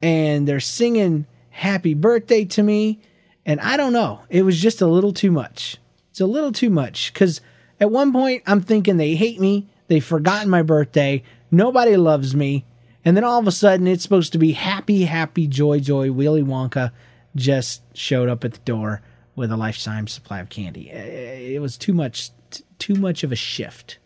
and 0.00 0.48
they're 0.48 0.60
singing 0.60 1.26
"Happy 1.50 1.94
Birthday" 1.94 2.44
to 2.46 2.62
me. 2.62 3.00
And 3.46 3.60
I 3.60 3.76
don't 3.76 3.92
know, 3.92 4.20
it 4.28 4.42
was 4.42 4.60
just 4.60 4.80
a 4.80 4.86
little 4.86 5.12
too 5.12 5.30
much. 5.30 5.78
It's 6.10 6.20
a 6.20 6.26
little 6.26 6.52
too 6.52 6.70
much 6.70 7.12
because 7.12 7.40
at 7.80 7.90
one 7.90 8.12
point 8.12 8.42
I'm 8.46 8.60
thinking 8.60 8.96
they 8.96 9.14
hate 9.14 9.40
me, 9.40 9.68
they've 9.88 10.04
forgotten 10.04 10.50
my 10.50 10.62
birthday, 10.62 11.22
nobody 11.50 11.96
loves 11.96 12.34
me, 12.36 12.64
and 13.04 13.16
then 13.16 13.24
all 13.24 13.40
of 13.40 13.46
a 13.46 13.52
sudden 13.52 13.86
it's 13.86 14.02
supposed 14.02 14.32
to 14.32 14.38
be 14.38 14.52
happy, 14.52 15.04
happy, 15.04 15.46
joy, 15.46 15.80
joy. 15.80 16.12
Willy 16.12 16.42
Wonka 16.42 16.92
just 17.34 17.82
showed 17.96 18.28
up 18.28 18.44
at 18.44 18.52
the 18.52 18.60
door 18.60 19.02
with 19.34 19.50
a 19.50 19.56
lifetime 19.56 20.06
supply 20.06 20.40
of 20.40 20.48
candy. 20.48 20.90
It 20.90 21.60
was 21.60 21.78
too 21.78 21.92
much, 21.92 22.30
too 22.78 22.94
much 22.94 23.24
of 23.24 23.32
a 23.32 23.36
shift 23.36 23.98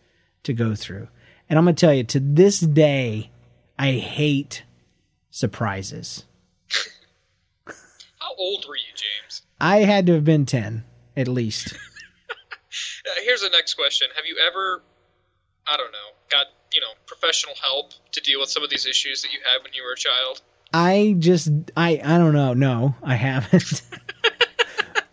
to 0.43 0.53
go 0.53 0.75
through. 0.75 1.07
And 1.49 1.57
I'm 1.57 1.65
going 1.65 1.75
to 1.75 1.79
tell 1.79 1.93
you, 1.93 2.03
to 2.05 2.19
this 2.19 2.59
day, 2.59 3.31
I 3.77 3.93
hate 3.93 4.63
surprises. 5.29 6.25
How 8.19 8.35
old 8.37 8.65
were 8.67 8.75
you, 8.75 8.93
James? 8.95 9.43
I 9.59 9.79
had 9.79 10.05
to 10.07 10.13
have 10.13 10.25
been 10.25 10.45
10, 10.45 10.83
at 11.15 11.27
least. 11.27 11.77
Uh, 13.07 13.21
here's 13.23 13.41
the 13.41 13.49
next 13.49 13.75
question: 13.75 14.07
Have 14.15 14.25
you 14.25 14.35
ever, 14.45 14.83
I 15.65 15.77
don't 15.77 15.91
know, 15.91 16.09
got 16.29 16.47
you 16.73 16.81
know 16.81 16.91
professional 17.05 17.55
help 17.55 17.93
to 18.11 18.21
deal 18.21 18.39
with 18.39 18.49
some 18.49 18.63
of 18.63 18.69
these 18.69 18.85
issues 18.85 19.21
that 19.21 19.31
you 19.31 19.39
had 19.39 19.63
when 19.63 19.73
you 19.73 19.83
were 19.83 19.93
a 19.93 19.97
child? 19.97 20.41
I 20.73 21.15
just, 21.17 21.49
I, 21.75 22.01
I 22.03 22.17
don't 22.17 22.33
know. 22.33 22.53
No, 22.53 22.95
I 23.01 23.15
haven't. 23.15 23.81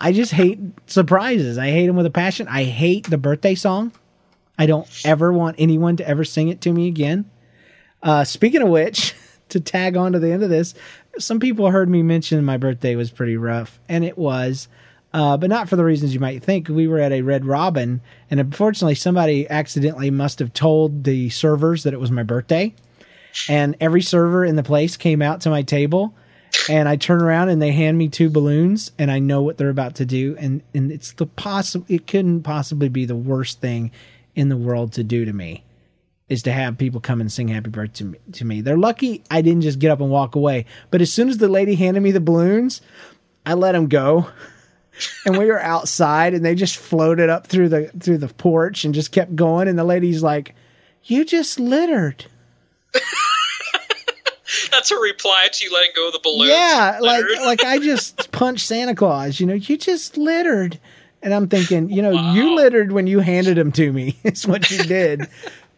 I 0.00 0.12
just 0.12 0.32
hate 0.32 0.60
surprises. 0.86 1.56
I 1.56 1.70
hate 1.70 1.86
them 1.86 1.96
with 1.96 2.06
a 2.06 2.10
passion. 2.10 2.46
I 2.48 2.64
hate 2.64 3.08
the 3.08 3.16
birthday 3.16 3.54
song. 3.54 3.92
I 4.58 4.66
don't 4.66 4.86
ever 5.04 5.32
want 5.32 5.56
anyone 5.58 5.96
to 5.96 6.06
ever 6.06 6.24
sing 6.24 6.48
it 6.48 6.60
to 6.62 6.72
me 6.72 6.88
again. 6.88 7.30
Uh, 8.02 8.24
speaking 8.24 8.62
of 8.62 8.68
which, 8.68 9.14
to 9.48 9.60
tag 9.60 9.96
on 9.96 10.12
to 10.12 10.18
the 10.18 10.30
end 10.30 10.42
of 10.42 10.50
this, 10.50 10.74
some 11.18 11.40
people 11.40 11.70
heard 11.70 11.88
me 11.88 12.02
mention 12.02 12.44
my 12.44 12.56
birthday 12.56 12.96
was 12.96 13.10
pretty 13.10 13.36
rough, 13.36 13.80
and 13.88 14.04
it 14.04 14.18
was. 14.18 14.68
Uh, 15.12 15.36
but 15.36 15.48
not 15.48 15.68
for 15.68 15.76
the 15.76 15.84
reasons 15.84 16.12
you 16.12 16.18
might 16.18 16.42
think. 16.42 16.68
We 16.68 16.88
were 16.88 16.98
at 16.98 17.12
a 17.12 17.22
Red 17.22 17.44
Robin, 17.44 18.00
and 18.30 18.40
unfortunately, 18.40 18.96
somebody 18.96 19.48
accidentally 19.48 20.10
must 20.10 20.40
have 20.40 20.52
told 20.52 21.04
the 21.04 21.30
servers 21.30 21.84
that 21.84 21.94
it 21.94 22.00
was 22.00 22.10
my 22.10 22.24
birthday. 22.24 22.74
And 23.48 23.76
every 23.80 24.02
server 24.02 24.44
in 24.44 24.56
the 24.56 24.62
place 24.62 24.96
came 24.96 25.22
out 25.22 25.40
to 25.42 25.50
my 25.50 25.62
table, 25.62 26.14
and 26.68 26.88
I 26.88 26.96
turn 26.96 27.22
around 27.22 27.48
and 27.48 27.60
they 27.60 27.72
hand 27.72 27.98
me 27.98 28.08
two 28.08 28.30
balloons, 28.30 28.92
and 28.98 29.10
I 29.10 29.18
know 29.18 29.42
what 29.42 29.58
they're 29.58 29.70
about 29.70 29.96
to 29.96 30.06
do, 30.06 30.36
and 30.38 30.62
and 30.72 30.92
it's 30.92 31.12
the 31.12 31.26
possible. 31.26 31.86
It 31.88 32.06
couldn't 32.06 32.42
possibly 32.42 32.88
be 32.88 33.04
the 33.04 33.16
worst 33.16 33.60
thing 33.60 33.90
in 34.34 34.48
the 34.48 34.56
world 34.56 34.92
to 34.94 35.04
do 35.04 35.24
to 35.24 35.32
me 35.32 35.64
is 36.28 36.42
to 36.42 36.52
have 36.52 36.78
people 36.78 37.00
come 37.00 37.20
and 37.20 37.30
sing 37.30 37.48
happy 37.48 37.70
birthday 37.70 37.98
to 37.98 38.04
me, 38.04 38.18
to 38.32 38.44
me. 38.44 38.60
They're 38.60 38.78
lucky 38.78 39.22
I 39.30 39.42
didn't 39.42 39.62
just 39.62 39.78
get 39.78 39.90
up 39.90 40.00
and 40.00 40.10
walk 40.10 40.34
away. 40.34 40.64
But 40.90 41.02
as 41.02 41.12
soon 41.12 41.28
as 41.28 41.38
the 41.38 41.48
lady 41.48 41.74
handed 41.74 42.02
me 42.02 42.12
the 42.12 42.20
balloons, 42.20 42.80
I 43.44 43.54
let 43.54 43.72
them 43.72 43.88
go. 43.88 44.28
and 45.26 45.36
we 45.36 45.46
were 45.46 45.60
outside 45.60 46.34
and 46.34 46.44
they 46.44 46.54
just 46.54 46.76
floated 46.76 47.28
up 47.28 47.46
through 47.46 47.68
the 47.68 47.88
through 48.00 48.18
the 48.18 48.28
porch 48.28 48.84
and 48.84 48.94
just 48.94 49.12
kept 49.12 49.36
going 49.36 49.68
and 49.68 49.78
the 49.78 49.84
lady's 49.84 50.22
like, 50.22 50.54
"You 51.02 51.24
just 51.24 51.60
littered." 51.60 52.26
That's 54.70 54.90
a 54.90 54.96
reply 54.98 55.48
to 55.52 55.64
you 55.64 55.72
letting 55.72 55.92
go 55.96 56.06
of 56.08 56.12
the 56.12 56.20
balloon. 56.22 56.48
Yeah, 56.48 56.98
like 57.00 57.24
like 57.40 57.64
I 57.64 57.78
just 57.78 58.30
punched 58.32 58.66
Santa 58.66 58.94
Claus. 58.94 59.40
You 59.40 59.46
know, 59.46 59.54
you 59.54 59.76
just 59.76 60.16
littered, 60.16 60.78
and 61.22 61.32
I'm 61.34 61.48
thinking, 61.48 61.90
you 61.90 62.02
know, 62.02 62.32
you 62.32 62.54
littered 62.54 62.92
when 62.92 63.06
you 63.06 63.20
handed 63.20 63.56
them 63.56 63.72
to 63.72 63.92
me. 63.92 64.18
Is 64.24 64.46
what 64.46 64.70
you 64.70 64.78
did. 64.84 65.28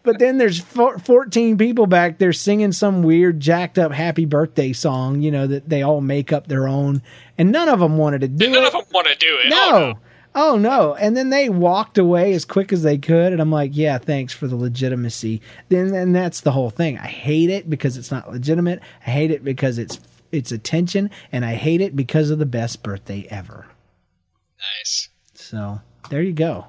but 0.02 0.18
then 0.18 0.38
there's 0.38 0.60
four, 0.60 0.98
14 0.98 1.56
people 1.58 1.86
back 1.86 2.18
there 2.18 2.32
singing 2.32 2.72
some 2.72 3.02
weird 3.02 3.40
jacked 3.40 3.78
up 3.78 3.92
happy 3.92 4.24
birthday 4.24 4.72
song. 4.72 5.20
You 5.22 5.30
know 5.30 5.46
that 5.46 5.68
they 5.68 5.82
all 5.82 6.00
make 6.00 6.32
up 6.32 6.48
their 6.48 6.66
own, 6.68 7.02
and 7.38 7.52
none 7.52 7.68
of 7.68 7.80
them 7.80 7.96
wanted 7.98 8.22
to 8.22 8.28
do 8.28 8.50
none 8.50 8.64
it. 8.64 8.66
of 8.66 8.72
them 8.72 8.84
want 8.92 9.06
to 9.08 9.14
do 9.16 9.38
it. 9.44 9.48
no. 9.50 9.68
Oh, 9.72 9.92
no. 9.92 9.98
Oh 10.38 10.58
no. 10.58 10.94
And 10.94 11.16
then 11.16 11.30
they 11.30 11.48
walked 11.48 11.96
away 11.96 12.34
as 12.34 12.44
quick 12.44 12.70
as 12.70 12.82
they 12.82 12.98
could 12.98 13.32
and 13.32 13.40
I'm 13.40 13.50
like, 13.50 13.70
yeah, 13.74 13.96
thanks 13.96 14.34
for 14.34 14.46
the 14.46 14.54
legitimacy. 14.54 15.40
Then 15.70 15.94
and 15.94 16.14
that's 16.14 16.42
the 16.42 16.52
whole 16.52 16.68
thing. 16.68 16.98
I 16.98 17.06
hate 17.06 17.48
it 17.48 17.70
because 17.70 17.96
it's 17.96 18.10
not 18.10 18.30
legitimate. 18.30 18.80
I 19.06 19.10
hate 19.10 19.30
it 19.30 19.42
because 19.42 19.78
it's 19.78 19.98
it's 20.30 20.52
attention 20.52 21.10
and 21.32 21.42
I 21.42 21.54
hate 21.54 21.80
it 21.80 21.96
because 21.96 22.28
of 22.28 22.38
the 22.38 22.44
best 22.46 22.82
birthday 22.82 23.26
ever. 23.30 23.66
Nice. 24.78 25.08
So, 25.34 25.80
there 26.10 26.22
you 26.22 26.32
go. 26.32 26.66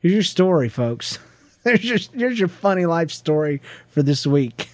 Here's 0.00 0.14
your 0.14 0.22
story, 0.22 0.68
folks. 0.68 1.18
There's 1.64 1.84
your 1.84 1.98
here's 2.12 2.38
your 2.38 2.48
funny 2.48 2.84
life 2.84 3.10
story 3.10 3.62
for 3.88 4.02
this 4.02 4.26
week. 4.26 4.68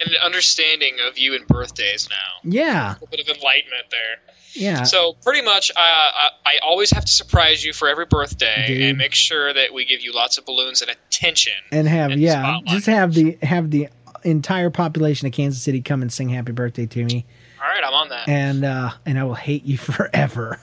And 0.00 0.10
an 0.10 0.16
understanding 0.24 0.96
of 1.06 1.18
you 1.18 1.34
and 1.34 1.46
birthdays 1.46 2.08
now. 2.10 2.50
Yeah. 2.50 2.90
A 2.90 2.92
little 2.94 3.06
bit 3.06 3.20
of 3.20 3.28
enlightenment 3.28 3.86
there. 3.90 4.34
Yeah. 4.54 4.82
So 4.82 5.14
pretty 5.22 5.42
much, 5.42 5.70
uh, 5.70 5.78
I, 5.78 6.28
I 6.44 6.58
always 6.64 6.90
have 6.90 7.04
to 7.04 7.12
surprise 7.12 7.64
you 7.64 7.72
for 7.72 7.88
every 7.88 8.06
birthday 8.06 8.64
Dude. 8.66 8.82
and 8.82 8.98
make 8.98 9.14
sure 9.14 9.52
that 9.52 9.72
we 9.72 9.84
give 9.84 10.00
you 10.00 10.12
lots 10.12 10.38
of 10.38 10.44
balloons 10.46 10.82
and 10.82 10.90
attention. 10.90 11.52
and 11.70 11.86
have 11.86 12.10
and 12.12 12.20
yeah, 12.20 12.42
spotlight. 12.42 12.66
just 12.74 12.86
have 12.86 13.14
the 13.14 13.38
have 13.42 13.70
the 13.70 13.88
entire 14.24 14.70
population 14.70 15.26
of 15.26 15.32
Kansas 15.32 15.62
City 15.62 15.80
come 15.80 16.02
and 16.02 16.12
sing 16.12 16.28
happy 16.28 16.52
birthday 16.52 16.86
to 16.86 17.04
me. 17.04 17.24
All 17.62 17.68
right, 17.68 17.82
I'm 17.84 17.94
on 17.94 18.08
that. 18.08 18.28
and 18.28 18.64
uh, 18.64 18.90
and 19.06 19.18
I 19.18 19.24
will 19.24 19.34
hate 19.34 19.64
you 19.64 19.78
forever. 19.78 20.58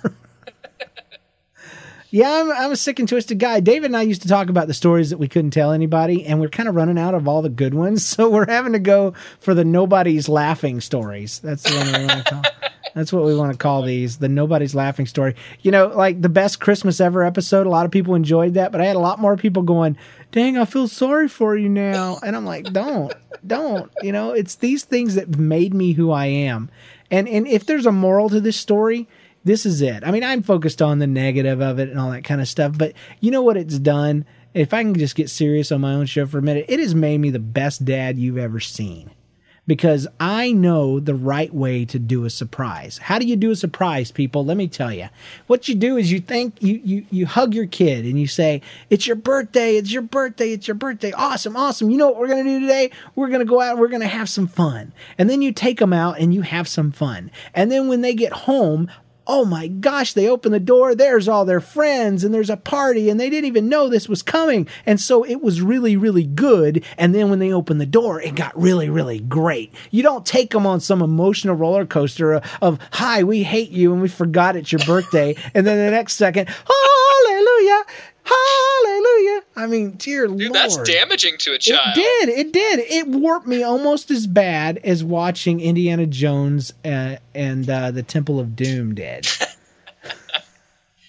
yeah, 2.09 2.31
I'm 2.41 2.51
I'm 2.51 2.71
a 2.71 2.75
sick 2.75 2.99
and 2.99 3.07
twisted 3.07 3.37
guy. 3.39 3.59
David 3.59 3.87
and 3.87 3.97
I 3.97 4.01
used 4.03 4.21
to 4.21 4.27
talk 4.27 4.49
about 4.49 4.67
the 4.67 4.73
stories 4.73 5.09
that 5.09 5.17
we 5.17 5.27
couldn't 5.27 5.51
tell 5.51 5.71
anybody, 5.73 6.25
and 6.25 6.39
we're 6.39 6.49
kind 6.49 6.69
of 6.69 6.75
running 6.75 6.97
out 6.97 7.13
of 7.13 7.27
all 7.27 7.41
the 7.41 7.49
good 7.49 7.73
ones, 7.73 8.05
so 8.07 8.29
we're 8.29 8.47
having 8.49 8.73
to 8.73 8.79
go 8.79 9.13
for 9.39 9.53
the 9.53 9.65
nobody's 9.65 10.29
laughing 10.29 10.81
stories. 10.81 11.39
That's 11.39 11.63
the 11.63 11.75
one 11.77 12.01
we 12.01 12.07
want 12.07 12.25
to 12.25 12.33
call. 12.33 12.43
That's 12.97 13.13
what 13.13 13.23
we 13.23 13.35
want 13.35 13.51
to 13.51 13.57
call 13.57 13.83
these 13.83 14.17
the 14.17 14.27
nobody's 14.27 14.73
laughing 14.73 15.05
story. 15.05 15.35
You 15.61 15.71
know, 15.71 15.87
like 15.87 16.21
the 16.21 16.29
best 16.29 16.59
Christmas 16.59 16.99
ever 16.99 17.23
episode. 17.23 17.67
A 17.67 17.69
lot 17.69 17.85
of 17.85 17.91
people 17.91 18.15
enjoyed 18.15 18.55
that, 18.55 18.71
but 18.71 18.81
I 18.81 18.85
had 18.85 18.95
a 18.95 18.99
lot 18.99 19.19
more 19.19 19.37
people 19.37 19.61
going, 19.63 19.97
"Dang, 20.31 20.57
I 20.57 20.65
feel 20.65 20.87
sorry 20.87 21.27
for 21.27 21.55
you 21.55 21.69
now," 21.69 22.17
and 22.23 22.35
I'm 22.35 22.45
like, 22.45 22.73
"Don't, 22.73 23.13
don't." 23.45 23.91
You 24.01 24.11
know, 24.11 24.31
it's 24.31 24.55
these 24.55 24.83
things 24.83 25.15
that 25.15 25.37
made 25.37 25.73
me 25.73 25.93
who 25.93 26.11
I 26.11 26.25
am. 26.25 26.69
And 27.11 27.27
and 27.27 27.47
if 27.47 27.65
there's 27.65 27.85
a 27.85 27.91
moral 27.91 28.29
to 28.29 28.41
this 28.41 28.57
story, 28.57 29.07
this 29.43 29.65
is 29.65 29.81
it. 29.81 30.03
I 30.03 30.11
mean, 30.11 30.23
I'm 30.23 30.43
focused 30.43 30.81
on 30.81 30.99
the 30.99 31.07
negative 31.07 31.61
of 31.61 31.79
it 31.79 31.89
and 31.89 31.99
all 31.99 32.11
that 32.11 32.23
kind 32.23 32.41
of 32.41 32.47
stuff, 32.47 32.77
but 32.77 32.93
you 33.19 33.31
know 33.31 33.41
what 33.41 33.57
it's 33.57 33.79
done? 33.79 34.25
If 34.53 34.73
I 34.73 34.81
can 34.81 34.95
just 34.95 35.15
get 35.15 35.29
serious 35.29 35.71
on 35.71 35.81
my 35.81 35.93
own 35.93 36.07
show 36.07 36.25
for 36.25 36.39
a 36.39 36.41
minute, 36.41 36.65
it 36.67 36.79
has 36.79 36.95
made 36.95 37.19
me 37.19 37.29
the 37.29 37.39
best 37.39 37.85
dad 37.85 38.17
you've 38.17 38.39
ever 38.39 38.59
seen. 38.59 39.11
Because 39.67 40.07
I 40.19 40.53
know 40.53 40.99
the 40.99 41.13
right 41.13 41.53
way 41.53 41.83
to 41.85 41.99
do 41.99 42.23
a 42.23 42.29
surprise. 42.29 42.97
How 42.97 43.19
do 43.19 43.27
you 43.27 43.35
do 43.35 43.51
a 43.51 43.55
surprise, 43.55 44.11
people? 44.11 44.45
Let 44.45 44.57
me 44.57 44.67
tell 44.67 44.93
you. 44.93 45.09
What 45.47 45.67
you 45.67 45.75
do 45.75 45.97
is 45.97 46.11
you 46.11 46.21
think 46.21 46.61
you 46.63 46.81
you 46.83 47.05
you 47.11 47.25
hug 47.25 47.53
your 47.53 47.67
kid 47.67 48.05
and 48.05 48.17
you 48.19 48.27
say, 48.27 48.61
"It's 48.89 49.05
your 49.05 49.17
birthday. 49.17 49.75
It's 49.75 49.91
your 49.91 50.03
birthday. 50.03 50.53
It's 50.53 50.67
your 50.67 50.75
birthday. 50.75 51.11
Awesome, 51.11 51.57
awesome. 51.57 51.89
You 51.89 51.97
know 51.97 52.07
what 52.07 52.17
we're 52.17 52.27
going 52.27 52.45
to 52.45 52.49
do 52.49 52.61
today? 52.61 52.91
We're 53.15 53.27
going 53.27 53.39
to 53.39 53.45
go 53.45 53.59
out, 53.59 53.71
and 53.71 53.79
we're 53.79 53.89
going 53.89 54.01
to 54.01 54.07
have 54.07 54.29
some 54.29 54.47
fun." 54.47 54.93
And 55.17 55.29
then 55.29 55.41
you 55.41 55.51
take 55.51 55.79
them 55.79 55.93
out 55.93 56.19
and 56.19 56.33
you 56.33 56.43
have 56.43 56.67
some 56.67 56.91
fun. 56.91 57.29
And 57.53 57.69
then 57.69 57.89
when 57.89 58.01
they 58.01 58.13
get 58.13 58.31
home, 58.31 58.89
oh 59.27 59.45
my 59.45 59.67
gosh, 59.67 60.13
they 60.13 60.27
open 60.27 60.51
the 60.51 60.59
door, 60.59 60.95
there's 60.95 61.27
all 61.27 61.45
their 61.45 61.59
friends, 61.59 62.23
and 62.23 62.33
there's 62.33 62.49
a 62.49 62.57
party, 62.57 63.09
and 63.09 63.19
they 63.19 63.29
didn't 63.29 63.47
even 63.47 63.69
know 63.69 63.87
this 63.87 64.09
was 64.09 64.23
coming. 64.23 64.67
And 64.85 64.99
so 64.99 65.23
it 65.23 65.41
was 65.41 65.61
really, 65.61 65.97
really 65.97 66.25
good. 66.25 66.83
And 66.97 67.13
then 67.13 67.29
when 67.29 67.39
they 67.39 67.51
opened 67.51 67.81
the 67.81 67.85
door, 67.85 68.21
it 68.21 68.35
got 68.35 68.59
really, 68.59 68.89
really 68.89 69.19
great. 69.19 69.73
You 69.91 70.03
don't 70.03 70.25
take 70.25 70.51
them 70.51 70.65
on 70.65 70.79
some 70.79 71.01
emotional 71.01 71.55
roller 71.55 71.85
coaster 71.85 72.33
of, 72.33 72.43
of 72.61 72.79
hi, 72.91 73.23
we 73.23 73.43
hate 73.43 73.71
you, 73.71 73.91
and 73.91 74.01
we 74.01 74.07
forgot 74.07 74.55
it's 74.55 74.71
your 74.71 74.85
birthday. 74.85 75.35
and 75.53 75.67
then 75.67 75.77
the 75.77 75.91
next 75.91 76.13
second, 76.13 76.47
hallelujah, 76.47 77.85
hallelujah. 78.27 79.41
I 79.55 79.67
mean, 79.67 79.91
dear 79.91 80.27
Dude, 80.27 80.39
Lord. 80.41 80.53
that's 80.53 80.77
damaging 80.77 81.37
to 81.39 81.53
a 81.53 81.57
child. 81.57 81.97
It 81.97 82.25
did. 82.25 82.29
It 82.29 82.53
did. 82.53 82.79
It 82.79 83.07
warped 83.07 83.47
me 83.47 83.63
almost 83.63 84.11
as 84.11 84.27
bad 84.27 84.79
as 84.83 85.03
watching 85.03 85.59
Indiana 85.59 86.05
Jones 86.05 86.73
uh, 86.85 87.17
and 87.33 87.69
uh, 87.69 87.91
the 87.91 88.03
Temple 88.03 88.39
of 88.39 88.55
Doom 88.55 88.95
did. 88.95 89.27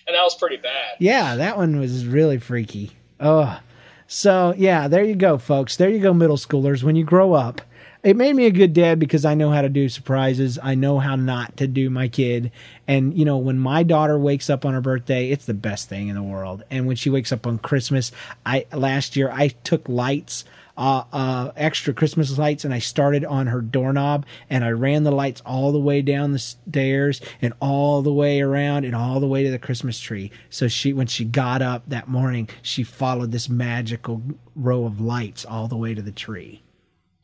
And 0.09 0.15
that 0.15 0.23
was 0.23 0.37
pretty 0.37 0.57
bad. 0.57 0.97
Yeah, 0.99 1.37
that 1.37 1.59
one 1.59 1.79
was 1.79 2.07
really 2.07 2.39
freaky. 2.39 2.93
Oh, 3.21 3.61
so 4.07 4.55
yeah, 4.57 4.89
there 4.89 5.05
you 5.05 5.15
go, 5.15 5.37
folks. 5.37 5.77
There 5.77 5.91
you 5.91 5.99
go, 5.99 6.15
middle 6.15 6.39
schoolers. 6.39 6.83
When 6.83 6.97
you 6.97 7.05
grow 7.05 7.35
up, 7.35 7.61
it 8.03 8.17
made 8.17 8.35
me 8.35 8.47
a 8.47 8.51
good 8.51 8.73
dad 8.73 8.99
because 8.99 9.25
I 9.25 9.35
know 9.35 9.51
how 9.51 9.63
to 9.63 9.69
do 9.69 9.89
surprises. 9.89 10.59
I 10.63 10.75
know 10.75 10.99
how 10.99 11.17
not 11.17 11.57
to 11.57 11.67
do 11.67 11.91
my 11.91 12.09
kid. 12.09 12.53
And 12.87 13.17
you 13.17 13.25
know, 13.25 13.39
when 13.39 13.59
my 13.59 13.83
daughter 13.83 14.19
wakes 14.19 14.49
up 14.49 14.65
on 14.65 14.75
her 14.75 14.81
birthday, 14.81 15.31
it's 15.31 15.47
the 15.47 15.55
best 15.55 15.89
thing 15.89 16.09
in 16.09 16.15
the 16.15 16.23
world. 16.23 16.63
And 16.71 16.87
when 16.87 16.97
she 16.97 17.11
wakes 17.11 17.33
up 17.33 17.47
on 17.47 17.59
Christmas, 17.59 18.13
I 18.47 18.67
last 18.73 19.17
year 19.17 19.31
I 19.31 19.49
took 19.49 19.89
lights 19.89 20.45
uh, 20.79 21.03
uh, 21.13 21.51
extra 21.57 21.93
Christmas 21.93 22.39
lights 22.39 22.65
and 22.65 22.73
I 22.73 22.79
started 22.79 23.25
on 23.25 23.49
her 23.49 23.61
doorknob 23.61 24.25
and 24.49 24.65
I 24.65 24.71
ran 24.71 25.03
the 25.03 25.11
lights 25.11 25.43
all 25.45 25.73
the 25.73 25.81
way 25.81 26.03
down 26.03 26.31
the 26.31 26.39
stairs 26.39 27.21
and 27.43 27.53
all 27.61 28.01
the 28.01 28.13
way 28.13 28.41
around 28.41 28.85
and 28.85 28.95
all 28.95 29.19
the 29.19 29.27
way 29.27 29.43
to 29.43 29.51
the 29.51 29.59
Christmas 29.59 29.99
tree. 29.99 30.31
So 30.51 30.69
she, 30.69 30.93
when 30.93 31.09
she 31.09 31.25
got 31.25 31.63
up 31.63 31.83
that 31.89 32.07
morning, 32.07 32.49
she 32.63 32.85
followed 32.85 33.33
this 33.33 33.49
magical 33.49 34.23
row 34.55 34.85
of 34.85 35.01
lights 35.01 35.45
all 35.45 35.67
the 35.67 35.77
way 35.77 35.95
to 35.95 36.03
the 36.03 36.13
tree. 36.13 36.63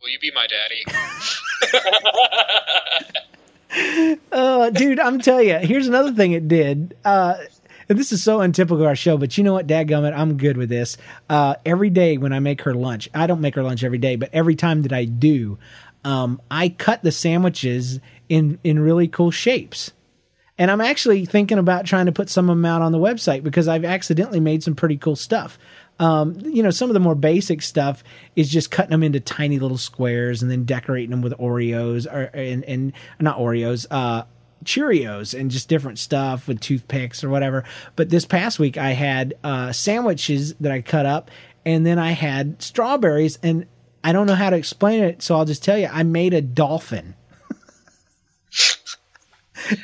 Will 0.05 0.11
you 0.11 0.19
be 0.19 0.31
my 0.33 0.47
daddy? 0.47 0.85
Uh, 4.31 4.71
dude, 4.71 5.01
I'm 5.01 5.19
telling 5.19 5.49
you, 5.49 5.59
here's 5.59 5.89
another 5.89 6.13
thing 6.13 6.31
it 6.31 6.47
did. 6.47 6.97
Uh, 7.05 7.35
and 7.89 7.99
this 7.99 8.13
is 8.13 8.23
so 8.23 8.41
untypical 8.41 8.83
of 8.83 8.87
our 8.87 8.95
show, 8.95 9.17
but 9.19 9.37
you 9.37 9.43
know 9.43 9.53
what, 9.53 9.67
Dadgummit, 9.67 10.17
I'm 10.17 10.37
good 10.37 10.57
with 10.57 10.69
this. 10.69 10.97
Uh, 11.29 11.57
every 11.67 11.91
day 11.91 12.17
when 12.17 12.33
I 12.33 12.39
make 12.39 12.63
her 12.63 12.75
lunch, 12.75 13.09
I 13.13 13.27
don't 13.27 13.41
make 13.41 13.57
her 13.57 13.65
lunch 13.65 13.83
every 13.83 13.99
day, 13.99 14.15
but 14.15 14.31
every 14.33 14.55
time 14.55 14.83
that 14.83 14.93
I 14.93 15.07
do, 15.07 15.59
um, 16.05 16.41
I 16.53 16.69
cut 16.69 17.03
the 17.03 17.11
sandwiches 17.11 17.99
in 18.29 18.61
in 18.63 18.79
really 18.79 19.09
cool 19.09 19.33
shapes. 19.33 19.93
And 20.57 20.71
I'm 20.71 20.81
actually 20.81 21.25
thinking 21.27 21.59
about 21.59 21.85
trying 21.85 22.07
to 22.07 22.13
put 22.13 22.31
some 22.31 22.49
of 22.49 22.57
them 22.57 22.65
out 22.65 22.81
on 22.81 22.93
the 22.93 22.99
website 22.99 23.43
because 23.43 23.67
I've 23.67 23.85
accidentally 23.85 24.39
made 24.41 24.63
some 24.63 24.77
pretty 24.77 24.99
cool 24.99 25.17
stuff. 25.17 25.59
Um, 26.01 26.39
you 26.41 26.63
know, 26.63 26.71
some 26.71 26.91
of 26.91 26.95
the 26.95 27.01
more 27.01 27.15
basic 27.15 27.63
stuff 27.63 28.03
is 28.35 28.49
just 28.49 28.71
cutting 28.71 28.91
them 28.91 29.03
into 29.03 29.21
tiny 29.21 29.59
little 29.59 29.79
squares 29.79 30.43
and 30.43 30.51
then 30.51 30.65
decorating 30.65 31.11
them 31.11 31.23
with 31.23 31.33
Oreos 31.39 32.07
or 32.13 32.31
and, 32.35 32.65
and 32.65 32.93
not 33.21 33.39
Oreos, 33.39 33.87
uh, 33.91 34.25
Cheerios 34.65 35.39
and 35.39 35.51
just 35.51 35.69
different 35.69 35.99
stuff 35.99 36.49
with 36.49 36.61
toothpicks 36.61 37.23
or 37.23 37.31
whatever. 37.31 37.65
But 37.97 38.11
this 38.11 38.25
past 38.25 38.59
week 38.59 38.77
I 38.77 38.91
had 38.91 39.35
uh, 39.45 39.73
sandwiches 39.73 40.55
that 40.55 40.73
I 40.73 40.81
cut 40.81 41.07
up, 41.07 41.31
and 41.65 41.87
then 41.87 41.99
I 41.99 42.13
had 42.13 42.61
strawberries, 42.61 43.39
and 43.43 43.67
I 44.03 44.13
don't 44.13 44.27
know 44.27 44.35
how 44.35 44.51
to 44.51 44.57
explain 44.57 45.03
it, 45.03 45.23
so 45.23 45.37
I'll 45.37 45.45
just 45.45 45.63
tell 45.63 45.79
you 45.79 45.89
I 45.91 46.03
made 46.03 46.35
a 46.35 46.41
dolphin. 46.41 47.15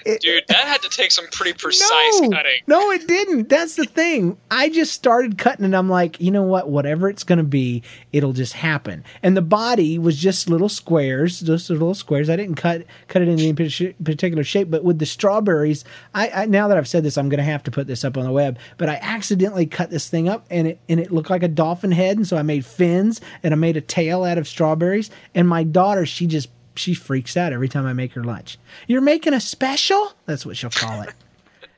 Dude, 0.05 0.45
that 0.49 0.57
had 0.67 0.83
to 0.83 0.89
take 0.89 1.11
some 1.11 1.27
pretty 1.33 1.53
precise 1.53 2.21
no, 2.21 2.31
cutting. 2.31 2.61
No, 2.67 2.91
it 2.91 3.07
didn't. 3.07 3.49
That's 3.49 3.77
the 3.77 3.85
thing. 3.85 4.37
I 4.51 4.69
just 4.69 4.93
started 4.93 5.39
cutting 5.39 5.65
and 5.65 5.77
I'm 5.77 5.89
like, 5.89 6.21
you 6.21 6.31
know 6.31 6.43
what? 6.43 6.69
Whatever 6.69 7.09
it's 7.09 7.25
going 7.25 7.39
to 7.39 7.45
be, 7.45 7.83
it'll 8.13 8.33
just 8.33 8.53
happen. 8.53 9.05
And 9.23 9.37
the 9.37 9.43
body 9.43 9.99
was 9.99 10.17
just 10.17 10.49
little 10.49 10.69
squares, 10.69 11.41
just 11.41 11.71
little 11.71 11.95
squares. 11.95 12.29
I 12.29 12.37
didn't 12.37 12.57
cut 12.57 12.85
cut 13.09 13.23
it 13.23 13.29
in 13.29 13.39
any 13.39 13.53
particular 13.53 14.45
shape, 14.45 14.71
but 14.71 14.85
with 14.85 14.99
the 14.99 15.07
strawberries, 15.07 15.85
I, 16.15 16.31
I 16.31 16.47
now 16.47 16.69
that 16.69 16.77
I've 16.77 16.89
said 16.89 17.05
this, 17.05 17.17
I'm 17.17 17.29
going 17.29 17.39
to 17.39 17.45
have 17.45 17.63
to 17.65 17.71
put 17.71 17.87
this 17.87 18.05
up 18.05 18.17
on 18.17 18.25
the 18.25 18.33
web. 18.33 18.59
But 18.79 18.89
I 18.89 18.99
accidentally 19.01 19.67
cut 19.67 19.91
this 19.91 20.09
thing 20.09 20.29
up 20.29 20.47
and 20.51 20.69
it 20.69 20.81
and 20.89 21.01
it 21.01 21.11
looked 21.11 21.31
like 21.31 21.43
a 21.43 21.49
dolphin 21.49 21.93
head, 21.93 22.17
and 22.17 22.27
so 22.27 22.37
I 22.37 22.43
made 22.43 22.65
fins 22.65 23.21
and 23.43 23.55
I 23.55 23.57
made 23.57 23.77
a 23.77 23.81
tail 23.81 24.25
out 24.25 24.39
of 24.39 24.47
strawberries. 24.47 25.11
And 25.35 25.49
my 25.49 25.65
daughter, 25.65 26.07
she 26.07 26.27
just 26.27 26.49
she 26.81 26.95
freaks 26.95 27.37
out 27.37 27.53
every 27.53 27.69
time 27.69 27.87
I 27.87 27.93
make 27.93 28.13
her 28.15 28.25
lunch. 28.25 28.59
You're 28.87 29.01
making 29.01 29.35
a 29.35 29.41
special? 29.41 30.13
That's 30.27 30.45
what 30.45 30.57
she'll 30.57 30.71
call 30.71 31.03
it. 31.03 31.15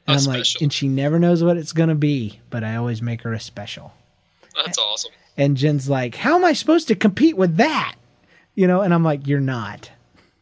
And 0.05 0.15
I'm 0.15 0.21
special. 0.21 0.59
like, 0.59 0.63
and 0.63 0.73
she 0.73 0.89
never 0.89 1.21
knows 1.21 1.45
what 1.45 1.57
it's 1.57 1.71
gonna 1.73 1.95
be, 1.95 2.41
but 2.51 2.65
I 2.65 2.75
always 2.75 3.01
make 3.01 3.23
her 3.23 3.33
a 3.33 3.39
special. 3.39 3.93
That's 4.57 4.77
awesome. 4.77 5.13
And 5.37 5.57
Jen's 5.57 5.89
like, 5.89 6.17
How 6.17 6.35
am 6.35 6.45
I 6.45 6.55
supposed 6.55 6.89
to 6.89 6.97
compete 6.97 7.37
with 7.37 7.57
that? 7.59 7.95
You 8.57 8.67
know, 8.67 8.81
and 8.81 8.93
I'm 8.93 9.05
like, 9.05 9.29
You're 9.29 9.39
not. 9.39 9.93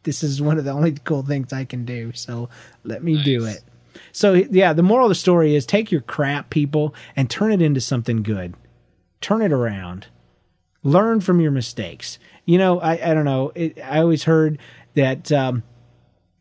This 0.05 0.23
is 0.23 0.41
one 0.41 0.57
of 0.57 0.65
the 0.65 0.71
only 0.71 0.93
cool 0.93 1.23
things 1.23 1.53
I 1.53 1.67
can 1.67 1.85
do, 1.85 2.13
so 2.15 2.49
let 2.85 3.05
me 3.05 3.17
nice. 3.17 3.25
do 3.27 3.45
it. 3.45 3.61
So 4.13 4.33
yeah, 4.33 4.73
the 4.73 4.83
moral 4.83 5.07
of 5.07 5.11
the 5.11 5.15
story 5.15 5.55
is 5.55 5.67
take 5.67 5.93
your 5.93 6.01
crap, 6.01 6.49
people, 6.49 6.95
and 7.15 7.29
turn 7.29 7.53
it 7.53 7.61
into 7.61 7.83
something 7.83 8.23
good. 8.23 8.55
Turn 9.21 9.43
it 9.43 9.53
around. 9.53 10.07
Learn 10.83 11.21
from 11.21 11.41
your 11.41 11.51
mistakes 11.51 12.19
you 12.51 12.59
know, 12.59 12.81
I, 12.81 13.11
I 13.11 13.15
don't 13.15 13.25
know. 13.25 13.53
It, 13.55 13.79
I 13.81 14.01
always 14.01 14.25
heard 14.25 14.59
that, 14.95 15.31
um, 15.31 15.63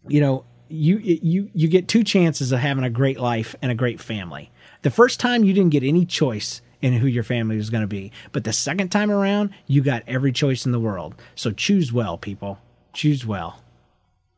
you 0.07 0.21
know, 0.21 0.43
you, 0.67 0.97
you, 0.97 1.51
you 1.53 1.67
get 1.67 1.87
two 1.87 2.03
chances 2.03 2.51
of 2.51 2.59
having 2.59 2.83
a 2.83 2.89
great 2.89 3.19
life 3.19 3.55
and 3.61 3.71
a 3.71 3.75
great 3.75 4.01
family. 4.01 4.49
The 4.81 4.89
first 4.89 5.19
time 5.19 5.43
you 5.43 5.53
didn't 5.53 5.69
get 5.69 5.83
any 5.83 6.05
choice 6.05 6.63
in 6.81 6.93
who 6.93 7.05
your 7.05 7.21
family 7.21 7.57
was 7.57 7.69
going 7.69 7.81
to 7.81 7.87
be, 7.87 8.11
but 8.31 8.43
the 8.43 8.53
second 8.53 8.89
time 8.89 9.11
around, 9.11 9.51
you 9.67 9.83
got 9.83 10.01
every 10.07 10.31
choice 10.31 10.65
in 10.65 10.71
the 10.71 10.79
world. 10.79 11.13
So 11.35 11.51
choose 11.51 11.93
well, 11.93 12.17
people. 12.17 12.57
Choose 12.91 13.23
well. 13.23 13.61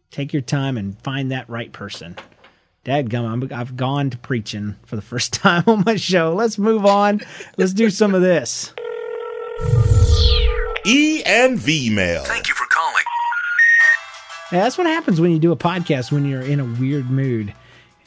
Take 0.09 0.33
your 0.33 0.41
time 0.41 0.77
and 0.77 1.01
find 1.03 1.31
that 1.31 1.49
right 1.49 1.71
person. 1.71 2.17
Dadgum, 2.83 3.49
I've 3.49 3.77
gone 3.77 4.09
to 4.09 4.17
preaching 4.17 4.75
for 4.85 4.97
the 4.97 5.01
first 5.01 5.31
time 5.35 5.63
on 5.67 5.83
my 5.85 5.95
show. 5.95 6.33
Let's 6.33 6.57
move 6.57 6.85
on. 6.85 7.21
Let's 7.57 7.73
do 7.73 7.89
some 7.89 8.13
of 8.13 8.21
this. 8.21 8.73
E 10.85 11.23
and 11.25 11.59
V 11.59 11.89
mail. 11.89 12.23
Thank 12.23 12.47
you 12.47 12.55
for 12.55 12.65
calling. 12.69 13.03
Yeah, 14.51 14.63
that's 14.63 14.77
what 14.77 14.87
happens 14.87 15.21
when 15.21 15.31
you 15.31 15.39
do 15.39 15.51
a 15.51 15.57
podcast 15.57 16.11
when 16.11 16.25
you're 16.25 16.41
in 16.41 16.59
a 16.59 16.65
weird 16.65 17.09
mood. 17.09 17.53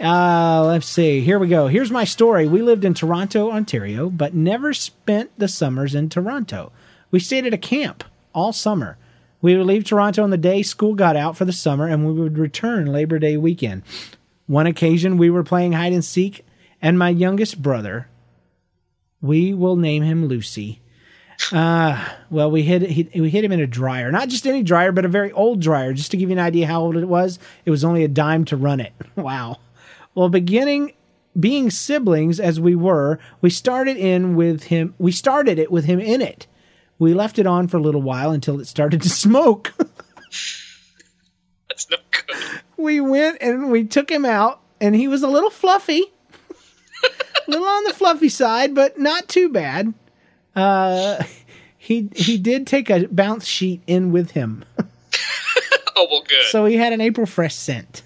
Uh, 0.00 0.64
let's 0.66 0.86
see. 0.86 1.20
Here 1.20 1.38
we 1.38 1.48
go. 1.48 1.68
Here's 1.68 1.90
my 1.90 2.04
story. 2.04 2.46
We 2.48 2.62
lived 2.62 2.84
in 2.84 2.94
Toronto, 2.94 3.50
Ontario, 3.50 4.10
but 4.10 4.34
never 4.34 4.74
spent 4.74 5.30
the 5.38 5.48
summers 5.48 5.94
in 5.94 6.08
Toronto. 6.08 6.72
We 7.10 7.20
stayed 7.20 7.46
at 7.46 7.54
a 7.54 7.58
camp 7.58 8.04
all 8.34 8.52
summer. 8.52 8.98
We 9.40 9.56
would 9.56 9.66
leave 9.66 9.84
Toronto 9.84 10.22
on 10.22 10.30
the 10.30 10.36
day 10.36 10.62
school 10.62 10.94
got 10.94 11.16
out 11.16 11.36
for 11.36 11.44
the 11.44 11.52
summer, 11.52 11.86
and 11.86 12.06
we 12.06 12.12
would 12.12 12.38
return 12.38 12.86
Labor 12.86 13.18
Day 13.18 13.36
weekend. 13.36 13.82
One 14.46 14.66
occasion, 14.66 15.16
we 15.16 15.30
were 15.30 15.44
playing 15.44 15.72
hide 15.72 15.92
and 15.92 16.04
seek, 16.04 16.44
and 16.82 16.98
my 16.98 17.08
youngest 17.08 17.62
brother, 17.62 18.08
we 19.20 19.54
will 19.54 19.76
name 19.76 20.02
him 20.02 20.26
Lucy, 20.26 20.80
uh, 21.52 22.08
well, 22.30 22.50
we 22.50 22.62
hit 22.62 22.82
he, 22.82 23.08
we 23.20 23.30
hit 23.30 23.44
him 23.44 23.52
in 23.52 23.60
a 23.60 23.66
dryer, 23.66 24.10
not 24.10 24.28
just 24.28 24.46
any 24.46 24.62
dryer, 24.62 24.92
but 24.92 25.04
a 25.04 25.08
very 25.08 25.32
old 25.32 25.60
dryer. 25.60 25.92
Just 25.92 26.10
to 26.12 26.16
give 26.16 26.30
you 26.30 26.34
an 26.34 26.40
idea 26.40 26.66
how 26.66 26.80
old 26.80 26.96
it 26.96 27.06
was, 27.06 27.38
it 27.64 27.70
was 27.70 27.84
only 27.84 28.04
a 28.04 28.08
dime 28.08 28.44
to 28.46 28.56
run 28.56 28.80
it. 28.80 28.92
Wow. 29.16 29.58
Well, 30.14 30.28
beginning 30.28 30.92
being 31.38 31.70
siblings 31.70 32.38
as 32.38 32.60
we 32.60 32.74
were, 32.74 33.18
we 33.40 33.50
started 33.50 33.96
in 33.96 34.36
with 34.36 34.64
him. 34.64 34.94
We 34.98 35.12
started 35.12 35.58
it 35.58 35.70
with 35.70 35.84
him 35.84 35.98
in 35.98 36.20
it. 36.20 36.46
We 36.98 37.14
left 37.14 37.38
it 37.38 37.46
on 37.46 37.68
for 37.68 37.78
a 37.78 37.82
little 37.82 38.02
while 38.02 38.30
until 38.30 38.60
it 38.60 38.66
started 38.66 39.02
to 39.02 39.08
smoke. 39.24 39.72
That's 41.68 41.90
no 41.90 41.96
good. 42.10 42.60
We 42.76 43.00
went 43.00 43.38
and 43.40 43.70
we 43.70 43.84
took 43.84 44.10
him 44.10 44.24
out, 44.24 44.60
and 44.80 44.94
he 44.94 45.08
was 45.08 45.22
a 45.22 45.28
little 45.28 45.50
fluffy, 45.50 46.02
a 47.04 47.50
little 47.50 47.66
on 47.66 47.84
the 47.84 47.94
fluffy 47.94 48.28
side, 48.28 48.74
but 48.74 48.98
not 48.98 49.28
too 49.28 49.48
bad. 49.48 49.94
Uh, 50.56 51.22
he 51.76 52.08
he 52.14 52.38
did 52.38 52.66
take 52.66 52.90
a 52.90 53.06
bounce 53.08 53.46
sheet 53.46 53.82
in 53.86 54.12
with 54.12 54.32
him. 54.32 54.64
oh 55.96 56.06
well, 56.10 56.22
good. 56.26 56.42
So 56.50 56.64
he 56.64 56.76
had 56.76 56.92
an 56.92 57.00
April 57.00 57.26
Fresh 57.26 57.54
scent. 57.54 58.02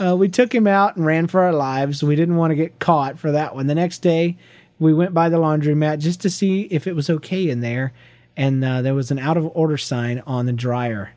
Uh, 0.00 0.16
we 0.16 0.28
took 0.28 0.54
him 0.54 0.66
out 0.66 0.96
and 0.96 1.04
ran 1.04 1.26
for 1.26 1.42
our 1.42 1.52
lives. 1.52 2.02
We 2.02 2.16
didn't 2.16 2.36
want 2.36 2.52
to 2.52 2.54
get 2.54 2.78
caught 2.78 3.18
for 3.18 3.32
that 3.32 3.54
one. 3.54 3.66
The 3.66 3.74
next 3.74 3.98
day, 3.98 4.38
we 4.78 4.94
went 4.94 5.12
by 5.12 5.28
the 5.28 5.38
laundromat 5.38 5.98
just 5.98 6.20
to 6.22 6.30
see 6.30 6.62
if 6.62 6.86
it 6.86 6.94
was 6.94 7.10
okay 7.10 7.50
in 7.50 7.60
there, 7.60 7.92
and 8.36 8.64
uh, 8.64 8.82
there 8.82 8.94
was 8.94 9.10
an 9.10 9.18
out 9.18 9.36
of 9.36 9.50
order 9.54 9.76
sign 9.76 10.22
on 10.26 10.46
the 10.46 10.52
dryer. 10.52 11.10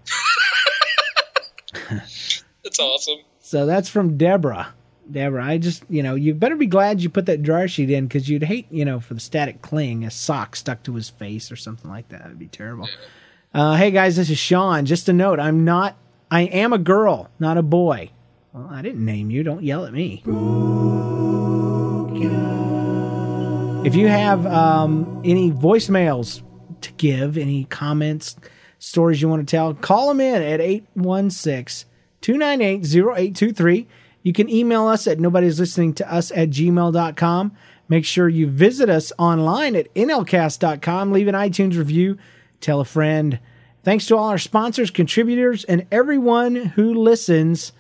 that's 1.89 2.80
awesome. 2.80 3.20
So 3.39 3.66
that's 3.66 3.89
from 3.89 4.18
Deborah. 4.18 4.74
Deborah, 5.12 5.43
I 5.43 5.57
just, 5.57 5.84
you 5.89 6.03
know, 6.03 6.16
you 6.16 6.34
better 6.34 6.55
be 6.55 6.66
glad 6.66 7.01
you 7.01 7.10
put 7.10 7.26
that 7.28 7.43
dryer 7.43 7.68
sheet 7.68 7.89
in 7.89 8.07
because 8.07 8.30
you'd 8.30 8.43
hate, 8.43 8.68
you 8.70 8.86
know, 8.86 8.99
for 8.99 9.14
the 9.14 9.20
static 9.20 9.62
cling, 9.62 10.03
a 10.03 10.12
sock 10.12 10.55
stuck 10.55 10.84
to 10.84 10.95
his 10.95 11.10
face 11.10 11.51
or 11.51 11.55
something 11.55 11.89
like 11.89 12.10
that. 12.10 12.26
It'd 12.26 12.39
be 12.39 12.47
terrible. 12.47 12.88
Uh, 13.53 13.76
hey 13.76 13.91
guys, 13.91 14.16
this 14.16 14.30
is 14.30 14.38
Sean. 14.38 14.86
Just 14.86 15.10
a 15.10 15.14
note, 15.14 15.39
I'm 15.39 15.66
not, 15.66 15.97
I 16.30 16.41
am 16.41 16.74
a 16.74 16.78
girl, 16.78 17.30
not 17.39 17.57
a 17.57 17.64
boy. 17.64 18.12
Well, 18.53 18.68
I 18.72 18.82
didn't 18.82 19.05
name 19.05 19.30
you. 19.30 19.43
Don't 19.43 19.64
yell 19.64 19.86
at 19.86 19.93
me. 19.93 20.24
If 23.86 23.95
you 23.95 24.07
have 24.07 24.45
um, 24.45 25.22
any 25.24 25.51
voicemails 25.51 26.41
to 26.82 26.91
give, 26.93 27.38
any 27.38 27.64
comments, 27.66 28.36
stories 28.80 29.22
you 29.22 29.30
want 29.30 29.47
to 29.47 29.49
tell, 29.49 29.74
call 29.74 30.10
them 30.10 30.20
in 30.20 30.41
at 30.41 30.60
816 30.62 31.89
298 32.22 32.86
0823. 32.95 33.88
You 34.22 34.34
can 34.34 34.49
email 34.49 34.88
us 34.88 35.07
at 35.07 35.20
nobody's 35.20 35.59
listening 35.59 35.93
to 35.95 36.11
us 36.11 36.32
at 36.32 36.49
gmail.com. 36.49 37.51
Make 37.88 38.05
sure 38.05 38.30
you 38.30 38.47
visit 38.47 38.89
us 38.89 39.11
online 39.17 39.76
at 39.76 39.93
nlcast.com. 39.95 41.11
Leave 41.11 41.28
an 41.28 41.36
iTunes 41.36 41.78
review. 41.78 42.17
Tell 42.61 42.80
a 42.80 42.86
friend. 42.86 43.39
Thanks 43.84 44.05
to 44.07 44.17
all 44.17 44.30
our 44.30 44.38
sponsors, 44.38 44.91
contributors, 44.91 45.63
and 45.63 45.88
everyone 45.91 46.55
who 46.55 46.93
listens 46.93 47.72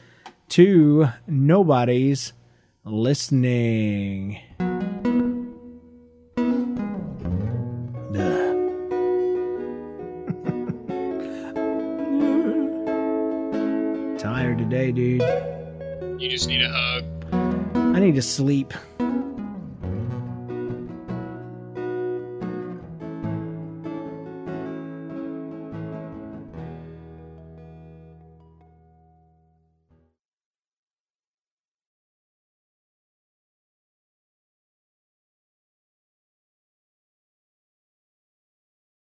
to 0.49 1.09
Nobody's 1.27 2.33
Listening. 2.85 4.39
Tired 14.17 14.57
today, 14.57 14.91
dude. 14.91 15.58
You 16.19 16.27
just 16.27 16.49
need 16.49 16.61
a 16.61 16.69
hug. 16.69 17.05
I 17.95 17.99
need 18.01 18.15
to 18.15 18.21
sleep. 18.21 18.73